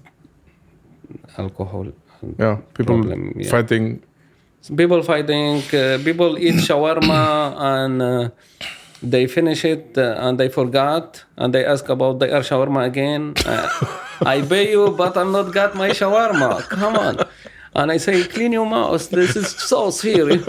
alcohol. 1.38 1.88
yeah. 2.40 2.58
People 2.74 2.96
Problem, 2.96 3.34
yeah. 3.36 3.50
fighting. 3.50 4.02
People 4.78 5.02
fighting, 5.04 5.58
uh, 5.74 5.98
people 6.04 6.38
eat 6.38 6.56
shawarma 6.68 7.56
and 7.58 8.02
uh, 8.02 8.30
they 9.02 9.26
finish 9.28 9.66
it 9.66 9.98
uh, 9.98 10.16
and 10.20 10.40
they 10.40 10.48
forgot 10.50 11.24
and 11.36 11.54
they 11.54 11.66
ask 11.66 11.90
about 11.90 12.20
their 12.20 12.42
shawarma 12.42 12.86
again. 12.86 13.34
Uh, 13.46 13.68
I 14.26 14.42
pay 14.44 14.70
you, 14.72 14.92
but 14.96 15.18
I'm 15.18 15.32
not 15.32 15.52
got 15.52 15.76
my 15.76 15.90
shawarma. 15.90 16.62
Come 16.70 16.96
on. 16.96 17.18
And 17.74 17.92
I 17.92 17.98
say, 17.98 18.24
clean 18.24 18.52
your 18.52 18.66
mouth. 18.66 19.10
This 19.10 19.36
is 19.36 19.50
so 19.50 19.92
serious. 19.92 20.44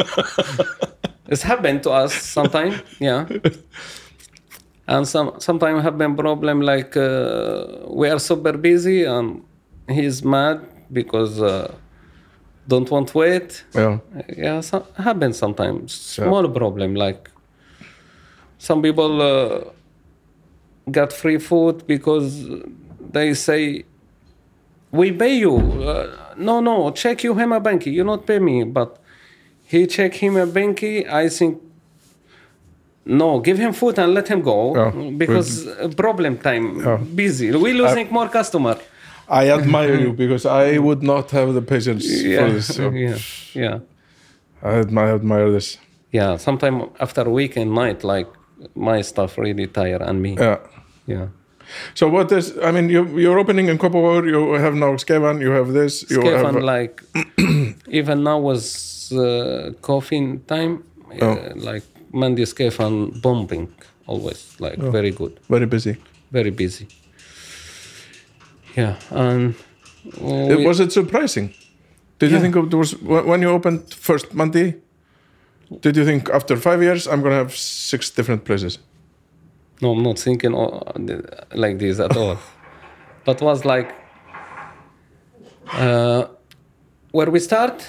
it's 1.29 1.43
happened 1.43 1.83
to 1.85 1.91
us 1.91 2.15
sometime. 2.15 2.81
Yeah. 2.99 3.27
And 4.89 5.07
some 5.07 5.39
sometimes 5.39 5.83
have 5.85 5.97
been 5.97 6.17
problem 6.17 6.61
like 6.61 6.97
uh, 6.97 7.67
we 7.87 8.09
are 8.09 8.19
super 8.19 8.55
busy 8.59 9.05
and 9.05 9.45
he's 9.89 10.25
mad 10.25 10.61
because 10.93 11.41
uh, 11.41 11.73
don't 12.67 12.91
want 12.91 13.15
wait. 13.15 13.65
Yeah, 13.75 13.99
Yeah, 14.37 14.61
so, 14.61 14.87
happens 14.97 15.39
sometimes. 15.39 15.93
Small 15.93 16.49
problem 16.49 16.95
like 16.95 17.31
some 18.59 18.83
people 18.83 19.23
uh, 19.23 19.65
got 20.91 21.13
free 21.13 21.39
food 21.39 21.87
because 21.87 22.47
they 23.13 23.35
say 23.35 23.85
we 24.93 25.11
pay 25.13 25.35
you. 25.45 25.57
Uh, 25.57 26.35
no, 26.37 26.61
no, 26.61 26.91
check 26.93 27.25
you 27.25 27.35
him 27.35 27.53
a 27.53 27.61
banky. 27.61 27.93
You 27.93 28.05
not 28.05 28.27
pay 28.27 28.39
me, 28.39 28.65
but 28.65 28.99
he 29.65 29.87
check 29.87 30.15
him 30.15 30.37
a 30.37 30.47
banky. 30.47 31.09
I 31.11 31.29
think 31.29 31.61
no, 33.05 33.41
give 33.41 33.59
him 33.59 33.73
food 33.73 33.99
and 33.99 34.15
let 34.15 34.29
him 34.29 34.41
go 34.43 34.75
Yeah. 34.77 35.11
because 35.23 35.67
uh, 35.67 35.89
problem 35.97 36.39
time 36.39 36.65
Yeah. 36.81 36.99
busy. 37.15 37.51
We 37.51 37.73
losing 37.73 38.09
more 38.13 38.29
customer. 38.29 38.77
I 39.29 39.51
admire 39.51 39.95
you 39.99 40.13
because 40.13 40.45
I 40.47 40.79
would 40.79 41.03
not 41.03 41.31
have 41.31 41.55
the 41.55 41.63
patience 41.63 42.05
Yeah, 42.07 42.47
for 42.47 42.53
this. 42.53 42.67
So 42.77 42.91
yeah, 43.07 43.17
yeah. 43.55 43.79
I 44.63 44.75
admire, 44.85 45.15
admire 45.15 45.51
this. 45.51 45.79
Yeah, 46.13 46.37
sometime 46.37 46.91
after 47.01 47.25
weekend 47.31 47.75
night, 47.75 48.05
like 48.05 48.29
my 48.75 49.01
stuff 49.03 49.39
really 49.39 49.67
tire 49.67 50.03
and 50.03 50.21
me. 50.23 50.37
Yeah. 50.39 50.59
Yeah. 51.07 51.27
So 51.95 52.09
what 52.09 52.33
is? 52.33 52.53
I 52.63 52.71
mean, 52.73 52.89
you, 52.89 53.19
you're 53.19 53.39
opening 53.39 53.69
in 53.69 53.79
Kópavogur. 53.79 54.27
You 54.29 54.53
have 54.55 54.75
now 54.75 54.97
Skeifan. 54.97 55.41
You 55.41 55.51
have 55.53 55.73
this. 55.73 56.03
You 56.11 56.21
Stefan, 56.21 56.55
have, 56.55 56.63
like, 56.63 57.03
even 57.89 58.23
now 58.23 58.39
was 58.39 59.13
uh, 59.13 59.73
coffee 59.81 60.39
time, 60.47 60.83
uh, 61.21 61.25
Oh. 61.27 61.53
like 61.57 61.85
Mandi 62.13 62.45
Stefan 62.47 63.11
bombing 63.23 63.69
always, 64.07 64.57
like 64.61 64.79
Oh. 64.83 64.91
very 64.91 65.11
good, 65.11 65.33
very 65.51 65.67
busy. 65.67 65.97
very 66.33 66.51
busy. 66.51 66.87
Yeah, 68.77 68.97
and 69.11 69.55
uh, 70.21 70.51
It- 70.53 70.59
we- 70.59 70.67
was 70.67 70.81
it 70.81 70.93
surprising? 70.93 71.55
Did 72.19 72.31
you 72.31 72.41
think 72.41 72.57
of, 72.57 72.67
it 72.67 72.75
was 72.77 72.93
when 73.03 73.27
when 73.27 73.43
you 73.43 73.51
opened 73.51 73.81
first 73.95 74.33
Mandi? 74.35 74.75
Did 75.81 75.97
you 75.97 76.05
think 76.05 76.29
after 76.31 76.57
five 76.57 76.81
years 76.83 77.07
I'm 77.07 77.21
gonna 77.23 77.35
have 77.45 77.53
six 77.57 78.11
different 78.17 78.45
places? 78.45 78.79
No, 79.83 79.91
I'm 79.91 80.03
not 80.03 80.19
thinking 80.19 80.53
like 81.55 81.79
this 81.79 81.99
at 81.99 82.17
all. 82.17 82.39
but 83.25 83.41
was 83.41 83.65
like 83.65 83.93
uh, 85.73 86.27
where 87.11 87.31
we 87.31 87.41
start 87.41 87.85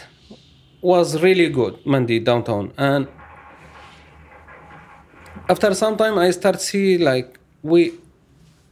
was 0.81 1.21
really 1.21 1.49
good, 1.49 1.77
Mandi 1.85 2.19
downtown, 2.19 2.73
and 2.77 3.07
after 5.47 5.73
some 5.75 5.95
time 5.95 6.17
I 6.17 6.31
start 6.31 6.59
see 6.61 6.97
like 6.97 7.39
we, 7.61 7.93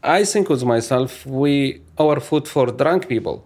I 0.04 0.24
think 0.24 0.50
with 0.50 0.64
myself 0.64 1.26
we 1.26 1.82
our 2.00 2.20
food 2.20 2.48
for 2.48 2.72
drunk 2.72 3.08
people, 3.08 3.46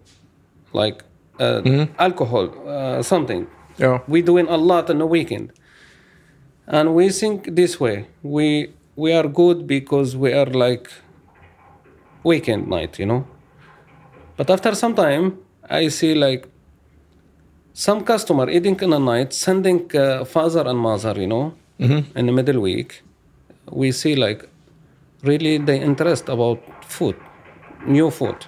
like 0.72 1.04
uh, 1.38 1.86
alcohol, 1.98 2.50
uh, 2.66 3.02
something. 3.02 3.46
Yeah. 3.78 4.00
we 4.08 4.22
doing 4.22 4.48
a 4.48 4.56
lot 4.56 4.88
on 4.88 4.98
the 4.98 5.06
weekend. 5.06 5.52
And 6.66 6.94
we 6.94 7.10
think 7.10 7.54
this 7.54 7.78
way. 7.78 8.06
We 8.22 8.72
we 8.96 9.12
are 9.12 9.28
good 9.28 9.66
because 9.66 10.16
we 10.16 10.32
are 10.32 10.46
like 10.46 10.90
weekend 12.24 12.66
night 12.66 12.98
you 12.98 13.06
know 13.06 13.26
but 14.36 14.50
after 14.50 14.74
some 14.74 14.94
time 14.94 15.38
i 15.68 15.88
see 15.88 16.14
like 16.14 16.48
some 17.72 18.02
customer 18.02 18.48
eating 18.48 18.78
in 18.80 18.90
the 18.90 18.98
night 18.98 19.32
sending 19.32 19.80
uh, 19.94 20.24
father 20.24 20.66
and 20.66 20.78
mother 20.78 21.14
you 21.20 21.26
know 21.26 21.54
in 22.14 22.26
the 22.26 22.32
middle 22.32 22.60
week 22.60 23.02
we 23.70 23.92
see 23.92 24.16
like 24.16 24.48
really 25.22 25.58
the 25.58 25.76
interest 25.76 26.28
about 26.28 26.58
food 26.84 27.16
new 27.86 28.10
food 28.10 28.46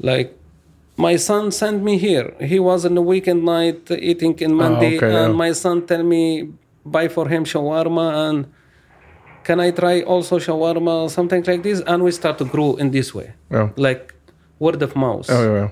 like 0.00 0.34
my 0.98 1.14
son 1.14 1.52
sent 1.52 1.82
me 1.82 1.96
here. 1.96 2.34
He 2.40 2.58
was 2.58 2.84
in 2.84 2.96
the 2.96 3.00
weekend 3.00 3.44
night 3.44 3.88
eating 3.90 4.36
in 4.40 4.52
Mandi, 4.52 4.96
okay, 4.96 5.06
and 5.06 5.32
yeah. 5.32 5.42
my 5.44 5.52
son 5.52 5.86
tell 5.86 6.02
me 6.02 6.52
buy 6.84 7.06
for 7.06 7.28
him 7.28 7.44
shawarma 7.44 8.28
and 8.28 8.52
can 9.48 9.60
I 9.60 9.70
try 9.80 10.02
also 10.02 10.38
shawarma, 10.38 10.94
something 11.10 11.42
like 11.50 11.62
this, 11.62 11.80
and 11.90 12.02
we 12.06 12.10
start 12.20 12.36
to 12.38 12.44
grow 12.54 12.68
in 12.82 12.90
this 12.96 13.08
way, 13.18 13.28
Yeah. 13.50 13.68
like 13.76 14.02
word 14.64 14.82
of 14.86 14.94
mouth. 15.04 15.26
Oh, 15.30 15.42
yeah, 15.44 15.60
yeah. 15.60 15.70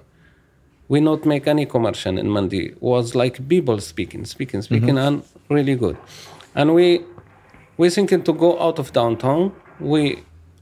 We 0.89 1.01
not 1.01 1.27
make 1.27 1.45
any 1.55 1.67
commercial 1.67 2.17
in 2.23 2.29
Mandi. 2.35 2.63
Was 2.81 3.15
like 3.15 3.37
people 3.49 3.79
speaking, 3.81 4.25
speaking, 4.25 4.63
speaking, 4.63 4.95
Mm-hmm. 4.97 5.07
and 5.07 5.23
really 5.57 5.75
good. 5.85 5.97
And 6.55 6.75
we 6.79 6.87
we 7.77 7.91
thinking 7.91 8.23
to 8.29 8.33
go 8.33 8.51
out 8.67 8.79
of 8.79 8.93
downtown. 8.93 9.53
We 9.79 10.01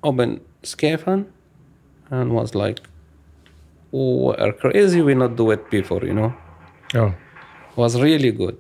open 0.03 0.41
Skeifan, 0.73 1.21
and 2.11 2.33
was 2.33 2.55
like, 2.65 2.81
we 3.93 4.35
are 4.45 4.53
crazy. 4.53 5.01
We 5.03 5.15
not 5.15 5.37
do 5.37 5.51
it 5.53 5.71
before, 5.71 6.03
you 6.05 6.15
know. 6.15 6.33
Yeah. 6.95 7.13
Was 7.77 8.01
really 8.01 8.33
good. 8.33 8.57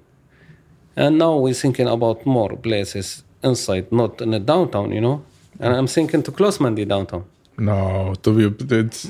And 0.96 1.18
now 1.18 1.32
we're 1.44 1.54
thinking 1.64 1.88
about 1.88 2.24
more 2.24 2.54
places 2.56 3.23
inside, 3.44 3.92
not 3.92 4.20
in 4.20 4.30
the 4.30 4.40
downtown, 4.40 4.92
you 4.92 5.00
know. 5.00 5.22
And 5.60 5.74
I'm 5.74 5.86
thinking 5.86 6.22
to 6.24 6.32
close 6.32 6.58
Mandi 6.60 6.84
downtown. 6.84 7.24
No, 7.56 8.14
to 8.22 8.50
be 8.50 8.74
it's 8.74 9.08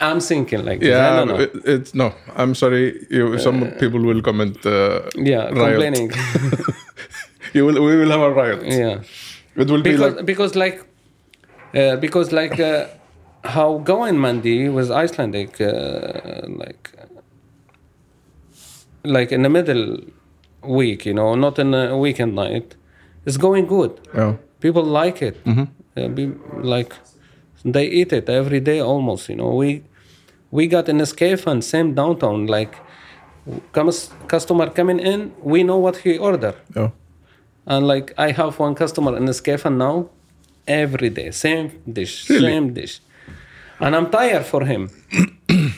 I'm 0.00 0.20
thinking 0.20 0.64
like 0.64 0.82
yeah. 0.82 1.24
It, 1.24 1.52
it's 1.64 1.94
no. 1.94 2.12
I'm 2.36 2.54
sorry. 2.54 3.06
You, 3.10 3.38
some 3.38 3.70
people 3.80 4.00
will 4.00 4.20
comment. 4.20 4.64
Uh, 4.66 5.00
yeah, 5.16 5.48
riot. 5.48 5.54
complaining. 5.54 6.12
You 7.54 7.64
will. 7.66 7.80
We 7.84 7.96
will 7.96 8.10
have 8.10 8.20
a 8.20 8.32
riot. 8.32 8.64
yeah. 8.64 9.00
It 9.56 9.70
will 9.70 9.80
be 9.80 9.92
because 9.92 10.00
like 10.00 10.26
because 10.26 10.54
like 10.56 10.84
uh, 11.74 11.96
because 11.96 12.32
like 12.32 12.58
uh, 12.58 12.88
how 13.44 13.78
going 13.78 14.18
Mandi 14.18 14.68
was 14.68 14.90
Icelandic 14.90 15.60
uh, 15.60 16.40
like 16.48 16.90
like 19.04 19.32
in 19.32 19.42
the 19.42 19.48
middle 19.48 20.00
week, 20.62 21.06
you 21.06 21.14
know, 21.14 21.34
not 21.34 21.58
in 21.58 21.72
a 21.74 21.96
weekend 21.96 22.34
night. 22.34 22.74
It's 23.26 23.36
going 23.38 23.66
good. 23.66 23.90
yeah. 24.14 24.34
People 24.60 24.84
like 24.84 25.20
it. 25.22 25.36
Uh, 25.96 26.08
be, 26.08 26.32
like 26.62 26.92
they 27.64 27.86
eat 27.86 28.12
it 28.12 28.28
every 28.28 28.60
day 28.60 28.80
almost. 28.80 29.28
You 29.28 29.36
know, 29.36 29.54
we 29.54 29.82
we 30.50 30.66
got 30.66 30.88
in 30.88 31.00
escape 31.00 31.46
and 31.46 31.62
same 31.64 31.94
downtown. 31.94 32.46
Like 32.46 32.74
comes 33.72 34.10
customer 34.26 34.70
coming 34.70 34.98
in, 35.00 35.32
we 35.42 35.62
know 35.62 35.78
what 35.78 35.96
he 35.98 36.18
order. 36.18 36.54
Yeah. 36.76 36.90
And 37.66 37.86
like 37.86 38.12
I 38.18 38.32
have 38.32 38.58
one 38.58 38.74
customer 38.74 39.16
in 39.16 39.28
Escape 39.28 39.64
now, 39.70 40.08
every 40.66 41.10
day, 41.10 41.30
same 41.30 41.70
dish, 41.92 42.28
Really? 42.30 42.48
same 42.50 42.72
dish. 42.74 43.00
And 43.80 43.94
I'm 43.96 44.10
tired 44.10 44.46
for 44.46 44.64
him. 44.64 44.88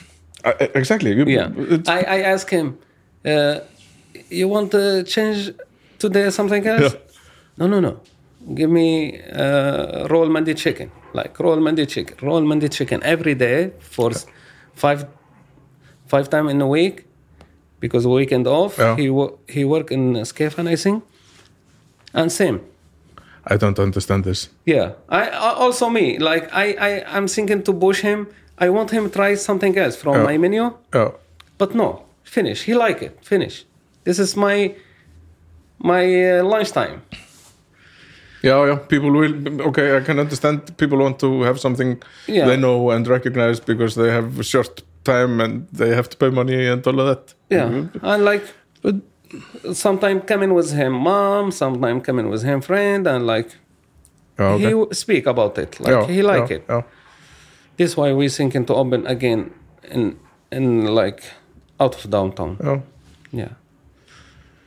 Uh, 0.44 0.53
exactly. 0.74 1.11
You- 1.12 1.26
Yeah. 1.26 1.49
I, 1.88 1.99
I 2.03 2.18
ask 2.32 2.49
him, 2.51 2.78
uh, 3.24 3.59
you 4.30 4.47
want 4.49 4.70
to 4.70 5.03
change 5.03 5.53
today 5.99 6.30
something 6.30 6.64
else? 6.66 6.92
Yeah. 6.92 7.01
No, 7.59 7.67
no, 7.67 7.81
no. 7.81 8.01
give 8.55 8.71
me 8.71 9.21
uh, 9.33 10.07
roll 10.09 10.29
mandi 10.29 10.55
chicken, 10.55 10.91
like 11.15 11.39
roll 11.41 11.61
mandi 11.61 11.87
chicken, 11.87 12.17
roll 12.23 12.43
mandi 12.43 12.69
chicken 12.69 13.03
every 13.03 13.35
day 13.35 13.73
for 13.81 14.11
s- 14.11 14.27
five 14.75 15.07
five 16.07 16.29
time 16.31 16.49
in 16.49 16.61
a 16.61 16.67
week 16.67 17.05
because 17.81 18.07
weekend 18.07 18.47
off. 18.47 18.79
Yeah. 18.79 18.97
He 18.97 19.11
wo- 19.11 19.39
he 19.49 19.65
work 19.65 19.91
in 19.91 20.15
Skeifan, 20.25 20.69
I 20.69 20.77
think, 20.77 21.03
and 22.15 22.31
same. 22.31 22.61
I 23.53 23.57
don't 23.57 23.79
understand 23.79 24.25
this 24.25 24.49
Yeah, 24.65 24.91
I, 25.09 25.23
I 25.31 25.55
also 25.65 25.89
me 25.89 26.19
like 26.19 26.49
I 26.53 26.67
I 26.89 27.17
I'm 27.17 27.27
thinking 27.29 27.63
to 27.65 27.73
push 27.73 28.01
him. 28.03 28.27
I 28.59 28.69
want 28.71 28.91
him 28.91 29.05
to 29.05 29.11
try 29.11 29.35
something 29.37 29.77
else 29.79 29.97
from 29.97 30.15
Yeah. 30.15 30.25
my 30.25 30.39
menu, 30.39 30.71
yeah 30.95 31.11
but 31.59 31.75
no, 31.75 32.03
finish. 32.25 32.63
He 32.67 32.75
like 32.75 33.03
it. 33.07 33.19
Finish. 33.23 33.65
This 34.05 34.19
is 34.19 34.37
my 34.37 34.75
my 35.79 36.05
uh, 36.39 36.45
lunchtime. 36.45 37.01
Yeah, 38.47 38.61
oh, 38.61 38.64
yeah. 38.70 38.78
People 38.92 39.11
will. 39.11 39.34
Okay, 39.68 39.97
I 39.97 40.01
can 40.01 40.18
understand. 40.18 40.76
People 40.76 40.99
want 40.99 41.18
to 41.18 41.42
have 41.42 41.59
something 41.59 42.03
Yeah. 42.26 42.47
they 42.49 42.57
know 42.57 42.90
and 42.90 43.07
recognize 43.07 43.59
because 43.61 43.94
they 43.94 44.11
have 44.11 44.38
a 44.38 44.44
short 44.44 44.82
time 45.05 45.40
and 45.44 45.66
they 45.72 45.94
have 45.94 46.09
to 46.09 46.16
pay 46.16 46.30
money 46.30 46.66
and 46.72 46.86
all 46.86 47.01
of 47.01 47.07
that. 47.07 47.34
Yeah, 47.51 47.68
mm-hmm. 47.68 48.07
and 48.12 48.24
like 48.24 48.44
But 48.82 48.97
sometime 49.72 50.20
coming 50.20 50.55
with 50.55 50.72
him 50.72 50.92
mom, 50.92 51.51
sometime 51.51 52.01
coming 52.01 52.30
with 52.30 52.42
him 52.44 52.61
friend, 52.61 53.07
and 53.07 53.26
like 53.26 53.51
okay. 54.38 54.74
he 54.74 54.94
speak 54.94 55.26
about 55.26 55.59
it. 55.59 55.80
Like 55.80 55.92
yeah, 55.92 56.07
he 56.07 56.22
like 56.22 56.51
yeah, 56.51 56.57
it. 56.57 56.64
Yeah. 56.68 56.82
This 57.76 57.97
why 57.97 58.12
we 58.12 58.28
thinking 58.28 58.64
to 58.66 58.74
open 58.74 59.07
again 59.07 59.51
in 59.90 60.18
in 60.53 60.86
like 60.86 61.22
out 61.80 61.94
of 61.99 62.11
downtown. 62.11 62.57
Yeah. 62.62 62.80
Yeah. 63.32 63.53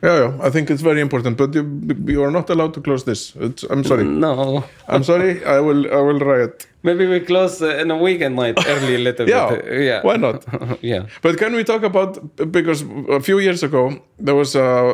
Yeah, 0.01 0.17
yeah, 0.19 0.37
I 0.47 0.49
think 0.49 0.69
it's 0.71 0.81
very 0.81 1.01
important, 1.01 1.35
but 1.37 1.53
you, 1.53 1.63
you 2.07 2.23
are 2.23 2.31
not 2.31 2.49
allowed 2.49 2.73
to 2.75 2.81
close 2.81 3.03
this. 3.03 3.35
It's, 3.35 3.63
I'm 3.63 3.83
sorry. 3.83 4.05
No, 4.05 4.63
I'm 4.87 5.03
sorry. 5.03 5.43
I 5.43 5.59
will. 5.59 5.91
I 5.93 5.97
will 5.97 6.19
riot. 6.19 6.67
maybe 6.83 7.05
we 7.05 7.19
close 7.19 7.61
uh, 7.61 7.81
in 7.81 7.91
a 7.91 7.97
weekend 7.97 8.35
night 8.37 8.57
early 8.67 8.95
a 8.95 8.99
little 8.99 9.27
Yeah, 9.27 9.49
bit. 9.49 9.65
Uh, 9.67 9.73
yeah. 9.89 10.01
why 10.01 10.15
not? 10.15 10.45
yeah. 10.81 11.05
But 11.21 11.37
can 11.37 11.53
we 11.53 11.63
talk 11.65 11.83
about 11.83 12.17
because 12.51 12.83
a 13.09 13.19
few 13.19 13.39
years 13.39 13.61
ago 13.63 13.99
there 14.17 14.35
was 14.35 14.55
uh, 14.55 14.93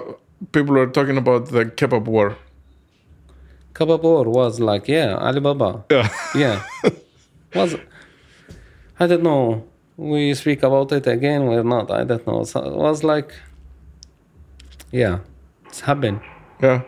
people 0.51 0.73
were 0.73 0.87
talking 0.87 1.17
about 1.17 1.49
the 1.51 1.65
kebab 1.65 2.05
war. 2.05 2.35
Kebab 3.75 4.01
war 4.01 4.23
was 4.29 4.59
like 4.59 4.87
yeah, 4.87 5.15
Alibaba. 5.27 5.83
Yeah. 5.91 6.09
Yeah. 6.35 6.61
was 7.53 7.75
I 8.99 9.05
don't 9.07 9.23
know. 9.23 9.63
We 9.97 10.33
speak 10.33 10.63
about 10.63 10.91
it 10.91 11.05
again. 11.07 11.45
We're 11.45 11.63
not. 11.63 11.91
I 11.91 12.03
don't 12.05 12.25
know. 12.27 12.43
So 12.43 12.59
it 12.63 12.75
was 12.75 13.03
like 13.03 13.33
yeah, 15.01 15.17
it's 15.67 15.81
happened. 15.89 16.19
Yeah. 16.63 16.81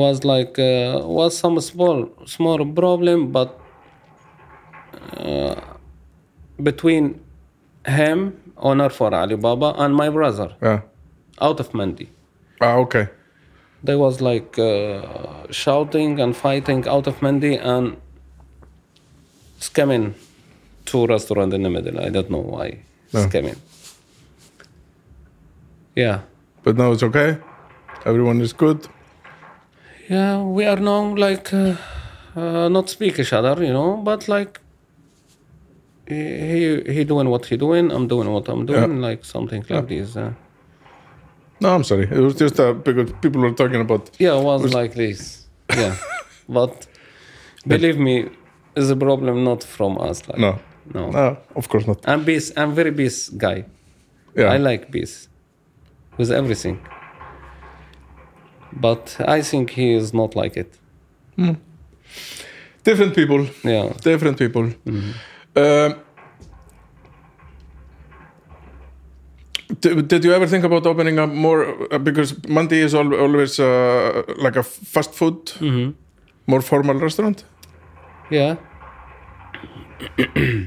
was 0.00 0.24
like 0.24 0.58
uh, 0.58 1.00
was 1.18 1.32
some 1.42 1.56
small 1.60 1.98
small 2.34 2.58
problem 2.80 3.20
but 3.36 3.50
uh, 5.16 5.54
between 6.68 7.04
him 7.98 8.18
owner 8.70 8.88
for 8.98 9.08
alibaba 9.20 9.70
and 9.84 9.94
my 10.02 10.08
brother 10.16 10.48
Yeah. 10.66 10.80
out 11.46 11.58
of 11.64 11.68
mandi 11.78 12.06
Ah, 12.60 12.74
okay. 12.84 13.04
they 13.86 13.96
was 14.04 14.20
like 14.30 14.58
uh, 14.58 15.46
shouting 15.62 16.20
and 16.20 16.36
fighting 16.44 16.80
out 16.94 17.06
of 17.12 17.22
mandi 17.22 17.54
and 17.72 17.96
scamming 19.68 20.06
two 20.84 21.06
restaurant 21.14 21.52
in 21.58 21.62
the 21.62 21.70
middle 21.76 21.98
i 22.06 22.08
don't 22.16 22.30
know 22.36 22.44
why 22.56 22.68
No. 23.14 23.20
scamming 23.26 23.58
yeah 25.96 26.20
But 26.66 26.76
now 26.76 26.92
it's 26.92 27.02
okay. 27.02 27.38
Everyone 28.04 28.40
is 28.42 28.52
good. 28.52 28.88
Yeah, 30.08 30.42
we 30.42 30.64
are 30.66 30.80
now 30.80 31.14
like 31.14 31.52
uh, 31.54 31.74
uh, 32.36 32.68
not 32.68 32.88
speak 32.90 33.18
each 33.18 33.32
other, 33.32 33.54
you 33.64 33.72
know, 33.72 33.96
but 34.04 34.28
like 34.28 34.60
he 36.08 36.82
he, 36.94 37.04
doing 37.04 37.28
what 37.28 37.46
he 37.46 37.56
doing, 37.56 37.90
I'm 37.90 38.06
doing 38.08 38.28
what 38.32 38.48
I'm 38.48 38.66
doing, 38.66 39.00
like 39.00 39.24
something 39.24 39.64
like 39.70 39.88
this. 39.88 40.16
Uh, 40.16 40.32
No, 41.60 41.68
I'm 41.74 41.84
sorry. 41.84 42.04
It 42.10 42.20
was 42.20 42.34
just 42.34 42.60
uh, 42.60 42.72
because 42.74 43.12
people 43.22 43.40
were 43.40 43.52
talking 43.62 43.80
about. 43.80 44.10
yeah, 44.18 44.38
it 44.38 44.44
was 44.44 44.74
like 44.74 44.94
this. 44.94 45.46
Yeah, 45.76 45.94
but 46.48 46.86
believe 47.66 47.98
me, 47.98 48.28
is 48.76 48.90
a 48.90 48.96
problem 48.96 49.42
not 49.44 49.64
from 49.64 49.98
us. 49.98 50.28
Like, 50.28 50.38
No. 50.38 50.58
no. 50.94 51.10
No, 51.10 51.36
of 51.56 51.68
course 51.68 51.86
not. 51.86 51.98
I'm 52.10 52.24
peace. 52.24 52.52
I'm 52.56 52.72
very 52.74 52.92
peace 52.92 53.30
guy. 53.30 53.64
Yeah. 54.36 54.52
I 54.54 54.58
like 54.58 54.90
peace 54.90 55.28
with 56.18 56.30
everything. 56.30 56.78
But 58.72 59.16
I 59.26 59.42
think 59.42 59.70
he 59.70 59.94
is 59.94 60.12
not 60.12 60.34
like 60.36 60.56
it. 60.56 60.78
Different 62.84 63.14
people. 63.14 63.46
Yeah. 63.64 63.92
Different 64.02 64.38
people. 64.38 64.62
Mm-hmm. 64.86 65.10
Um, 65.56 65.94
did, 69.80 70.08
did 70.08 70.24
you 70.24 70.32
ever 70.32 70.46
think 70.46 70.64
about 70.64 70.86
opening 70.86 71.18
up 71.18 71.30
more? 71.30 71.92
Uh, 71.92 71.98
because 71.98 72.34
Mandi 72.48 72.78
is 72.80 72.94
al- 72.94 73.14
always 73.14 73.58
uh, 73.58 74.22
like 74.38 74.56
a 74.56 74.62
fast 74.62 75.14
food, 75.14 75.46
Mm-hmm. 75.46 75.90
more 76.46 76.60
formal 76.62 76.94
restaurant. 76.96 77.44
Yeah. 78.30 78.56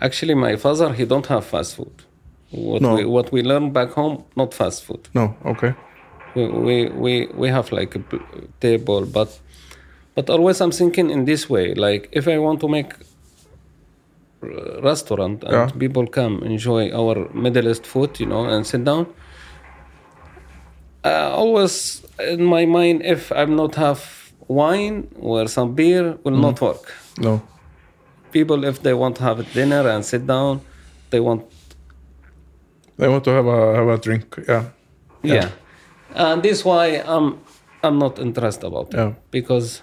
Actually, 0.00 0.34
my 0.34 0.56
father 0.56 0.92
he 0.92 1.04
don't 1.04 1.26
have 1.26 1.44
fast 1.44 1.76
food. 1.76 1.92
What 2.52 2.82
No. 2.82 2.94
we 2.96 3.04
what 3.04 3.32
we 3.32 3.42
learn 3.42 3.72
back 3.72 3.90
home, 3.92 4.24
not 4.36 4.54
fast 4.54 4.84
food. 4.84 5.08
No, 5.14 5.34
okay. 5.44 5.74
We 6.34 6.46
we 6.48 6.88
we, 6.88 7.28
we 7.34 7.48
have 7.48 7.72
like 7.72 7.96
a 7.98 8.02
table, 8.60 9.06
but 9.06 9.40
but 10.14 10.28
always 10.30 10.60
I'm 10.60 10.70
thinking 10.70 11.10
in 11.10 11.24
this 11.24 11.48
way. 11.50 11.74
Like 11.74 12.08
if 12.12 12.28
I 12.28 12.38
want 12.38 12.60
to 12.60 12.68
make 12.68 12.92
restaurant 14.82 15.44
and 15.44 15.52
Yeah. 15.52 15.68
people 15.78 16.06
come 16.06 16.42
enjoy 16.44 16.90
our 16.92 17.28
Middle 17.34 17.68
East 17.70 17.86
food, 17.86 18.18
you 18.20 18.26
know, 18.26 18.44
and 18.44 18.66
sit 18.66 18.84
down. 18.84 19.06
Uh, 21.04 21.30
always 21.34 22.02
in 22.20 22.44
my 22.44 22.64
mind, 22.66 23.02
if 23.04 23.32
I'm 23.32 23.56
not 23.56 23.74
have 23.76 24.00
wine 24.48 25.08
or 25.20 25.48
some 25.48 25.74
beer, 25.74 26.18
will 26.24 26.36
not 26.40 26.60
work 26.60 26.92
No. 27.20 27.40
people 28.32 28.64
if 28.64 28.82
they 28.82 28.94
want 28.94 29.16
to 29.16 29.22
have 29.22 29.44
dinner 29.54 29.88
and 29.88 30.04
sit 30.04 30.26
down 30.26 30.60
they 31.10 31.20
want 31.20 31.42
They 32.98 33.08
want 33.08 33.24
to 33.24 33.30
have 33.30 33.46
a 33.46 33.74
have 33.78 33.88
a 33.88 33.98
drink. 33.98 34.26
Yeah. 34.48 34.64
yeah, 35.22 35.48
and 36.14 36.42
this 36.42 36.64
why 36.64 36.86
i'm 37.06 37.38
i'm 37.84 37.98
not 37.98 38.18
interested 38.18 38.66
about 38.66 38.88
it 38.94 38.98
Yeah. 38.98 39.12
because 39.30 39.82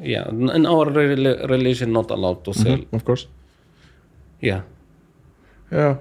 yeah 0.00 0.28
in 0.56 0.66
our 0.66 0.86
rel- 0.90 1.46
religion 1.54 1.92
not 1.92 2.10
allowed 2.10 2.44
to 2.44 2.52
sell 2.54 2.78
Of 2.92 3.04
course. 3.04 3.26
yeah 4.40 4.60
Yeah. 5.72 5.96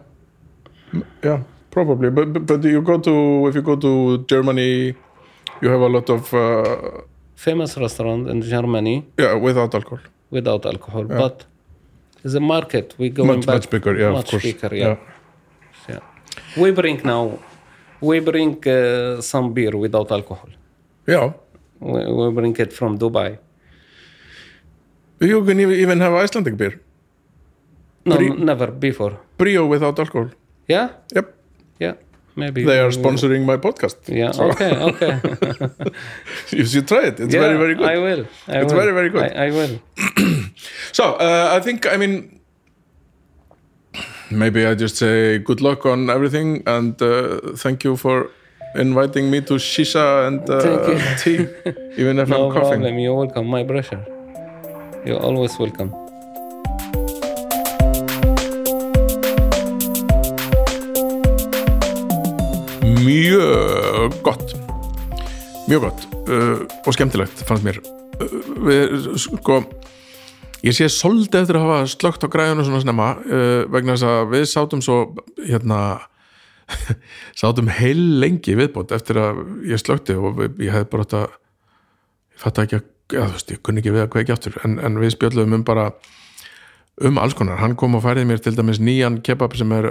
Yeah. 1.23 1.39
Probably. 1.71 2.09
But, 2.09 2.33
but 2.33 2.45
but 2.47 2.63
you 2.63 2.81
go 2.81 2.97
to 2.99 3.47
if 3.47 3.55
you 3.55 3.61
go 3.61 3.75
to 3.75 3.91
Germany, 4.31 4.95
you 5.61 5.69
have 5.69 5.81
a 5.81 5.91
lot 5.97 6.09
of 6.09 6.33
uh, 6.33 7.01
famous 7.35 7.77
restaurant 7.77 8.27
in 8.29 8.41
germany 8.41 8.95
yeah 9.19 9.33
without 9.47 9.71
alcohol. 9.75 9.99
without 10.31 10.65
alcohol 10.65 11.03
but 11.23 11.45
the 12.23 12.39
market 12.39 12.95
we 12.99 13.09
go 13.09 13.23
Much 13.25 13.45
back 13.45 13.55
much 13.55 13.69
bigger. 13.69 13.93
Yeah. 14.01 14.11
much 14.11 14.25
of 14.25 14.31
course. 14.31 14.43
bigger 14.43 14.71
yeah. 14.75 14.95
yeah 15.89 15.99
we 16.57 16.71
bring 16.71 17.01
now 17.03 17.39
we 18.01 18.19
bring 18.19 18.57
uh, 18.67 19.21
some 19.21 19.53
beer 19.53 19.75
without 19.77 20.11
alcohol 20.11 20.49
Yeah. 21.07 21.33
we, 21.79 21.99
we 22.17 22.31
bring 22.31 22.55
it 22.57 22.71
from 22.73 22.97
dubai 22.99 23.37
You 25.21 25.43
can 25.45 25.59
even 25.59 25.99
have 25.99 26.13
Icelandic 26.13 26.55
beer. 26.57 26.79
no 28.05 28.15
Bri- 28.15 28.29
never 28.49 28.67
before 28.67 29.13
Brio 29.37 29.65
without 29.65 29.99
alcohol. 29.99 30.29
yeah 30.67 30.89
Yep. 31.15 31.35
Yeah, 31.79 31.93
maybe 32.35 32.63
They 32.63 32.79
are 32.79 32.91
sponsoring 32.91 33.45
my 33.45 33.57
podcast. 33.57 33.97
Yeah. 34.07 34.31
So 34.31 34.43
Okay. 34.51 34.71
Okay. 34.89 35.13
you 36.57 36.65
should 36.65 36.87
try 36.87 37.03
it. 37.07 37.19
It's 37.19 37.33
Yeah, 37.33 37.41
very 37.41 37.57
very 37.57 37.75
good. 37.75 37.87
I 37.87 37.97
will. 38.05 38.23
I 38.47 38.61
It's 38.61 38.73
will. 38.73 38.79
very, 38.81 38.93
very 38.99 39.09
good. 39.09 39.23
I, 39.23 39.47
I 39.47 39.49
will. 39.51 39.73
So 40.91 41.03
uh, 41.15 41.55
I 41.57 41.59
think 41.65 41.85
I 41.85 41.95
mean 41.97 42.38
maybe 44.31 44.65
I 44.65 44.75
just 44.75 44.97
say 44.97 45.39
good 45.39 45.61
luck 45.61 45.85
on 45.85 46.09
everything 46.09 46.63
and 46.65 46.99
uh, 47.01 47.39
thank 47.55 47.83
you 47.83 47.95
for 47.97 48.29
inviting 48.75 49.29
me 49.31 49.41
to 49.41 49.55
shisha 49.55 50.27
and 50.27 50.47
uh, 50.49 51.15
tea, 51.17 51.47
even 52.01 52.19
if 52.19 52.29
No 52.29 52.47
I'm 52.47 52.53
coughing. 52.53 52.81
problem. 52.81 52.99
You're 52.99 53.15
welcome. 53.15 53.47
My 53.47 53.63
pressure. 53.63 54.05
You're 55.05 55.19
always 55.21 55.57
welcome. 55.57 55.91
Mjög 62.81 64.13
gott 64.21 64.53
Mjög 65.67 65.81
gott 65.81 66.07
uh, 66.29 66.59
og 66.85 66.93
skemmtilegt 66.93 67.41
fannst 67.45 67.63
mér 67.65 67.79
uh, 68.21 68.27
við, 68.65 69.09
sko 69.19 69.59
ég 70.65 70.75
sé 70.75 70.89
svolítið 70.91 71.43
eftir 71.43 71.59
að 71.59 71.65
hafa 71.67 71.89
slögt 71.93 72.25
á 72.25 72.27
græðinu 72.31 72.67
svona 72.67 72.83
snemma 72.83 73.09
uh, 73.17 73.65
vegna 73.71 73.95
þess 73.95 74.07
að 74.09 74.31
við 74.33 74.45
sátum 74.51 74.83
svo 74.85 74.99
hérna 75.39 75.81
sátum 77.39 77.71
heil 77.73 77.99
lengi 78.21 78.55
viðbót 78.59 78.93
eftir 78.95 79.19
að 79.21 79.43
ég 79.69 79.81
slökti 79.81 80.17
og 80.17 80.43
ég 80.59 80.73
hefði 80.73 80.89
bara 80.91 81.07
þetta 81.07 81.25
ég 81.29 82.43
fatt 82.43 82.63
ekki 82.63 82.79
að, 82.79 82.87
já, 83.09 83.21
þú 83.25 83.35
veist, 83.35 83.53
ég 83.53 83.61
kunni 83.65 83.83
ekki 83.83 83.93
við 83.95 84.05
að 84.05 84.11
kveikja 84.13 84.37
aftur. 84.37 84.57
En, 84.63 84.77
en 84.83 84.99
við 85.01 85.15
spjöldum 85.15 85.57
um 85.57 85.65
bara 85.67 85.89
um 87.03 87.19
alls 87.21 87.35
konar, 87.37 87.59
hann 87.61 87.77
kom 87.79 87.95
og 87.95 88.03
færið 88.03 88.27
mér 88.27 88.41
til 88.43 88.55
dæmis 88.57 88.81
nýjan 88.83 89.21
kebab 89.23 89.55
sem 89.55 89.71
er 89.75 89.87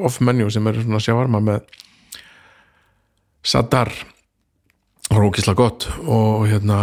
off 0.00 0.20
menu 0.24 0.48
sem 0.52 0.66
er 0.68 0.80
svona 0.80 1.00
sjávarma 1.02 1.40
með 1.44 1.66
sadar 3.44 3.92
rókisla 5.10 5.54
gott 5.58 5.88
og 6.06 6.46
hérna 6.48 6.78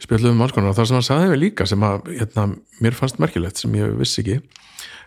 spjöldum 0.00 0.36
um 0.36 0.44
alls 0.44 0.54
konar. 0.56 0.72
Og 0.72 0.78
það 0.78 0.90
sem 0.90 0.98
hann 0.98 1.06
sagði 1.06 1.30
mér 1.32 1.42
líka 1.44 1.66
sem 1.68 1.86
að 1.86 2.10
hérna, 2.16 2.46
mér 2.80 2.96
fannst 2.96 3.20
merkilegt 3.22 3.60
sem 3.60 3.74
ég 3.78 3.96
vissi 3.98 4.24
ekki 4.24 4.40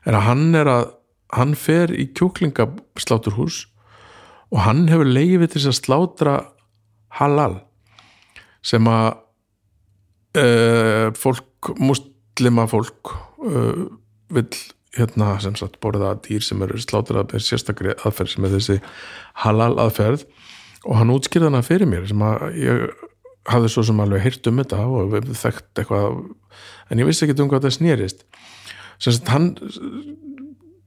er 0.04 0.18
að 0.18 0.28
hann 0.28 0.48
er 0.58 0.70
að 0.70 0.84
hann 1.34 1.56
fer 1.58 1.94
í 1.96 2.08
kjúklingasláturhús 2.14 3.64
og 4.54 4.62
hann 4.68 4.86
hefur 4.92 5.10
leifið 5.10 5.56
til 5.56 5.64
að 5.66 5.80
slátra 5.80 6.36
halal 7.18 7.56
sem 8.64 8.86
að 8.90 9.08
uh, 10.40 11.10
fólk, 11.18 11.74
muslima 11.82 12.68
fólk 12.70 13.16
uh, 13.44 13.88
vill 14.34 14.50
hérna 14.94 15.34
sem 15.42 15.56
sagt 15.58 15.80
borða 15.82 16.14
dýr 16.26 16.44
sem 16.46 16.62
eru 16.62 16.78
slátrað 16.82 17.34
með 17.34 17.48
sérstakri 17.48 17.96
aðferð 17.96 18.36
sem 18.36 18.46
er 18.46 18.54
þessi 18.54 18.78
halal 19.42 19.74
aðferð. 19.82 20.28
Og 20.84 20.98
hann 21.00 21.14
útskýrði 21.14 21.48
hana 21.48 21.64
fyrir 21.66 21.90
mér 21.90 22.06
sem 22.10 22.22
að 22.22 22.58
ég 22.60 23.04
hafði 23.50 23.72
svo 23.72 23.84
sem 23.88 24.00
alveg 24.00 24.24
heyrt 24.24 24.48
um 24.48 24.62
þetta 24.62 24.86
og 24.88 25.16
þekkt 25.36 25.82
eitthvað 25.82 26.20
en 26.90 27.02
ég 27.02 27.10
vissi 27.10 27.26
ekki 27.26 27.42
um 27.44 27.52
hvað 27.52 27.68
það 27.68 27.78
snýrist 27.78 28.26
sem 29.04 29.20
hann 29.32 29.50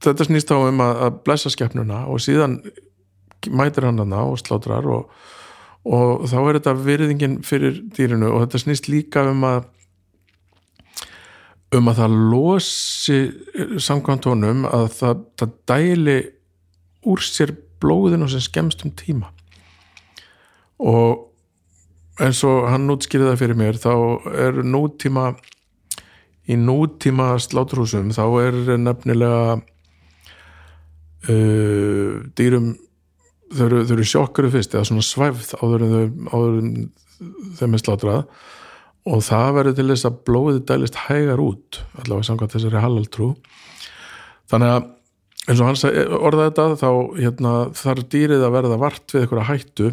þetta 0.03 0.27
snýst 0.27 0.53
á 0.53 0.57
um 0.57 0.83
að, 0.83 1.01
að 1.05 1.17
blessa 1.25 1.51
skeppnuna 1.53 2.05
og 2.09 2.21
síðan 2.23 2.59
mætir 3.53 3.87
hann 3.87 4.01
hana 4.01 4.23
og 4.25 4.39
slátrar 4.41 4.87
og, 4.89 5.09
og 5.85 6.25
þá 6.29 6.37
er 6.41 6.59
þetta 6.59 6.75
virðingin 6.81 7.39
fyrir 7.45 7.81
dýrinu 7.95 8.31
og 8.31 8.45
þetta 8.45 8.63
snýst 8.65 8.89
líka 8.91 9.27
um 9.31 9.45
að 9.47 9.67
um 11.75 11.89
að 11.91 12.01
það 12.01 12.17
losi 12.31 13.19
samkvæmt 13.83 14.27
honum 14.29 14.67
að 14.69 14.85
það, 15.01 15.23
það 15.39 15.55
dæli 15.67 16.17
úr 17.07 17.23
sér 17.23 17.53
blóðinu 17.81 18.29
sem 18.31 18.43
skemmst 18.43 18.85
um 18.85 18.93
tíma. 18.95 19.31
Og 20.79 21.26
eins 22.23 22.41
og 22.47 22.67
hann 22.71 22.89
útskýrði 22.93 23.29
það 23.31 23.41
fyrir 23.43 23.59
mér 23.59 23.75
þá 23.81 23.93
er 24.47 24.53
nútíma 24.65 25.25
í 26.47 26.55
nútíma 26.59 27.35
sláturhúsum 27.43 28.11
þá 28.15 28.25
er 28.41 28.55
nefnilega 28.79 29.57
uh, 31.29 32.11
dýrum 32.37 32.75
þau 33.53 33.65
eru, 33.67 33.81
eru 33.85 34.05
sjokkuru 34.07 34.51
fyrst 34.53 34.75
eða 34.75 34.87
svona 34.89 35.05
svæfð 35.05 35.55
áður 35.61 35.85
en 35.85 35.93
þau 35.93 36.05
áður 36.33 36.59
en 36.61 36.71
þeim 37.57 37.73
er 37.73 37.81
slátrað. 37.81 38.21
Og 39.07 39.23
það 39.23 39.53
verður 39.55 39.77
til 39.77 39.87
þess 39.93 40.07
að 40.09 40.19
blóðið 40.27 40.61
dælist 40.67 40.99
hægar 41.05 41.39
út 41.39 41.79
allavega 42.01 42.27
samkvæmt 42.27 42.53
þessari 42.57 42.83
halaltrú 42.83 43.29
þannig 44.51 44.73
að 44.73 44.81
eins 45.47 45.61
og 45.63 45.69
hann 45.69 45.77
orðaði 46.27 46.49
þetta 46.49 46.65
þá 46.81 46.89
hérna, 47.21 47.53
þarf 47.79 48.09
dýrið 48.11 48.43
að 48.43 48.55
verða 48.57 48.79
vart 48.81 49.13
við 49.13 49.23
einhverja 49.23 49.47
hættu 49.47 49.91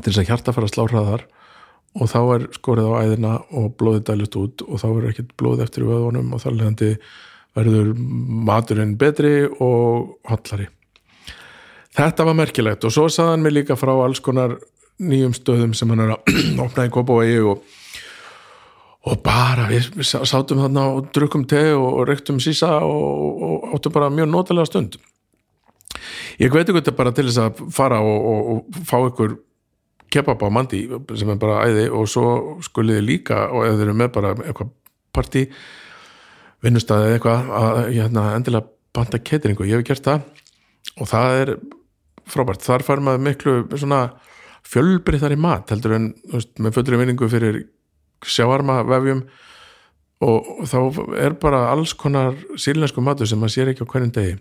til 0.00 0.10
þess 0.10 0.22
að 0.24 0.30
hjarta 0.30 0.54
fara 0.56 0.68
að 0.68 0.74
slá 0.74 0.84
hraðar 0.90 1.26
og 1.94 2.10
þá 2.10 2.18
er 2.34 2.46
skorið 2.56 2.88
á 2.90 2.94
æðina 3.06 3.34
og 3.54 3.68
blóðið 3.78 4.06
dælist 4.08 4.38
út 4.40 4.64
og 4.66 4.80
þá 4.82 4.86
er 4.90 5.08
ekkert 5.12 5.34
blóð 5.38 5.62
eftir 5.62 5.86
vöðunum 5.86 6.32
og 6.34 6.42
þar 6.42 6.56
leðandi 6.58 6.88
verður 7.54 7.92
maturinn 8.48 8.96
betri 8.98 9.44
og 9.46 10.16
hollari. 10.26 10.66
Þetta 11.94 12.26
var 12.26 12.34
merkilegt 12.34 12.82
og 12.88 12.94
svo 12.94 13.06
saði 13.06 13.36
hann 13.36 13.44
mig 13.46 13.54
líka 13.54 13.76
frá 13.78 13.92
alls 13.94 14.18
konar 14.24 14.56
nýjum 14.98 15.34
stöðum 15.36 15.74
sem 15.78 15.90
hann 15.94 16.02
er 16.02 16.16
að 16.16 16.34
opna 16.66 16.88
í 16.88 16.92
Kópavogi 16.94 17.38
og, 17.46 17.62
og 19.06 19.22
bara 19.22 19.68
við 19.70 19.92
við 19.94 20.10
sá- 20.10 20.26
sátum 20.26 20.64
þarna 20.64 20.88
og 20.96 21.12
drukkum 21.14 21.46
te 21.50 21.62
og, 21.76 21.86
og 22.00 22.08
reyktum 22.10 22.42
sísa 22.42 22.80
og, 22.82 23.42
og 23.46 23.74
áttum 23.78 23.94
bara 23.94 24.10
mjög 24.10 24.32
notalega 24.34 24.66
stund. 24.72 24.98
Ég 26.42 26.50
hveti 26.50 26.74
ykkur 26.74 26.98
bara 26.98 27.14
til 27.14 27.28
þess 27.28 27.38
að 27.44 27.62
fara 27.74 28.02
og, 28.02 28.30
og, 28.32 28.54
og 28.56 28.86
fá 28.90 28.98
ykkur 29.06 29.38
kebab 30.14 30.42
á 30.42 30.48
mandi 30.54 30.84
sem 31.18 31.30
er 31.32 31.40
bara 31.40 31.64
æði 31.66 31.88
og 31.90 32.06
svo 32.10 32.28
skulið 32.64 33.00
þið 33.00 33.08
líka 33.08 33.40
og 33.50 33.66
ef 33.66 33.74
þið 33.74 33.86
eru 33.86 33.96
með 34.00 34.12
bara 34.14 34.34
eitthvað 34.38 34.70
partí 35.14 35.44
vinnustæði 36.64 37.08
eða 37.08 37.18
eitthvað 37.18 37.50
að 37.60 37.80
hérna, 37.92 38.28
endilega 38.38 38.70
banda 38.94 39.20
ketringu, 39.20 39.66
ég 39.68 39.80
hef 39.80 39.88
gert 39.88 40.06
það. 40.06 40.28
Og 41.02 41.10
það 41.10 41.38
er 41.40 41.52
frábært, 42.30 42.64
þar 42.64 42.84
fær 42.86 43.02
maður 43.04 43.24
miklu 43.26 43.56
svona 43.74 44.02
fjölbreyttari 44.64 45.36
mat 45.36 45.72
heldur 45.74 45.96
en 45.98 46.12
veist, 46.32 46.54
með 46.62 46.78
fullri 46.78 47.00
vinningu 47.00 47.28
fyrir 47.28 47.60
sjáarma 48.24 48.80
vefjum. 48.88 49.24
Og, 50.24 50.52
þá 50.70 50.78
er 51.20 51.34
bara 51.42 51.66
alls 51.72 51.92
konar 51.98 52.38
sýrlensku 52.56 53.02
matur 53.04 53.28
sem 53.28 53.40
maður 53.40 53.56
sér 53.58 53.72
ekki 53.72 53.84
á 53.84 53.90
hverjum 53.90 54.14
degi 54.14 54.36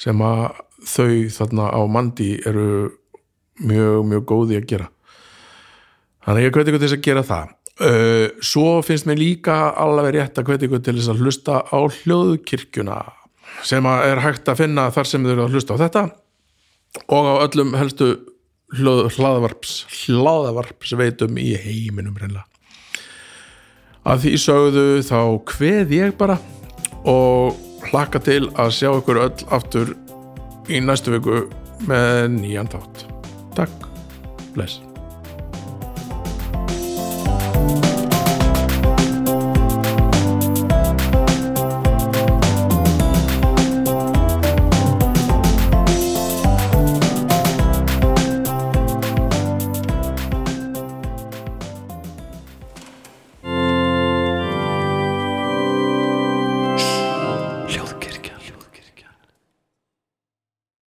sem 0.00 0.20
að 0.24 0.60
þau 0.86 1.12
þarna 1.32 1.66
á 1.72 1.80
mandi 1.88 2.30
eru 2.46 2.68
mjög, 3.60 4.00
mjög 4.12 4.26
góði 4.28 4.60
að 4.60 4.68
gera. 4.72 4.88
Þannig 6.26 6.42
að 6.42 6.46
ég 6.46 6.56
hveti 6.56 6.72
ykkur 6.72 6.82
til 6.82 6.88
þess 6.88 6.98
að 6.98 7.06
gera 7.06 7.26
það. 7.26 7.54
Uh, 7.76 8.26
svo 8.40 8.68
finnst 8.84 9.04
mér 9.08 9.20
líka 9.20 9.56
alveg 9.76 10.14
rétt 10.16 10.38
að 10.40 10.48
hveti 10.48 10.68
ykkur 10.68 10.80
til 10.84 10.96
þess 10.96 11.12
að 11.12 11.24
hlusta 11.24 11.58
á 11.68 11.78
hljóðkirkjuna 11.84 13.00
sem 13.64 13.86
er 13.86 14.22
hægt 14.24 14.48
að 14.48 14.62
finna 14.62 14.88
þar 14.94 15.08
sem 15.10 15.26
þau 15.26 15.32
eru 15.34 15.44
að 15.44 15.56
hlusta 15.56 15.76
á 15.76 15.82
þetta 15.84 16.04
og 17.12 17.28
á 17.28 17.34
öllum 17.44 17.74
helstu 17.76 18.08
hljóð, 18.76 19.08
hlaðvarps 19.16 19.74
hlaðvarpsveitum 19.92 21.38
í 21.40 21.52
heiminum 21.60 22.16
reynlega 22.18 22.46
að 24.06 24.24
því 24.24 24.34
sögðu 24.42 24.86
þá 25.06 25.20
hveð 25.52 25.96
ég 25.96 26.16
bara 26.18 26.38
og 27.06 27.58
hlakka 27.90 28.22
til 28.22 28.44
að 28.54 28.74
sjá 28.78 28.90
ykkur 28.92 29.22
öll 29.26 29.50
aftur 29.54 29.94
í 30.70 30.82
næstu 30.82 31.14
viku 31.16 31.44
með 31.86 32.24
nýjan 32.38 32.72
þátt 32.72 33.15
Takk, 33.56 33.72
bless 34.52 34.80